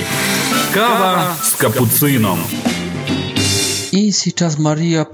Кава 0.73 1.35
з 1.41 1.53
капуцином. 1.53 2.39
И 3.93 4.11
сейчас 4.11 4.59
Мария 4.59 5.05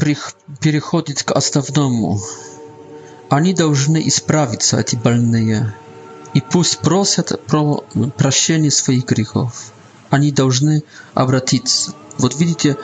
переходит 0.64 1.22
к 1.24 1.34
основному. 1.36 2.20
Они 3.30 3.54
должны 3.54 4.08
исправиться, 4.08 4.78
эти 4.78 4.96
больные. 5.04 5.72
И 6.38 6.42
пусть 6.52 6.80
просят 6.80 7.40
про 7.48 7.84
прощение 8.18 8.72
своих 8.72 9.04
грехов. 9.12 9.52
Они 10.12 10.32
должны 10.32 10.82
обратиться. 11.14 11.92
Вот 12.18 12.40
видите, 12.40 12.76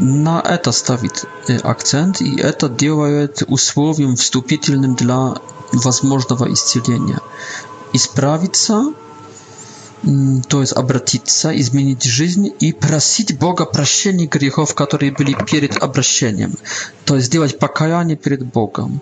na 0.00 0.42
eta 0.44 0.72
stawić 0.72 1.12
y, 1.50 1.64
akcent 1.64 2.22
i 2.22 2.36
eta 2.46 2.52
to 2.68 2.76
działać 2.76 3.30
usłowiem 3.48 4.16
wstupitelnym 4.16 4.94
dla 4.94 5.34
możliwego 6.02 6.46
istnienia. 6.46 7.20
I 7.94 7.98
sprawić 7.98 8.58
się, 8.58 8.92
mm, 10.04 10.42
to 10.48 10.60
jest 10.60 10.72
obracić 10.72 11.32
się 11.32 11.54
i 11.54 11.62
zmienić 11.62 12.04
życie 12.04 12.40
i 12.60 12.74
prosić 12.74 13.32
Boga 13.32 13.64
o 13.64 13.66
przebaczenie 13.66 14.28
grzechów, 14.28 14.74
które 14.74 15.12
były 15.12 15.34
przed 15.44 15.82
obraceniem. 15.82 16.52
To 17.04 17.16
jest 17.16 17.32
zrobić 17.32 17.52
pokajanie 17.52 18.16
przed 18.16 18.42
Bogiem 18.44 18.98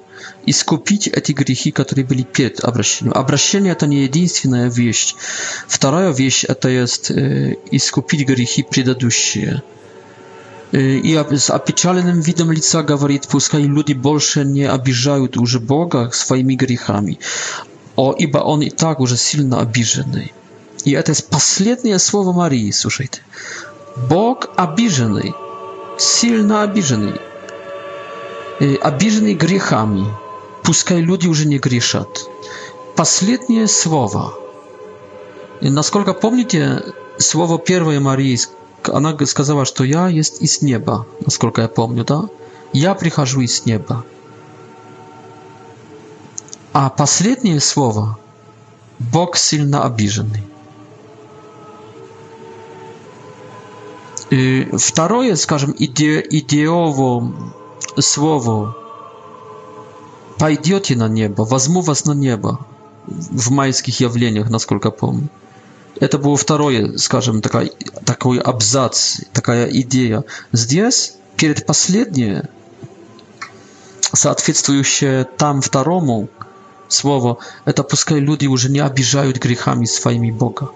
i 0.47 0.53
skupić 0.53 1.11
te 1.25 1.33
grzechy, 1.33 1.73
które 1.73 2.05
byli 2.05 2.25
przed 2.25 2.65
obraceniem. 2.65 3.13
Obracenie 3.15 3.75
to 3.77 3.87
nie 3.87 4.01
jedyna 4.03 4.71
wieść. 4.71 5.15
Druga 5.81 6.13
wieść 6.13 6.47
to 6.61 6.69
jest 6.69 7.11
y, 7.11 7.57
i 7.73 7.81
skupić 7.81 8.25
grzechy 8.25 8.65
przedaduszcie. 8.71 9.61
Y, 10.73 11.01
i 11.35 11.39
z 11.39 11.51
opieczalnym 11.51 12.23
widem 12.23 12.53
lica 12.53 12.85
mówi, 13.01 13.21
puszczaj 13.29 13.63
ludzi, 13.65 13.95
больше 13.97 14.45
nie 14.47 14.73
obijają 14.73 15.27
już 15.41 15.59
Boga 15.59 16.09
swoimi 16.13 16.57
grzechami. 16.57 17.19
O, 17.97 18.15
iba 18.19 18.43
on 18.43 18.63
i 18.63 18.73
tak 18.73 19.01
już 19.01 19.21
silno 19.21 19.59
obijany. 19.61 20.29
I 20.85 20.93
to 20.93 21.11
jest 21.11 21.35
ostatnie 21.35 21.99
słowo 21.99 22.33
Marii, 22.33 22.73
słuchajcie. 22.73 23.21
Bog 24.09 24.49
obijany, 24.57 25.33
silno 25.99 26.63
obijany. 26.63 27.13
Obijany 28.83 29.31
y, 29.31 29.35
grzechami. 29.35 30.05
Puszczaj 30.63 31.03
ludzi, 31.03 31.27
już 31.27 31.47
nie 31.47 31.61
grzeszą. 31.61 32.05
Ostatnie 32.99 33.69
słowa. 33.69 34.31
Насколько 35.63 36.11
y, 36.11 36.15
помните, 36.15 36.81
słowo 37.19 37.59
первое 37.59 38.01
Marii? 38.01 38.39
она 38.89 39.17
сказала, 39.27 39.65
что 39.65 39.85
я 39.85 40.09
есть 40.09 40.43
из 40.43 40.63
неба, 40.63 41.07
насколько 41.25 41.63
я 41.63 41.69
помню, 41.69 42.05
да? 42.05 42.25
Я 42.73 42.95
прихожу 42.95 43.41
из 43.41 43.65
неба. 43.67 44.05
А 46.73 46.91
последнее 46.91 47.61
слово 47.61 48.19
Бог 48.99 49.37
сильно 49.37 49.85
обиженный. 49.85 50.43
И 54.31 54.69
второе, 54.77 55.37
скажем, 55.37 55.75
иде, 55.79 56.21
идеово 56.21 57.33
слово 57.99 58.77
«пойдете 60.39 60.97
на 60.97 61.07
небо», 61.09 61.43
«возьму 61.43 61.81
вас 61.83 62.05
на 62.07 62.13
небо» 62.13 62.59
в 63.07 63.51
майских 63.53 64.01
явлениях, 64.01 64.49
насколько 64.51 64.91
помню 64.91 65.29
это 66.01 66.19
было 66.19 66.37
второе, 66.37 66.97
скажем, 66.99 67.41
такая, 67.41 67.71
такой 68.05 68.39
абзац, 68.39 69.21
такая 69.33 69.67
идея. 69.71 70.25
Здесь 70.53 71.15
перед 71.37 71.67
последнее, 71.67 72.49
соответствующее 74.13 75.25
там 75.25 75.61
второму 75.61 76.29
слово, 76.89 77.39
это 77.65 77.83
пускай 77.85 78.19
люди 78.21 78.47
уже 78.47 78.71
не 78.71 78.81
обижают 78.81 79.39
грехами 79.39 79.85
своими 79.85 80.31
Бога. 80.31 80.71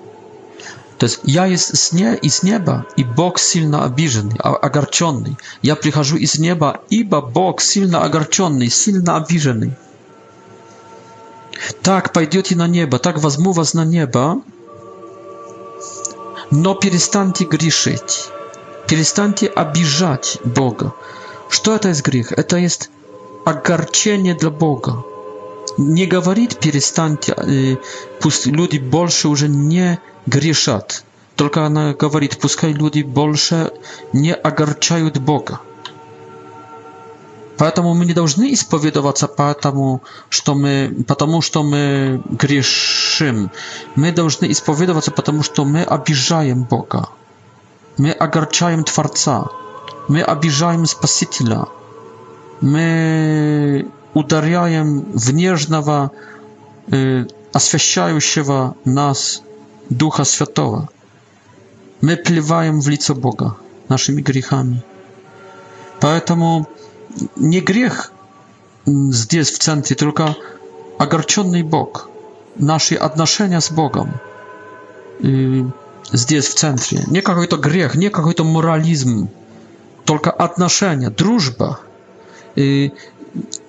То 0.99 1.07
есть 1.07 1.21
я 1.23 1.47
из, 1.47 1.93
из 1.95 2.43
неба, 2.43 2.87
и 2.97 3.05
Бог 3.05 3.39
сильно 3.39 3.85
обиженный, 3.85 4.35
а, 4.43 4.57
огорченный. 4.57 5.37
Я 5.62 5.77
прихожу 5.77 6.16
из 6.16 6.39
неба, 6.41 6.81
ибо 6.91 7.21
Бог 7.21 7.61
сильно 7.61 8.03
огорченный, 8.03 8.69
сильно 8.69 9.16
обиженный. 9.16 9.75
Так 11.83 12.12
пойдете 12.12 12.57
на 12.57 12.66
небо, 12.66 12.99
так 12.99 13.19
возьму 13.19 13.53
вас 13.53 13.75
на 13.75 13.85
небо, 13.85 14.21
а? 14.21 14.53
но 16.51 16.75
перестаньте 16.75 17.45
грешить, 17.45 18.29
перестаньте 18.89 19.47
обижать 19.47 20.39
Бога. 20.45 20.95
Что 21.49 21.75
это 21.75 21.91
из 21.91 22.03
грех? 22.03 22.33
Это 22.33 22.57
есть 22.57 22.91
огорчение 23.45 24.35
для 24.35 24.51
Бога. 24.51 25.05
Не 25.79 26.07
говорит 26.07 26.59
перестаньте, 26.59 27.35
э, 27.37 27.77
пусть 28.21 28.47
люди 28.47 28.79
больше 28.79 29.29
уже 29.29 29.49
не 29.49 29.99
грешат. 30.27 31.05
Только 31.37 31.65
она 31.65 31.95
говорит, 31.95 32.39
пускай 32.39 32.73
люди 32.73 33.03
больше 33.03 33.71
не 34.13 34.35
огорчают 34.35 35.19
Бога. 35.19 35.61
Поэтому 37.59 37.93
мы 37.95 38.05
не 38.07 38.15
должны 38.15 38.53
исповедоваться 38.53 39.27
потому, 39.27 40.01
что 40.29 40.55
мы, 40.55 41.05
потому 41.09 41.43
что 41.43 41.63
мы 41.65 42.23
грешим. 42.41 43.51
Мы 43.97 44.13
должны 44.13 44.51
исповедоваться, 44.53 45.11
потому 45.11 45.43
что 45.43 45.65
мы 45.65 45.83
обижаем 45.83 46.63
Бога. 46.63 47.09
Мы 47.99 48.13
огорчаем 48.13 48.85
Творца. 48.85 49.47
Мы 50.09 50.23
обижаем 50.23 50.87
Спасителя. 50.87 51.67
Мы 52.61 53.91
ударяем 54.15 55.03
в 55.15 55.33
нежного, 55.35 56.11
э, 56.93 57.27
освящающего 57.53 58.77
нас 58.85 59.43
Духа 59.91 60.25
Святого. 60.25 60.89
Мы 62.03 62.17
плеваем 62.17 62.81
в 62.81 62.89
лицо 62.89 63.15
Бога 63.17 63.57
нашими 63.89 64.23
грехами. 64.23 64.83
Поэтому 66.01 66.69
nie 67.37 67.62
grzech 67.62 68.11
jest 69.33 69.35
mm, 69.35 69.45
w 69.45 69.59
centrum, 69.59 69.97
tylko 69.99 70.35
agarciony 70.99 71.64
Bog 71.64 72.09
nasze 72.57 73.01
odnoszenia 73.01 73.61
z 73.61 73.69
Bogiem 73.69 74.09
jest 76.12 76.33
y, 76.33 76.43
w 76.43 76.55
centrum. 76.55 77.01
Nie 77.11 77.16
jakiś 77.27 77.49
to 77.49 77.57
grzech, 77.59 77.95
nie 77.95 78.05
jakiś 78.07 78.35
to 78.35 78.45
moralizm, 78.45 79.27
tylko 80.05 80.37
odnoszenia, 80.37 81.11
drużba. 81.11 81.77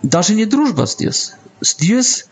Nawet 0.04 0.30
y, 0.30 0.36
nie 0.36 0.48
drużba 0.48 0.84
jest 1.00 1.36
Jest 1.82 2.30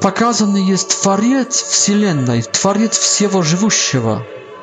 pokazany 0.00 0.62
jest 0.62 0.88
Twariec 0.88 1.62
Wszechświata, 1.62 2.32
Twariec 2.52 2.98
Wszego 2.98 3.42
Żywego, 3.42 3.68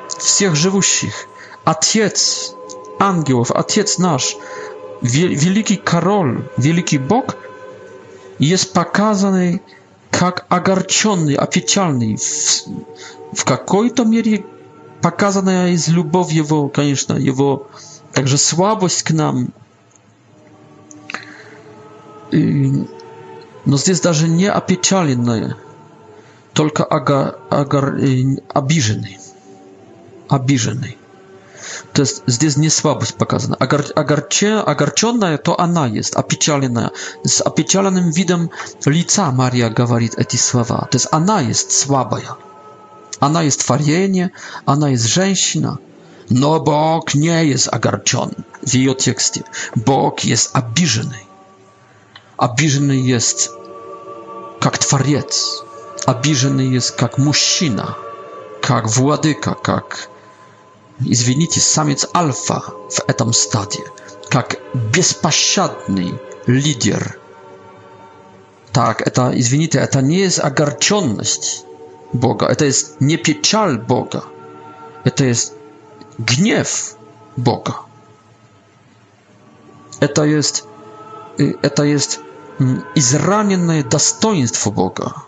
Wszystkich 0.10 0.56
Żywych, 0.56 1.28
Ojciec 1.66 2.54
Aniołów, 3.00 3.52
Ojciec 3.52 4.00
Nasz 4.00 4.38
wielki 5.38 5.78
Karol, 5.78 6.42
wielki 6.58 7.00
Bóg 7.00 7.38
jest 8.40 8.74
pokazany 8.74 9.60
jak 10.22 10.46
agarciony, 10.50 11.40
oficjalny 11.40 12.16
w, 12.18 12.64
w 13.36 13.44
to 13.96 14.06
mierze 14.06 14.30
pokazany 15.02 15.72
jest 15.72 15.90
miłość 15.94 16.34
jego, 16.34 16.62
oczywiście, 16.64 17.14
jego 17.20 17.60
także 18.14 18.38
słabość 18.38 19.04
k 19.04 19.14
nam. 19.14 19.48
No 22.32 22.82
no 23.66 23.78
jest 23.88 24.04
nawet 24.04 24.30
nie 24.30 24.54
opieczalny, 24.54 25.54
tylko 26.54 26.92
agar, 26.92 27.36
agar, 27.50 27.96
y, 27.96 28.24
abiżony 28.54 29.10
то 31.94 32.02
есть 32.02 32.24
здесь 32.28 32.58
не 32.58 32.70
слабость 32.70 33.16
показана. 33.16 33.56
Огор, 33.56 33.86
огорче, 33.96 34.54
огорченная 34.56 35.38
то 35.38 35.60
она 35.60 35.88
есть, 35.88 36.16
опечаленная. 36.16 36.92
С 37.24 37.42
опечаленным 37.42 38.10
видом 38.12 38.52
лица 38.86 39.32
Мария 39.32 39.70
говорит 39.70 40.14
эти 40.18 40.36
слова. 40.38 40.88
То 40.92 40.96
есть 40.98 41.08
она 41.12 41.42
есть 41.42 41.72
слабая. 41.72 42.32
Она 43.20 43.42
есть 43.44 43.66
творение, 43.66 44.32
она 44.66 44.90
есть 44.90 45.08
женщина. 45.08 45.80
Но 46.30 46.60
Бог 46.60 47.14
не 47.16 47.46
есть 47.48 47.70
огорчен 47.72 48.32
в 48.62 48.68
ее 48.74 48.94
тексте. 48.96 49.44
Бог 49.76 50.20
есть 50.22 50.50
обиженный. 50.54 51.26
Обиженный 52.38 53.00
есть 53.00 53.50
как 54.60 54.78
творец. 54.78 55.62
Обиженный 56.06 56.68
есть 56.70 56.96
как 56.96 57.18
мужчина, 57.18 57.96
как 58.62 58.88
владыка, 58.88 59.56
как 59.56 60.10
извините, 61.02 61.60
самец 61.60 62.08
альфа 62.16 62.64
в 62.90 63.02
этом 63.08 63.34
стаде, 63.34 63.84
как 64.30 64.58
беспощадный 64.74 66.20
лидер. 66.48 67.20
Так, 68.72 69.02
это, 69.02 69.32
извините, 69.34 69.80
это 69.80 70.02
не 70.02 70.18
есть 70.18 70.40
огорченность 70.40 71.66
Бога, 72.14 72.46
это 72.48 72.66
есть 72.66 73.02
не 73.02 73.18
печаль 73.18 73.78
Бога, 73.78 74.24
это 75.04 75.26
есть 75.26 75.54
гнев 76.18 76.96
Бога. 77.36 77.78
Это 80.00 80.26
есть, 80.26 80.64
это 81.40 81.84
есть 81.84 82.20
израненное 82.94 83.84
достоинство 83.84 84.70
Бога. 84.70 85.24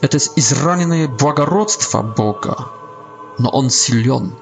Это 0.00 0.16
есть 0.16 0.32
израненное 0.34 1.06
благородство 1.06 2.02
Бога. 2.02 2.68
Но 3.38 3.48
Он 3.50 3.70
силен. 3.70 4.32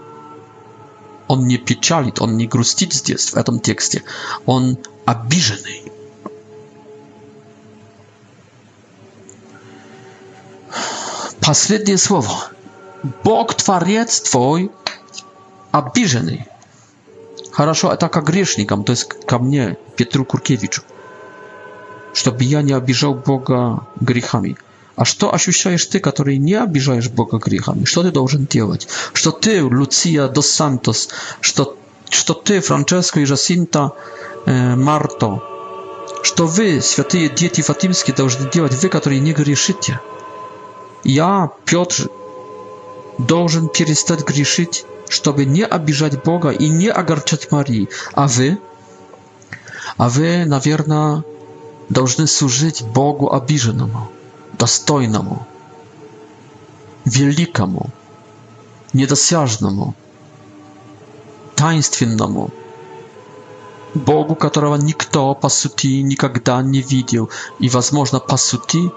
Он 1.28 1.46
не 1.46 1.58
печалит, 1.58 2.20
он 2.22 2.36
не 2.38 2.46
грустит 2.46 2.92
здесь, 2.94 3.30
в 3.30 3.36
этом 3.36 3.60
тексте. 3.60 4.02
Он 4.46 4.78
обиженный. 5.04 5.92
Последнее 11.40 11.98
слово. 11.98 12.28
Бог 13.22 13.54
Творец 13.54 14.22
Твой 14.22 14.70
обиженный. 15.70 16.46
Хорошо, 17.52 17.92
это 17.92 18.08
к 18.08 18.22
грешникам, 18.22 18.84
то 18.84 18.90
есть 18.92 19.06
ко 19.26 19.38
мне, 19.38 19.76
Петру 19.96 20.24
Куркевичу. 20.24 20.82
Чтобы 22.14 22.42
я 22.44 22.62
не 22.62 22.72
обижал 22.72 23.14
Бога 23.14 23.86
грехами 24.00 24.56
а 24.98 25.04
что 25.04 25.32
ощущаешь 25.32 25.86
ты, 25.86 26.00
который 26.00 26.38
не 26.38 26.54
обижаешь 26.54 27.08
Бога 27.08 27.38
грехами? 27.38 27.84
Что 27.84 28.02
ты 28.02 28.10
должен 28.10 28.46
делать? 28.46 28.88
Что 29.12 29.30
ты, 29.30 29.62
Луция 29.62 30.26
дос 30.26 30.48
Сантос, 30.50 31.08
что, 31.40 31.78
что 32.10 32.34
ты, 32.34 32.60
Франческо 32.60 33.20
и 33.20 33.24
Жасинта 33.24 33.92
э, 34.46 34.74
Марто, 34.74 35.40
что 36.24 36.46
вы, 36.48 36.80
святые 36.82 37.28
дети 37.28 37.60
фатимские, 37.60 38.16
должны 38.16 38.50
делать, 38.50 38.74
вы, 38.74 38.88
которые 38.88 39.20
не 39.20 39.32
грешите? 39.32 40.00
Я, 41.04 41.52
Петр, 41.64 42.10
должен 43.18 43.68
перестать 43.68 44.24
грешить, 44.24 44.84
чтобы 45.08 45.44
не 45.44 45.64
обижать 45.64 46.24
Бога 46.24 46.50
и 46.50 46.68
не 46.68 46.88
огорчать 46.88 47.52
Марии. 47.52 47.88
А 48.14 48.26
вы? 48.26 48.58
А 49.96 50.08
вы, 50.08 50.44
наверное, 50.44 51.22
должны 51.88 52.26
служить 52.26 52.82
Богу 52.82 53.32
обиженному 53.32 54.08
достойному, 54.58 55.44
великому, 57.04 57.90
недосяжному, 58.92 59.94
таинственному, 61.54 62.50
Богу, 63.94 64.34
которого 64.34 64.76
никто 64.76 65.34
по 65.34 65.48
сути 65.48 66.02
никогда 66.02 66.60
не 66.62 66.82
видел, 66.82 67.30
и, 67.58 67.68
возможно, 67.70 68.20
по 68.20 68.36
сути 68.36 68.90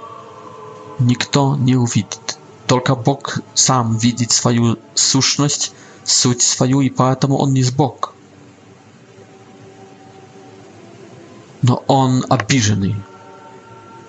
никто 0.99 1.55
не 1.55 1.75
увидит. 1.75 2.37
Только 2.67 2.95
Бог 2.95 3.39
сам 3.53 3.97
видит 3.97 4.31
свою 4.31 4.77
сущность, 4.93 5.71
суть 6.03 6.41
свою, 6.41 6.81
и 6.81 6.89
поэтому 6.89 7.37
Он 7.37 7.53
не 7.53 7.63
Бог. 7.77 8.13
Но 11.61 11.83
Он 11.87 12.25
обиженный. 12.27 12.95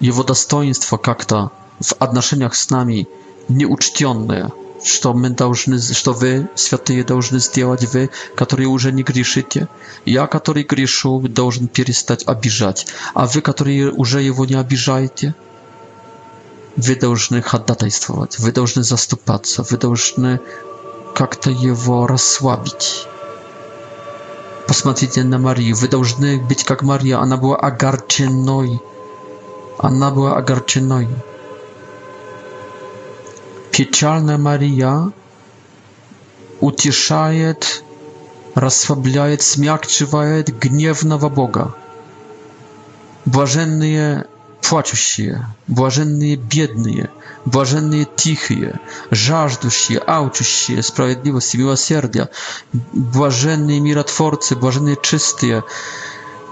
Его 0.03 0.25
достоинство 0.25 0.97
как-то 0.97 1.53
в 1.79 1.93
отношениях 2.01 2.57
с 2.57 2.71
нами 2.71 3.07
неучтенное, 3.49 4.51
что 4.85 5.15
мы 5.15 5.31
должны, 5.31 5.81
что 5.81 6.13
вы, 6.13 6.49
святые, 6.57 7.05
должны 7.05 7.39
сделать, 7.39 7.85
вы, 7.95 8.11
которые 8.35 8.67
уже 8.67 8.91
не 8.91 9.05
грешите. 9.05 9.69
Я, 10.05 10.27
который 10.27 10.65
грешу, 10.65 11.21
должен 11.21 11.69
перестать 11.69 12.25
обижать, 12.27 12.89
а 13.15 13.27
вы, 13.29 13.41
которые 13.43 13.93
уже 13.93 14.21
его 14.23 14.45
не 14.45 14.55
обижаете, 14.57 15.37
вы 16.77 16.97
должны 16.97 17.41
ходатайствовать, 17.41 18.41
вы 18.41 18.51
должны 18.51 18.83
заступаться, 18.83 19.63
вы 19.71 19.77
должны 19.77 20.41
как-то 21.15 21.51
его 21.53 22.09
расслабить. 22.09 23.07
Посмотрите 24.67 25.23
на 25.23 25.39
Марию, 25.39 25.77
вы 25.77 25.87
должны 25.87 26.39
быть 26.41 26.65
как 26.65 26.83
Мария, 26.83 27.21
она 27.21 27.37
была 27.37 27.57
огорченной, 27.57 28.81
Anna 29.79 30.11
była 30.11 30.37
agarczyną. 30.37 31.05
Pieczalna 33.71 34.39
Maria 34.39 35.09
ucieszaje, 36.61 37.55
rozsłabiaje, 38.57 39.37
zmiakczywa 39.41 40.23
gniewnego 40.61 41.31
Boga. 41.31 41.73
Błażenne 43.27 44.25
płaczucie, 44.63 45.45
błażenne 45.69 46.37
biedne, 46.37 47.09
błażenne 47.47 48.07
tichie, 48.07 48.79
żażdusie, 49.13 50.07
auczucie, 50.07 50.83
sprawiedliwości, 50.83 51.59
miłosierdzia, 51.59 52.27
błażenne 52.95 53.81
miratworcy, 53.81 54.57
błażenne 54.57 54.97
czystie, 54.97 55.63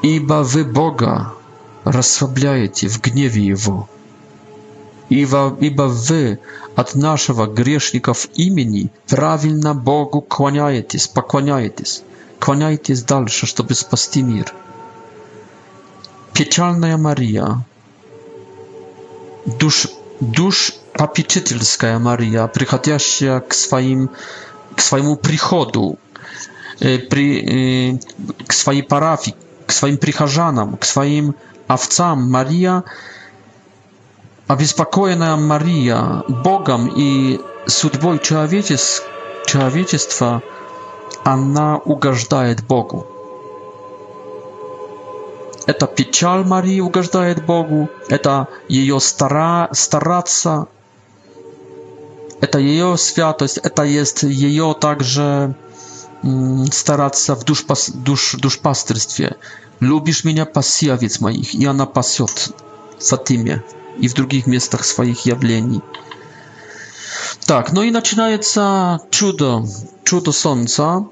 iba 0.02 0.42
wy 0.44 0.64
Boga 0.64 1.32
расслабляете 1.84 2.88
в 2.88 3.00
гневе 3.00 3.44
Его. 3.44 3.88
Ибо, 5.08 5.56
ибо 5.60 5.82
вы 5.84 6.38
от 6.76 6.94
нашего 6.94 7.46
грешников 7.46 8.28
имени 8.34 8.90
правильно 9.08 9.74
Богу 9.74 10.20
клоняетесь, 10.20 11.08
поклоняетесь, 11.08 12.02
клоняетесь 12.38 13.02
дальше, 13.02 13.46
чтобы 13.46 13.74
спасти 13.74 14.22
мир. 14.22 14.54
Печальная 16.32 16.96
Мария, 16.96 17.64
душ, 19.46 19.88
душ 20.20 20.72
попечительская 20.92 21.98
Мария, 21.98 22.46
приходящая 22.46 23.40
к, 23.40 23.52
своим, 23.52 24.10
к 24.76 24.80
своему 24.80 25.16
приходу, 25.16 25.98
э, 26.78 26.98
при, 26.98 27.96
э, 27.96 27.98
к 28.46 28.52
своей 28.52 28.82
парафии, 28.82 29.34
к 29.66 29.72
своим 29.72 29.98
прихожанам, 29.98 30.76
к 30.76 30.84
своим 30.84 31.34
овцам 31.74 32.30
Мария, 32.30 32.84
обеспокоенная 34.48 35.36
Мария 35.36 36.22
Богом 36.28 36.92
и 36.94 37.40
судьбой 37.66 38.18
человечества, 38.18 40.42
она 41.24 41.76
угождает 41.78 42.62
Богу. 42.64 43.06
Это 45.66 45.86
печаль 45.86 46.44
Марии 46.44 46.80
угождает 46.80 47.46
Богу, 47.46 47.88
это 48.08 48.48
ее 48.68 48.98
стара, 48.98 49.68
стараться, 49.72 50.66
это 52.40 52.58
ее 52.58 52.96
святость, 52.96 53.58
это 53.58 53.82
есть 53.84 54.22
ее 54.24 54.74
также 54.80 55.54
стараться 56.72 57.36
в 57.36 57.44
душ, 57.44 57.62
душ, 57.94 58.34
душпастырстве, 58.40 59.36
Lubisz 59.80 60.24
mnie 60.24 60.46
pasjawiec 60.46 61.20
moich, 61.20 61.54
i 61.54 61.66
ona 61.68 61.86
pasjot 61.86 62.48
w 62.98 63.08
Fatimie 63.08 63.60
i 63.98 64.08
w 64.08 64.12
drugich 64.14 64.46
miejscach 64.46 64.86
swoich 64.86 65.26
jawleni. 65.26 65.80
Tak, 67.46 67.72
no 67.72 67.82
i 67.82 67.92
zaczynaje 67.92 68.42
się 68.42 68.98
cudo, 69.10 69.62
cudo 70.04 70.32
słońca. 70.32 71.02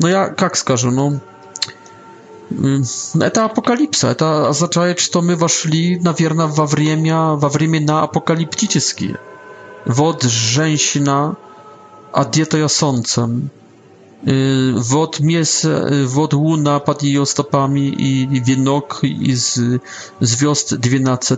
No 0.00 0.08
ja, 0.08 0.34
jak 0.42 0.58
skażę, 0.58 0.90
no. 0.90 1.10
Mm, 2.52 2.84
no, 3.14 3.24
apokalipsa, 3.24 3.24
Это 3.24 3.44
апокалипса. 3.44 4.10
Это 4.10 4.48
означает, 4.48 5.00
что 5.00 5.22
мы 5.22 5.36
вошли, 5.36 5.98
наверное, 6.00 6.46
во 6.46 6.66
время, 6.66 7.34
во 7.34 7.48
времена 7.48 8.02
апокалиптические. 8.02 9.16
Вот 9.86 10.22
женщина, 10.22 11.36
ja 12.14 12.68
солнцем. 12.68 13.50
Y, 14.28 14.72
wod 14.76 15.20
miesa, 15.20 15.68
y, 15.90 16.06
wod 16.06 16.34
łuna 16.34 16.80
pod 16.80 17.02
jej 17.02 17.26
stopami 17.26 17.94
i 18.08 18.42
wienok 18.44 19.00
z 19.34 19.80
gwiazd 20.36 20.68
dwunastu. 20.84 21.34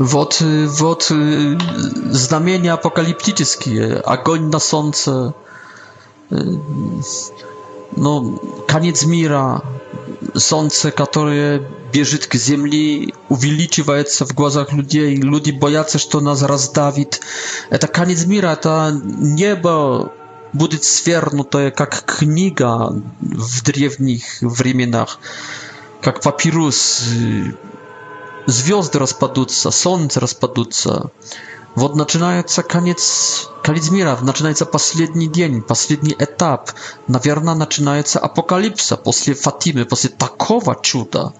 wod 0.00 0.38
y, 0.42 0.66
znamienia 1.12 1.58
знамения 2.28 2.72
апокалиптические, 2.78 3.86
огонь 4.14 4.46
на 4.54 4.58
солнце, 4.68 5.32
no, 8.04 8.12
koniec 8.72 8.98
mira, 9.12 9.60
słońce, 10.46 10.92
które 10.92 11.58
bieży 11.92 12.18
k 12.18 12.36
ziemi, 12.38 13.12
увеличивает 13.28 14.08
w 14.26 14.32
głazach 14.32 14.72
ludzi, 14.72 15.16
ludzie 15.16 15.52
boją 15.52 15.84
się, 15.84 15.98
że 16.12 16.20
nas 16.20 16.42
rozdawi. 16.42 17.06
E, 17.70 17.78
to 17.78 17.88
koniec 17.88 18.26
mira, 18.26 18.56
ta 18.56 18.90
niebo 19.20 20.08
будет 20.52 20.84
свернутая 20.84 21.70
как 21.70 22.02
книга 22.04 22.94
в 23.20 23.62
древних 23.64 24.22
временах, 24.40 25.18
как 26.00 26.20
папирус. 26.22 27.02
Э, 27.14 27.46
звезды 28.46 28.98
распадутся, 28.98 29.70
солнце 29.70 30.20
распадутся. 30.20 31.10
Вот 31.74 31.94
начинается 31.94 32.62
конец, 32.62 33.46
конец 33.62 33.90
мира, 33.90 34.18
начинается 34.22 34.64
последний 34.64 35.28
день, 35.28 35.60
последний 35.62 36.16
этап. 36.18 36.70
Наверное, 37.06 37.54
начинается 37.54 38.18
апокалипса 38.18 38.96
после 38.96 39.34
Фатимы, 39.34 39.84
после 39.84 40.10
такого 40.10 40.76
чуда. 40.82 41.32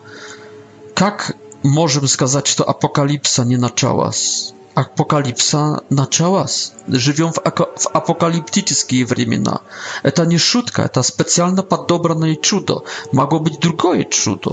Как 0.94 1.34
можем 1.62 2.06
сказать, 2.06 2.46
что 2.46 2.68
апокалипса 2.68 3.42
не 3.44 3.56
началась? 3.56 4.52
Апокалипса 4.80 5.82
началась. 5.90 6.72
Живем 6.86 7.32
в, 7.32 7.38
в 7.44 7.86
апокалиптические 7.92 9.04
времена. 9.06 9.60
Это 10.04 10.24
не 10.24 10.38
шутка, 10.38 10.82
это 10.82 11.02
специально 11.02 11.64
подобранное 11.64 12.36
чудо. 12.36 12.82
Могло 13.10 13.40
быть 13.40 13.58
другое 13.58 14.04
чудо. 14.04 14.52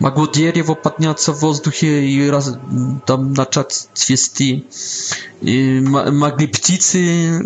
Могло 0.00 0.26
дерево 0.26 0.74
подняться 0.74 1.32
в 1.32 1.40
воздухе 1.40 2.04
и 2.06 2.28
раз, 2.28 2.52
там 3.06 3.32
начать 3.32 3.88
цвести. 3.94 4.66
И 5.40 5.80
могли 5.80 6.46
птицы 6.46 7.40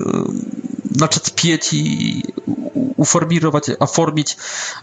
naczepić 0.96 1.72
i 1.72 2.22
uformować, 2.96 3.64
oformić 3.78 4.36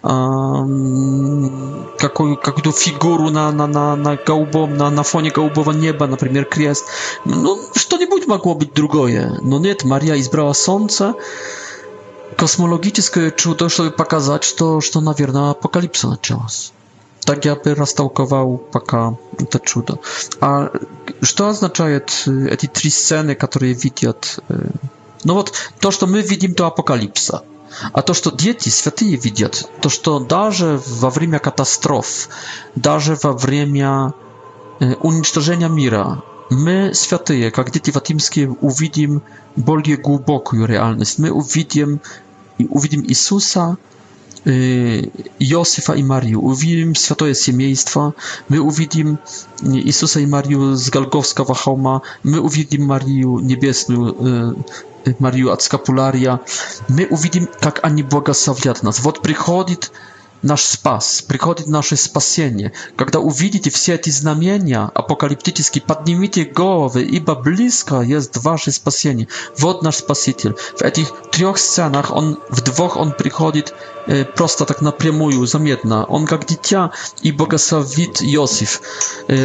um, 0.04 1.84
jaką 2.04 2.36
to 2.64 2.72
figurę 2.72 3.32
na, 3.32 3.52
na, 3.52 3.68
na, 3.68 3.96
na, 3.96 4.16
gałbom, 4.16 4.78
na, 4.78 4.90
na 4.90 5.04
fonie 5.04 5.32
gałbowa 5.32 5.74
nieba, 5.74 6.08
na 6.08 6.18
przykład 6.18 6.46
kres. 6.50 6.84
No, 7.26 7.58
to 7.90 7.98
nie 7.98 8.08
mogło 8.28 8.56
być 8.56 8.70
drugie. 8.76 9.32
No 9.44 9.60
nie, 9.60 9.76
Maria 9.86 10.16
izbrała 10.16 10.54
słońce. 10.54 11.14
Kosmologiczne 12.38 13.32
to, 13.58 13.70
żeby 13.70 13.92
pokazać, 13.92 14.54
to, 14.54 14.82
że 14.82 14.92
to, 14.92 15.02
naверно, 15.02 15.50
apokalipsa 15.50 16.10
zaczęła 16.10 16.46
tak 17.26 17.46
ja 17.46 17.56
by 17.56 17.76
rastałkował 17.76 18.58
paka 18.72 19.12
te 19.50 19.60
czudo. 19.60 19.98
A 20.42 20.70
co 21.36 21.48
oznaczają 21.48 22.00
te 22.60 22.68
trzy 22.74 22.92
sceny, 22.92 23.36
które 23.36 23.68
widzi 23.74 24.08
od 24.08 24.40
y, 24.52 24.56
Ну 25.24 25.34
вот 25.34 25.54
то, 25.80 25.92
что 25.92 26.08
мы 26.08 26.22
видим 26.22 26.54
до 26.54 26.68
апокалипса, 26.68 27.44
а 27.92 28.02
то, 28.02 28.14
что 28.14 28.32
дети, 28.32 28.70
святые 28.70 29.16
видят, 29.18 29.70
то, 29.82 29.90
что 29.90 30.20
даже 30.20 30.82
во 30.88 31.10
время 31.10 31.40
катастроф, 31.40 32.30
даже 32.76 33.18
во 33.22 33.34
время 33.34 34.14
уничтожения 35.02 35.68
мира, 35.70 36.22
my, 36.52 36.92
świętyje, 36.94 37.48
e, 37.48 37.50
jak 37.58 37.72
dzieci 37.72 37.92
fatimskie, 37.92 38.50
uwidzimy 38.62 39.20
bardziej 39.58 39.98
głęboką 39.98 40.66
realność. 40.66 41.18
My 41.20 41.34
uwidzimy, 41.34 41.98
uwidzimy 42.70 43.04
Jezusa, 43.08 43.76
e, 44.48 44.50
Józefa 45.40 45.96
i 45.96 46.04
Marię, 46.04 46.38
uwidzimy 46.38 46.96
świętoje 46.96 47.36
семейstwo, 47.36 48.14
my 48.50 48.62
uwidzimy 48.62 49.16
Jezusa 49.64 50.20
i 50.20 50.28
Marię 50.28 50.78
z 50.78 50.90
Galgowskiego 50.90 51.54
Homa, 51.54 52.02
my 52.24 52.42
uwidzimy 52.42 52.86
Marię 52.86 53.38
Niebieską 53.42 54.08
e, 54.08 54.99
Марию 55.20 55.52
от 55.52 55.62
скапулярия, 55.64 56.42
мы 56.88 57.08
увидим, 57.10 57.48
как 57.60 57.80
они 57.84 58.04
благословят 58.04 58.84
нас. 58.84 59.00
Вот 59.00 59.22
приходит 59.24 59.92
наш 60.42 60.62
спас, 60.64 61.22
приходит 61.22 61.68
наше 61.68 61.96
спасение. 61.98 62.72
Когда 62.96 63.20
увидите 63.20 63.70
все 63.72 63.96
эти 63.96 64.10
знамения 64.10 64.84
апокалиптические, 64.94 65.82
поднимите 65.82 66.44
головы, 66.46 67.04
ибо 67.04 67.36
близко 67.36 68.02
есть 68.02 68.38
ваше 68.38 68.72
спасение. 68.72 69.28
Вот 69.58 69.82
наш 69.82 69.98
Спаситель. 69.98 70.56
В 70.78 70.82
этих 70.82 71.12
трех 71.32 71.58
сценах 71.58 72.12
он, 72.12 72.40
в 72.50 72.62
двух 72.62 72.96
он 72.96 73.12
приходит 73.12 73.74
prosta 74.36 74.66
tak 74.66 74.82
напрямую, 74.82 75.46
заметна. 75.46 76.06
Он 76.10 76.26
как 76.26 76.46
дитя 76.46 76.92
и 77.26 77.32
богословит 77.32 78.22
Иосиф. 78.22 78.82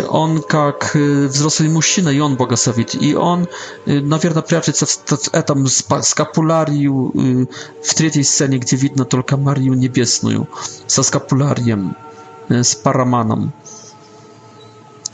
Он 0.09 0.43
как 0.43 0.95
взрослый 0.95 1.69
мужчина, 1.69 2.09
и 2.09 2.21
он 2.21 2.37
богословит. 2.37 2.95
И 3.03 3.15
он, 3.15 3.47
наверное, 3.87 4.43
прячется 4.43 4.87
в 4.87 5.35
этом 5.35 5.67
скапуларию 6.03 7.49
в 7.85 7.95
третьей 7.95 8.25
сцене, 8.25 8.59
где 8.59 8.77
видно 8.77 9.05
только 9.05 9.37
Марию 9.37 9.75
Небесную 9.75 10.49
со 10.87 11.03
скапулярием, 11.03 11.97
с 12.49 12.75
параманом. 12.75 13.53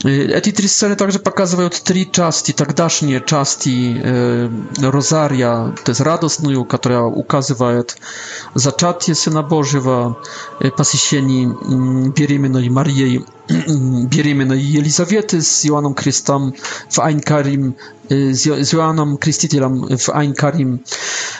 Эти 0.03 0.51
три 0.51 0.67
сцены 0.67 0.95
также 0.95 1.19
показывают 1.19 1.81
три 1.83 2.09
части, 2.11 2.51
тогдашние 2.53 3.21
части 3.25 3.95
э, 4.01 4.49
Розария, 4.77 5.75
то 5.83 5.89
есть 5.91 5.99
радостную, 6.01 6.65
которая 6.65 7.01
указывает 7.03 7.97
зачатие 8.55 9.15
Сына 9.15 9.43
Божьего, 9.43 10.17
э, 10.59 10.71
посещение 10.71 11.47
беременной 12.15 12.69
Марии, 12.69 13.23
беременной 13.47 14.59
Елизаветы 14.59 15.41
с 15.41 15.65
Иоанном 15.65 15.93
Крестом 15.93 16.55
в 16.89 16.99
Айнкарим, 16.99 17.75
э, 18.09 18.33
с 18.33 18.47
Иоанном 18.73 19.17
Крестителем 19.17 19.85
в 19.97 20.09
Айнкарим, 20.09 20.83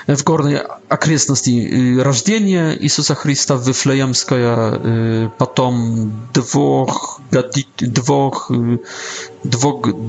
в 0.07 0.24
горной 0.24 0.62
окрестности 0.89 1.99
рождения 1.99 2.76
Иисуса 2.80 3.16
Христа 3.16 3.55
в 3.55 3.68
Вифлеемское, 3.68 5.30
потом 5.38 6.28
двух, 6.34 7.22
двух 7.80 8.51
Mm, 8.52 8.80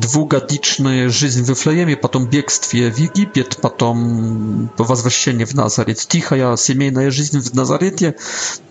dwugadiczny 0.01 1.11
żyć 1.11 1.35
w 1.35 1.49
Wiflejemie, 1.49 1.97
potem 1.97 2.27
biegstwie 2.27 2.91
w 2.91 2.99
Egipiet, 3.01 3.55
potem 3.55 4.69
powrócenie 4.77 5.47
w 5.47 5.55
Nazaret. 5.55 6.09
Ticha 6.09 6.37
ja 6.37 6.57
siemiejna 6.57 7.11
żyć 7.11 7.31
w 7.31 7.55
Nazaretie, 7.55 8.13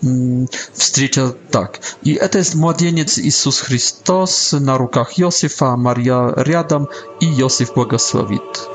mm, 0.04 0.46
wstrzecia 0.74 1.32
tak. 1.50 1.96
I 2.04 2.18
to 2.30 2.38
jest 2.38 2.54
młodzieniec 2.54 3.16
Jezus 3.16 3.60
Chrystus 3.60 4.52
na 4.60 4.76
rukach 4.76 5.18
Josefa, 5.18 5.76
Maria 5.76 6.34
Riadam 6.44 6.86
i 7.20 7.36
Josef 7.36 7.74
błogosławit. 7.74 8.68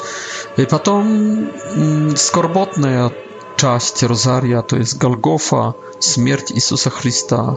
Potem 0.69 1.47
skorbotne 2.15 3.09
Часть 3.61 4.03
Розария, 4.03 4.61
to 4.63 4.77
jest 4.77 4.97
Голгофа, 4.97 5.73
śmierć 6.01 6.51
Jezusa 6.51 6.89
Chrysta 6.89 7.55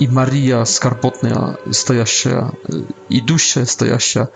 i 0.00 0.08
Maria 0.08 0.64
Skarpotna 0.66 1.54
stoja 1.72 2.04
i 3.10 3.22
dusze 3.22 3.66
stoja 3.66 3.98
się 3.98 4.26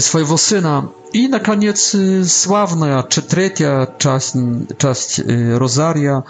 swojego 0.00 0.38
syna 0.38 0.88
i 1.12 1.28
na 1.28 1.40
koniec 1.40 1.94
y, 1.94 2.28
sławna 2.28 3.02
czy 3.02 3.22
trzecia 3.22 3.86
część, 3.98 4.32
część 4.78 5.18
y, 5.20 5.24
rozaria 5.58 6.22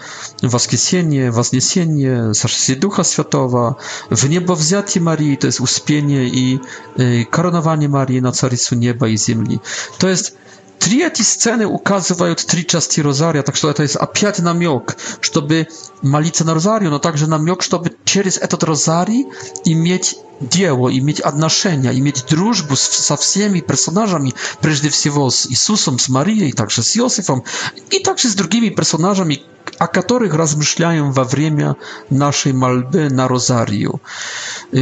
woskiesienie 0.43 1.31
wzniesienie 1.31 2.21
zaszczyt 2.31 2.79
ducha 2.79 3.03
światowa 3.03 3.75
w 4.11 4.29
niebo 4.29 4.55
wzięcie 4.55 5.01
Marii 5.01 5.37
to 5.37 5.47
jest 5.47 5.61
uspienie 5.61 6.23
i 6.23 6.59
y, 6.99 7.25
koronowanie 7.29 7.89
Marii 7.89 8.21
na 8.21 8.31
carycu 8.31 8.75
nieba 8.75 9.07
i 9.07 9.17
ziemi 9.17 9.59
to 9.97 10.09
jest 10.09 10.37
Три 10.81 11.05
эти 11.05 11.21
сцены 11.21 11.67
указывают 11.67 12.43
три 12.43 12.65
части 12.65 13.01
розария, 13.01 13.43
так 13.43 13.55
что 13.55 13.69
это 13.69 13.83
есть 13.83 13.95
опять 13.97 14.39
намек, 14.39 14.97
чтобы 15.21 15.67
молиться 16.01 16.43
на 16.43 16.55
розарию, 16.55 16.89
но 16.89 16.97
также 16.97 17.27
намек, 17.27 17.61
чтобы 17.61 17.95
через 18.03 18.37
этот 18.39 18.63
розарий 18.63 19.27
иметь 19.63 20.15
дело, 20.39 20.89
иметь 20.97 21.19
отношения, 21.19 21.91
иметь 21.99 22.25
дружбу 22.27 22.75
с, 22.75 22.81
со 22.81 23.15
всеми 23.15 23.59
персонажами, 23.59 24.33
прежде 24.59 24.89
всего 24.89 25.29
с 25.29 25.45
Иисусом, 25.51 25.99
с 25.99 26.09
Марией, 26.09 26.51
также 26.51 26.81
с 26.81 26.97
Иосифом 26.97 27.43
и 27.91 27.99
также 27.99 28.27
с 28.27 28.33
другими 28.33 28.69
персонажами, 28.69 29.43
о 29.81 29.87
которых 29.87 30.35
размышляем 30.35 31.11
во 31.11 31.23
время 31.23 31.75
нашей 32.11 32.53
мольбы 32.53 33.09
на 33.09 33.27
Розарию, 33.27 33.99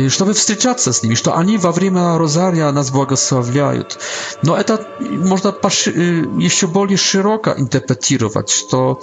чтобы 0.09 0.33
встречаться 0.33 0.91
с 0.91 1.03
ними, 1.03 1.15
что 1.15 1.37
они 1.37 1.57
во 1.57 1.71
время 1.71 2.17
Розария 2.17 2.69
нас 2.71 2.89
благословляют. 2.91 3.97
Но 4.43 4.57
это 4.57 4.85
можно 4.99 5.55
еще 6.41 6.67
более 6.67 6.97
широко 6.97 7.51
интерпретировать, 7.57 8.49
что 8.49 9.01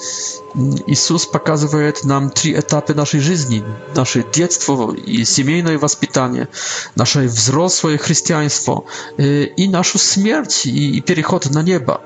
Иисус 0.86 1.24
показывает 1.26 2.04
нам 2.04 2.28
три 2.30 2.52
этапа 2.52 2.92
нашей 2.94 3.20
жизни, 3.20 3.64
наше 3.94 4.22
детство 4.34 4.92
и 4.94 5.24
семейное 5.24 5.78
воспитание, 5.78 6.48
наше 6.94 7.20
взрослое 7.20 7.96
христианство 7.96 8.84
и 9.18 9.66
нашу 9.72 9.96
смерть 9.98 10.66
и 10.66 11.00
переход 11.06 11.48
на 11.54 11.62
небо, 11.62 12.02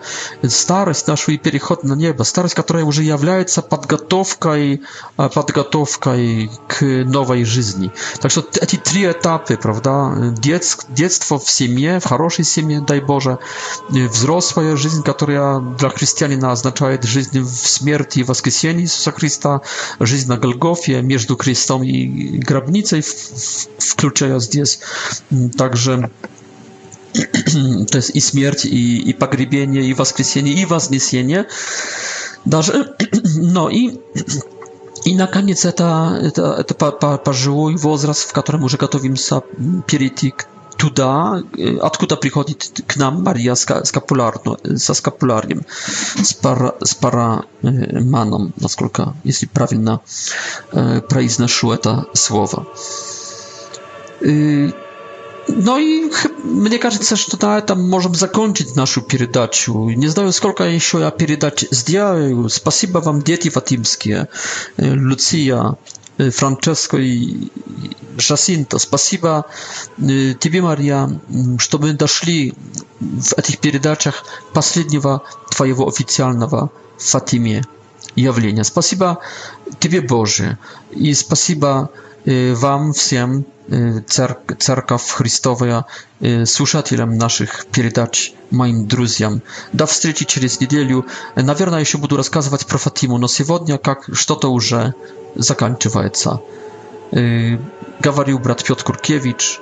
старость 0.46 1.08
нашу 1.08 1.32
и 1.32 1.38
переход 1.38 1.82
на 1.82 1.94
небо, 1.94 2.22
старость, 2.22 2.54
которая 2.54 2.84
уже 2.84 3.02
является 3.02 3.62
под 3.62 3.79
подготовкой, 3.80 4.82
подготовкой 5.16 6.50
к 6.68 6.82
новой 6.82 7.44
жизни. 7.44 7.90
Так 8.20 8.30
что 8.30 8.44
эти 8.60 8.76
три 8.76 9.04
этапы, 9.10 9.56
правда, 9.56 10.34
детство 10.38 11.38
в 11.38 11.50
семье, 11.50 12.00
в 12.00 12.04
хорошей 12.04 12.44
семье, 12.44 12.80
дай 12.80 13.00
Боже, 13.00 13.38
взрослая 13.88 14.76
жизнь, 14.76 15.02
которая 15.02 15.60
для 15.60 15.88
христианина 15.90 16.52
означает 16.52 17.04
жизнь 17.04 17.40
в 17.40 17.50
смерти 17.50 18.20
и 18.20 18.22
воскресении 18.22 18.84
Иисуса 18.84 19.12
Христа, 19.12 19.62
жизнь 19.98 20.28
на 20.28 20.36
Голгофе, 20.36 21.00
между 21.02 21.36
крестом 21.36 21.82
и 21.82 22.38
гробницей, 22.38 23.02
включая 23.78 24.38
здесь 24.40 24.80
также 25.56 26.10
то 27.12 27.96
есть 27.98 28.10
и 28.14 28.20
смерть, 28.20 28.64
и, 28.66 28.98
и 28.98 29.12
погребение, 29.12 29.82
и 29.82 29.94
воскресение, 29.94 30.54
и 30.54 30.64
вознесение. 30.64 31.46
No 33.52 33.70
i 33.70 34.00
и, 35.06 35.16
наконец, 35.16 35.64
это, 35.64 36.18
это, 36.20 36.56
это 36.58 37.16
пожилой 37.24 37.74
возраст, 37.76 38.28
в 38.28 38.32
котором 38.34 38.64
уже 38.64 38.76
готовимся 38.76 39.40
перейти 39.86 40.30
к 40.30 40.46
туда, 40.76 41.40
откуда 41.82 42.16
приходит 42.16 42.82
к 42.86 42.96
нам 42.96 43.22
Мария 43.22 43.54
скапулярно, 43.54 44.56
со 44.76 44.92
скапулярием, 44.94 45.62
с, 46.22 46.32
пара, 46.34 46.74
с 46.84 46.94
параманом, 46.94 48.52
насколько, 48.56 49.14
если 49.24 49.44
правильно 49.46 50.00
произношу 51.08 51.72
это 51.72 52.04
слово. 52.14 52.66
No 55.56 55.80
i 55.80 56.10
мне 56.44 56.78
кажется, 56.78 57.16
что 57.16 57.46
на 57.46 57.58
этом 57.58 57.88
можем 57.88 58.14
закончить 58.14 58.76
нашу 58.76 59.02
передачу. 59.02 59.88
Не 59.90 60.08
знаю, 60.08 60.32
сколько 60.32 60.64
еще 60.64 61.00
я 61.00 61.10
передач 61.10 61.64
сделаю. 61.70 62.48
Спасибо 62.48 62.98
вам, 62.98 63.22
дети 63.22 63.48
фатимские, 63.50 64.28
Луция, 64.78 65.76
Франческо 66.18 66.96
и 66.98 67.48
Жасинто. 68.18 68.78
Спасибо 68.78 69.46
тебе, 69.98 70.62
Мария, 70.62 71.20
что 71.58 71.78
мы 71.78 71.92
дошли 71.92 72.54
в 73.00 73.38
этих 73.38 73.58
передачах 73.58 74.24
последнего 74.52 75.22
твоего 75.50 75.88
официального 75.88 76.70
в 76.98 77.02
Фатиме 77.10 77.64
явления. 78.16 78.64
Спасибо 78.64 79.18
тебе, 79.78 80.00
Боже, 80.02 80.58
и 80.90 81.14
спасибо 81.14 81.88
вам 82.54 82.92
всем, 82.92 83.44
церк 84.06 84.56
Церковь 84.58 85.10
Христовая, 85.10 85.84
слушателям 86.44 87.16
наших 87.16 87.66
передач, 87.66 88.34
моим 88.50 88.86
друзьям. 88.86 89.42
До 89.72 89.86
встречи 89.86 90.24
через 90.24 90.60
неделю. 90.60 91.06
Наверное, 91.36 91.80
еще 91.80 91.98
буду 91.98 92.16
рассказывать 92.16 92.66
про 92.66 92.78
Фатиму, 92.78 93.18
но 93.18 93.28
сегодня 93.28 93.78
как 93.78 94.08
что-то 94.12 94.48
уже 94.48 94.94
заканчивается. 95.34 96.40
Говорил 98.00 98.38
брат 98.38 98.62
Петр 98.64 98.82
Куркевич. 98.84 99.60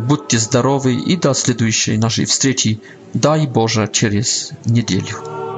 Будьте 0.00 0.38
здоровы 0.38 0.94
и 0.94 1.16
до 1.16 1.32
следующей 1.34 1.96
нашей 1.96 2.24
встречи. 2.24 2.80
Дай 3.14 3.46
Боже, 3.46 3.88
через 3.92 4.50
неделю. 4.64 5.49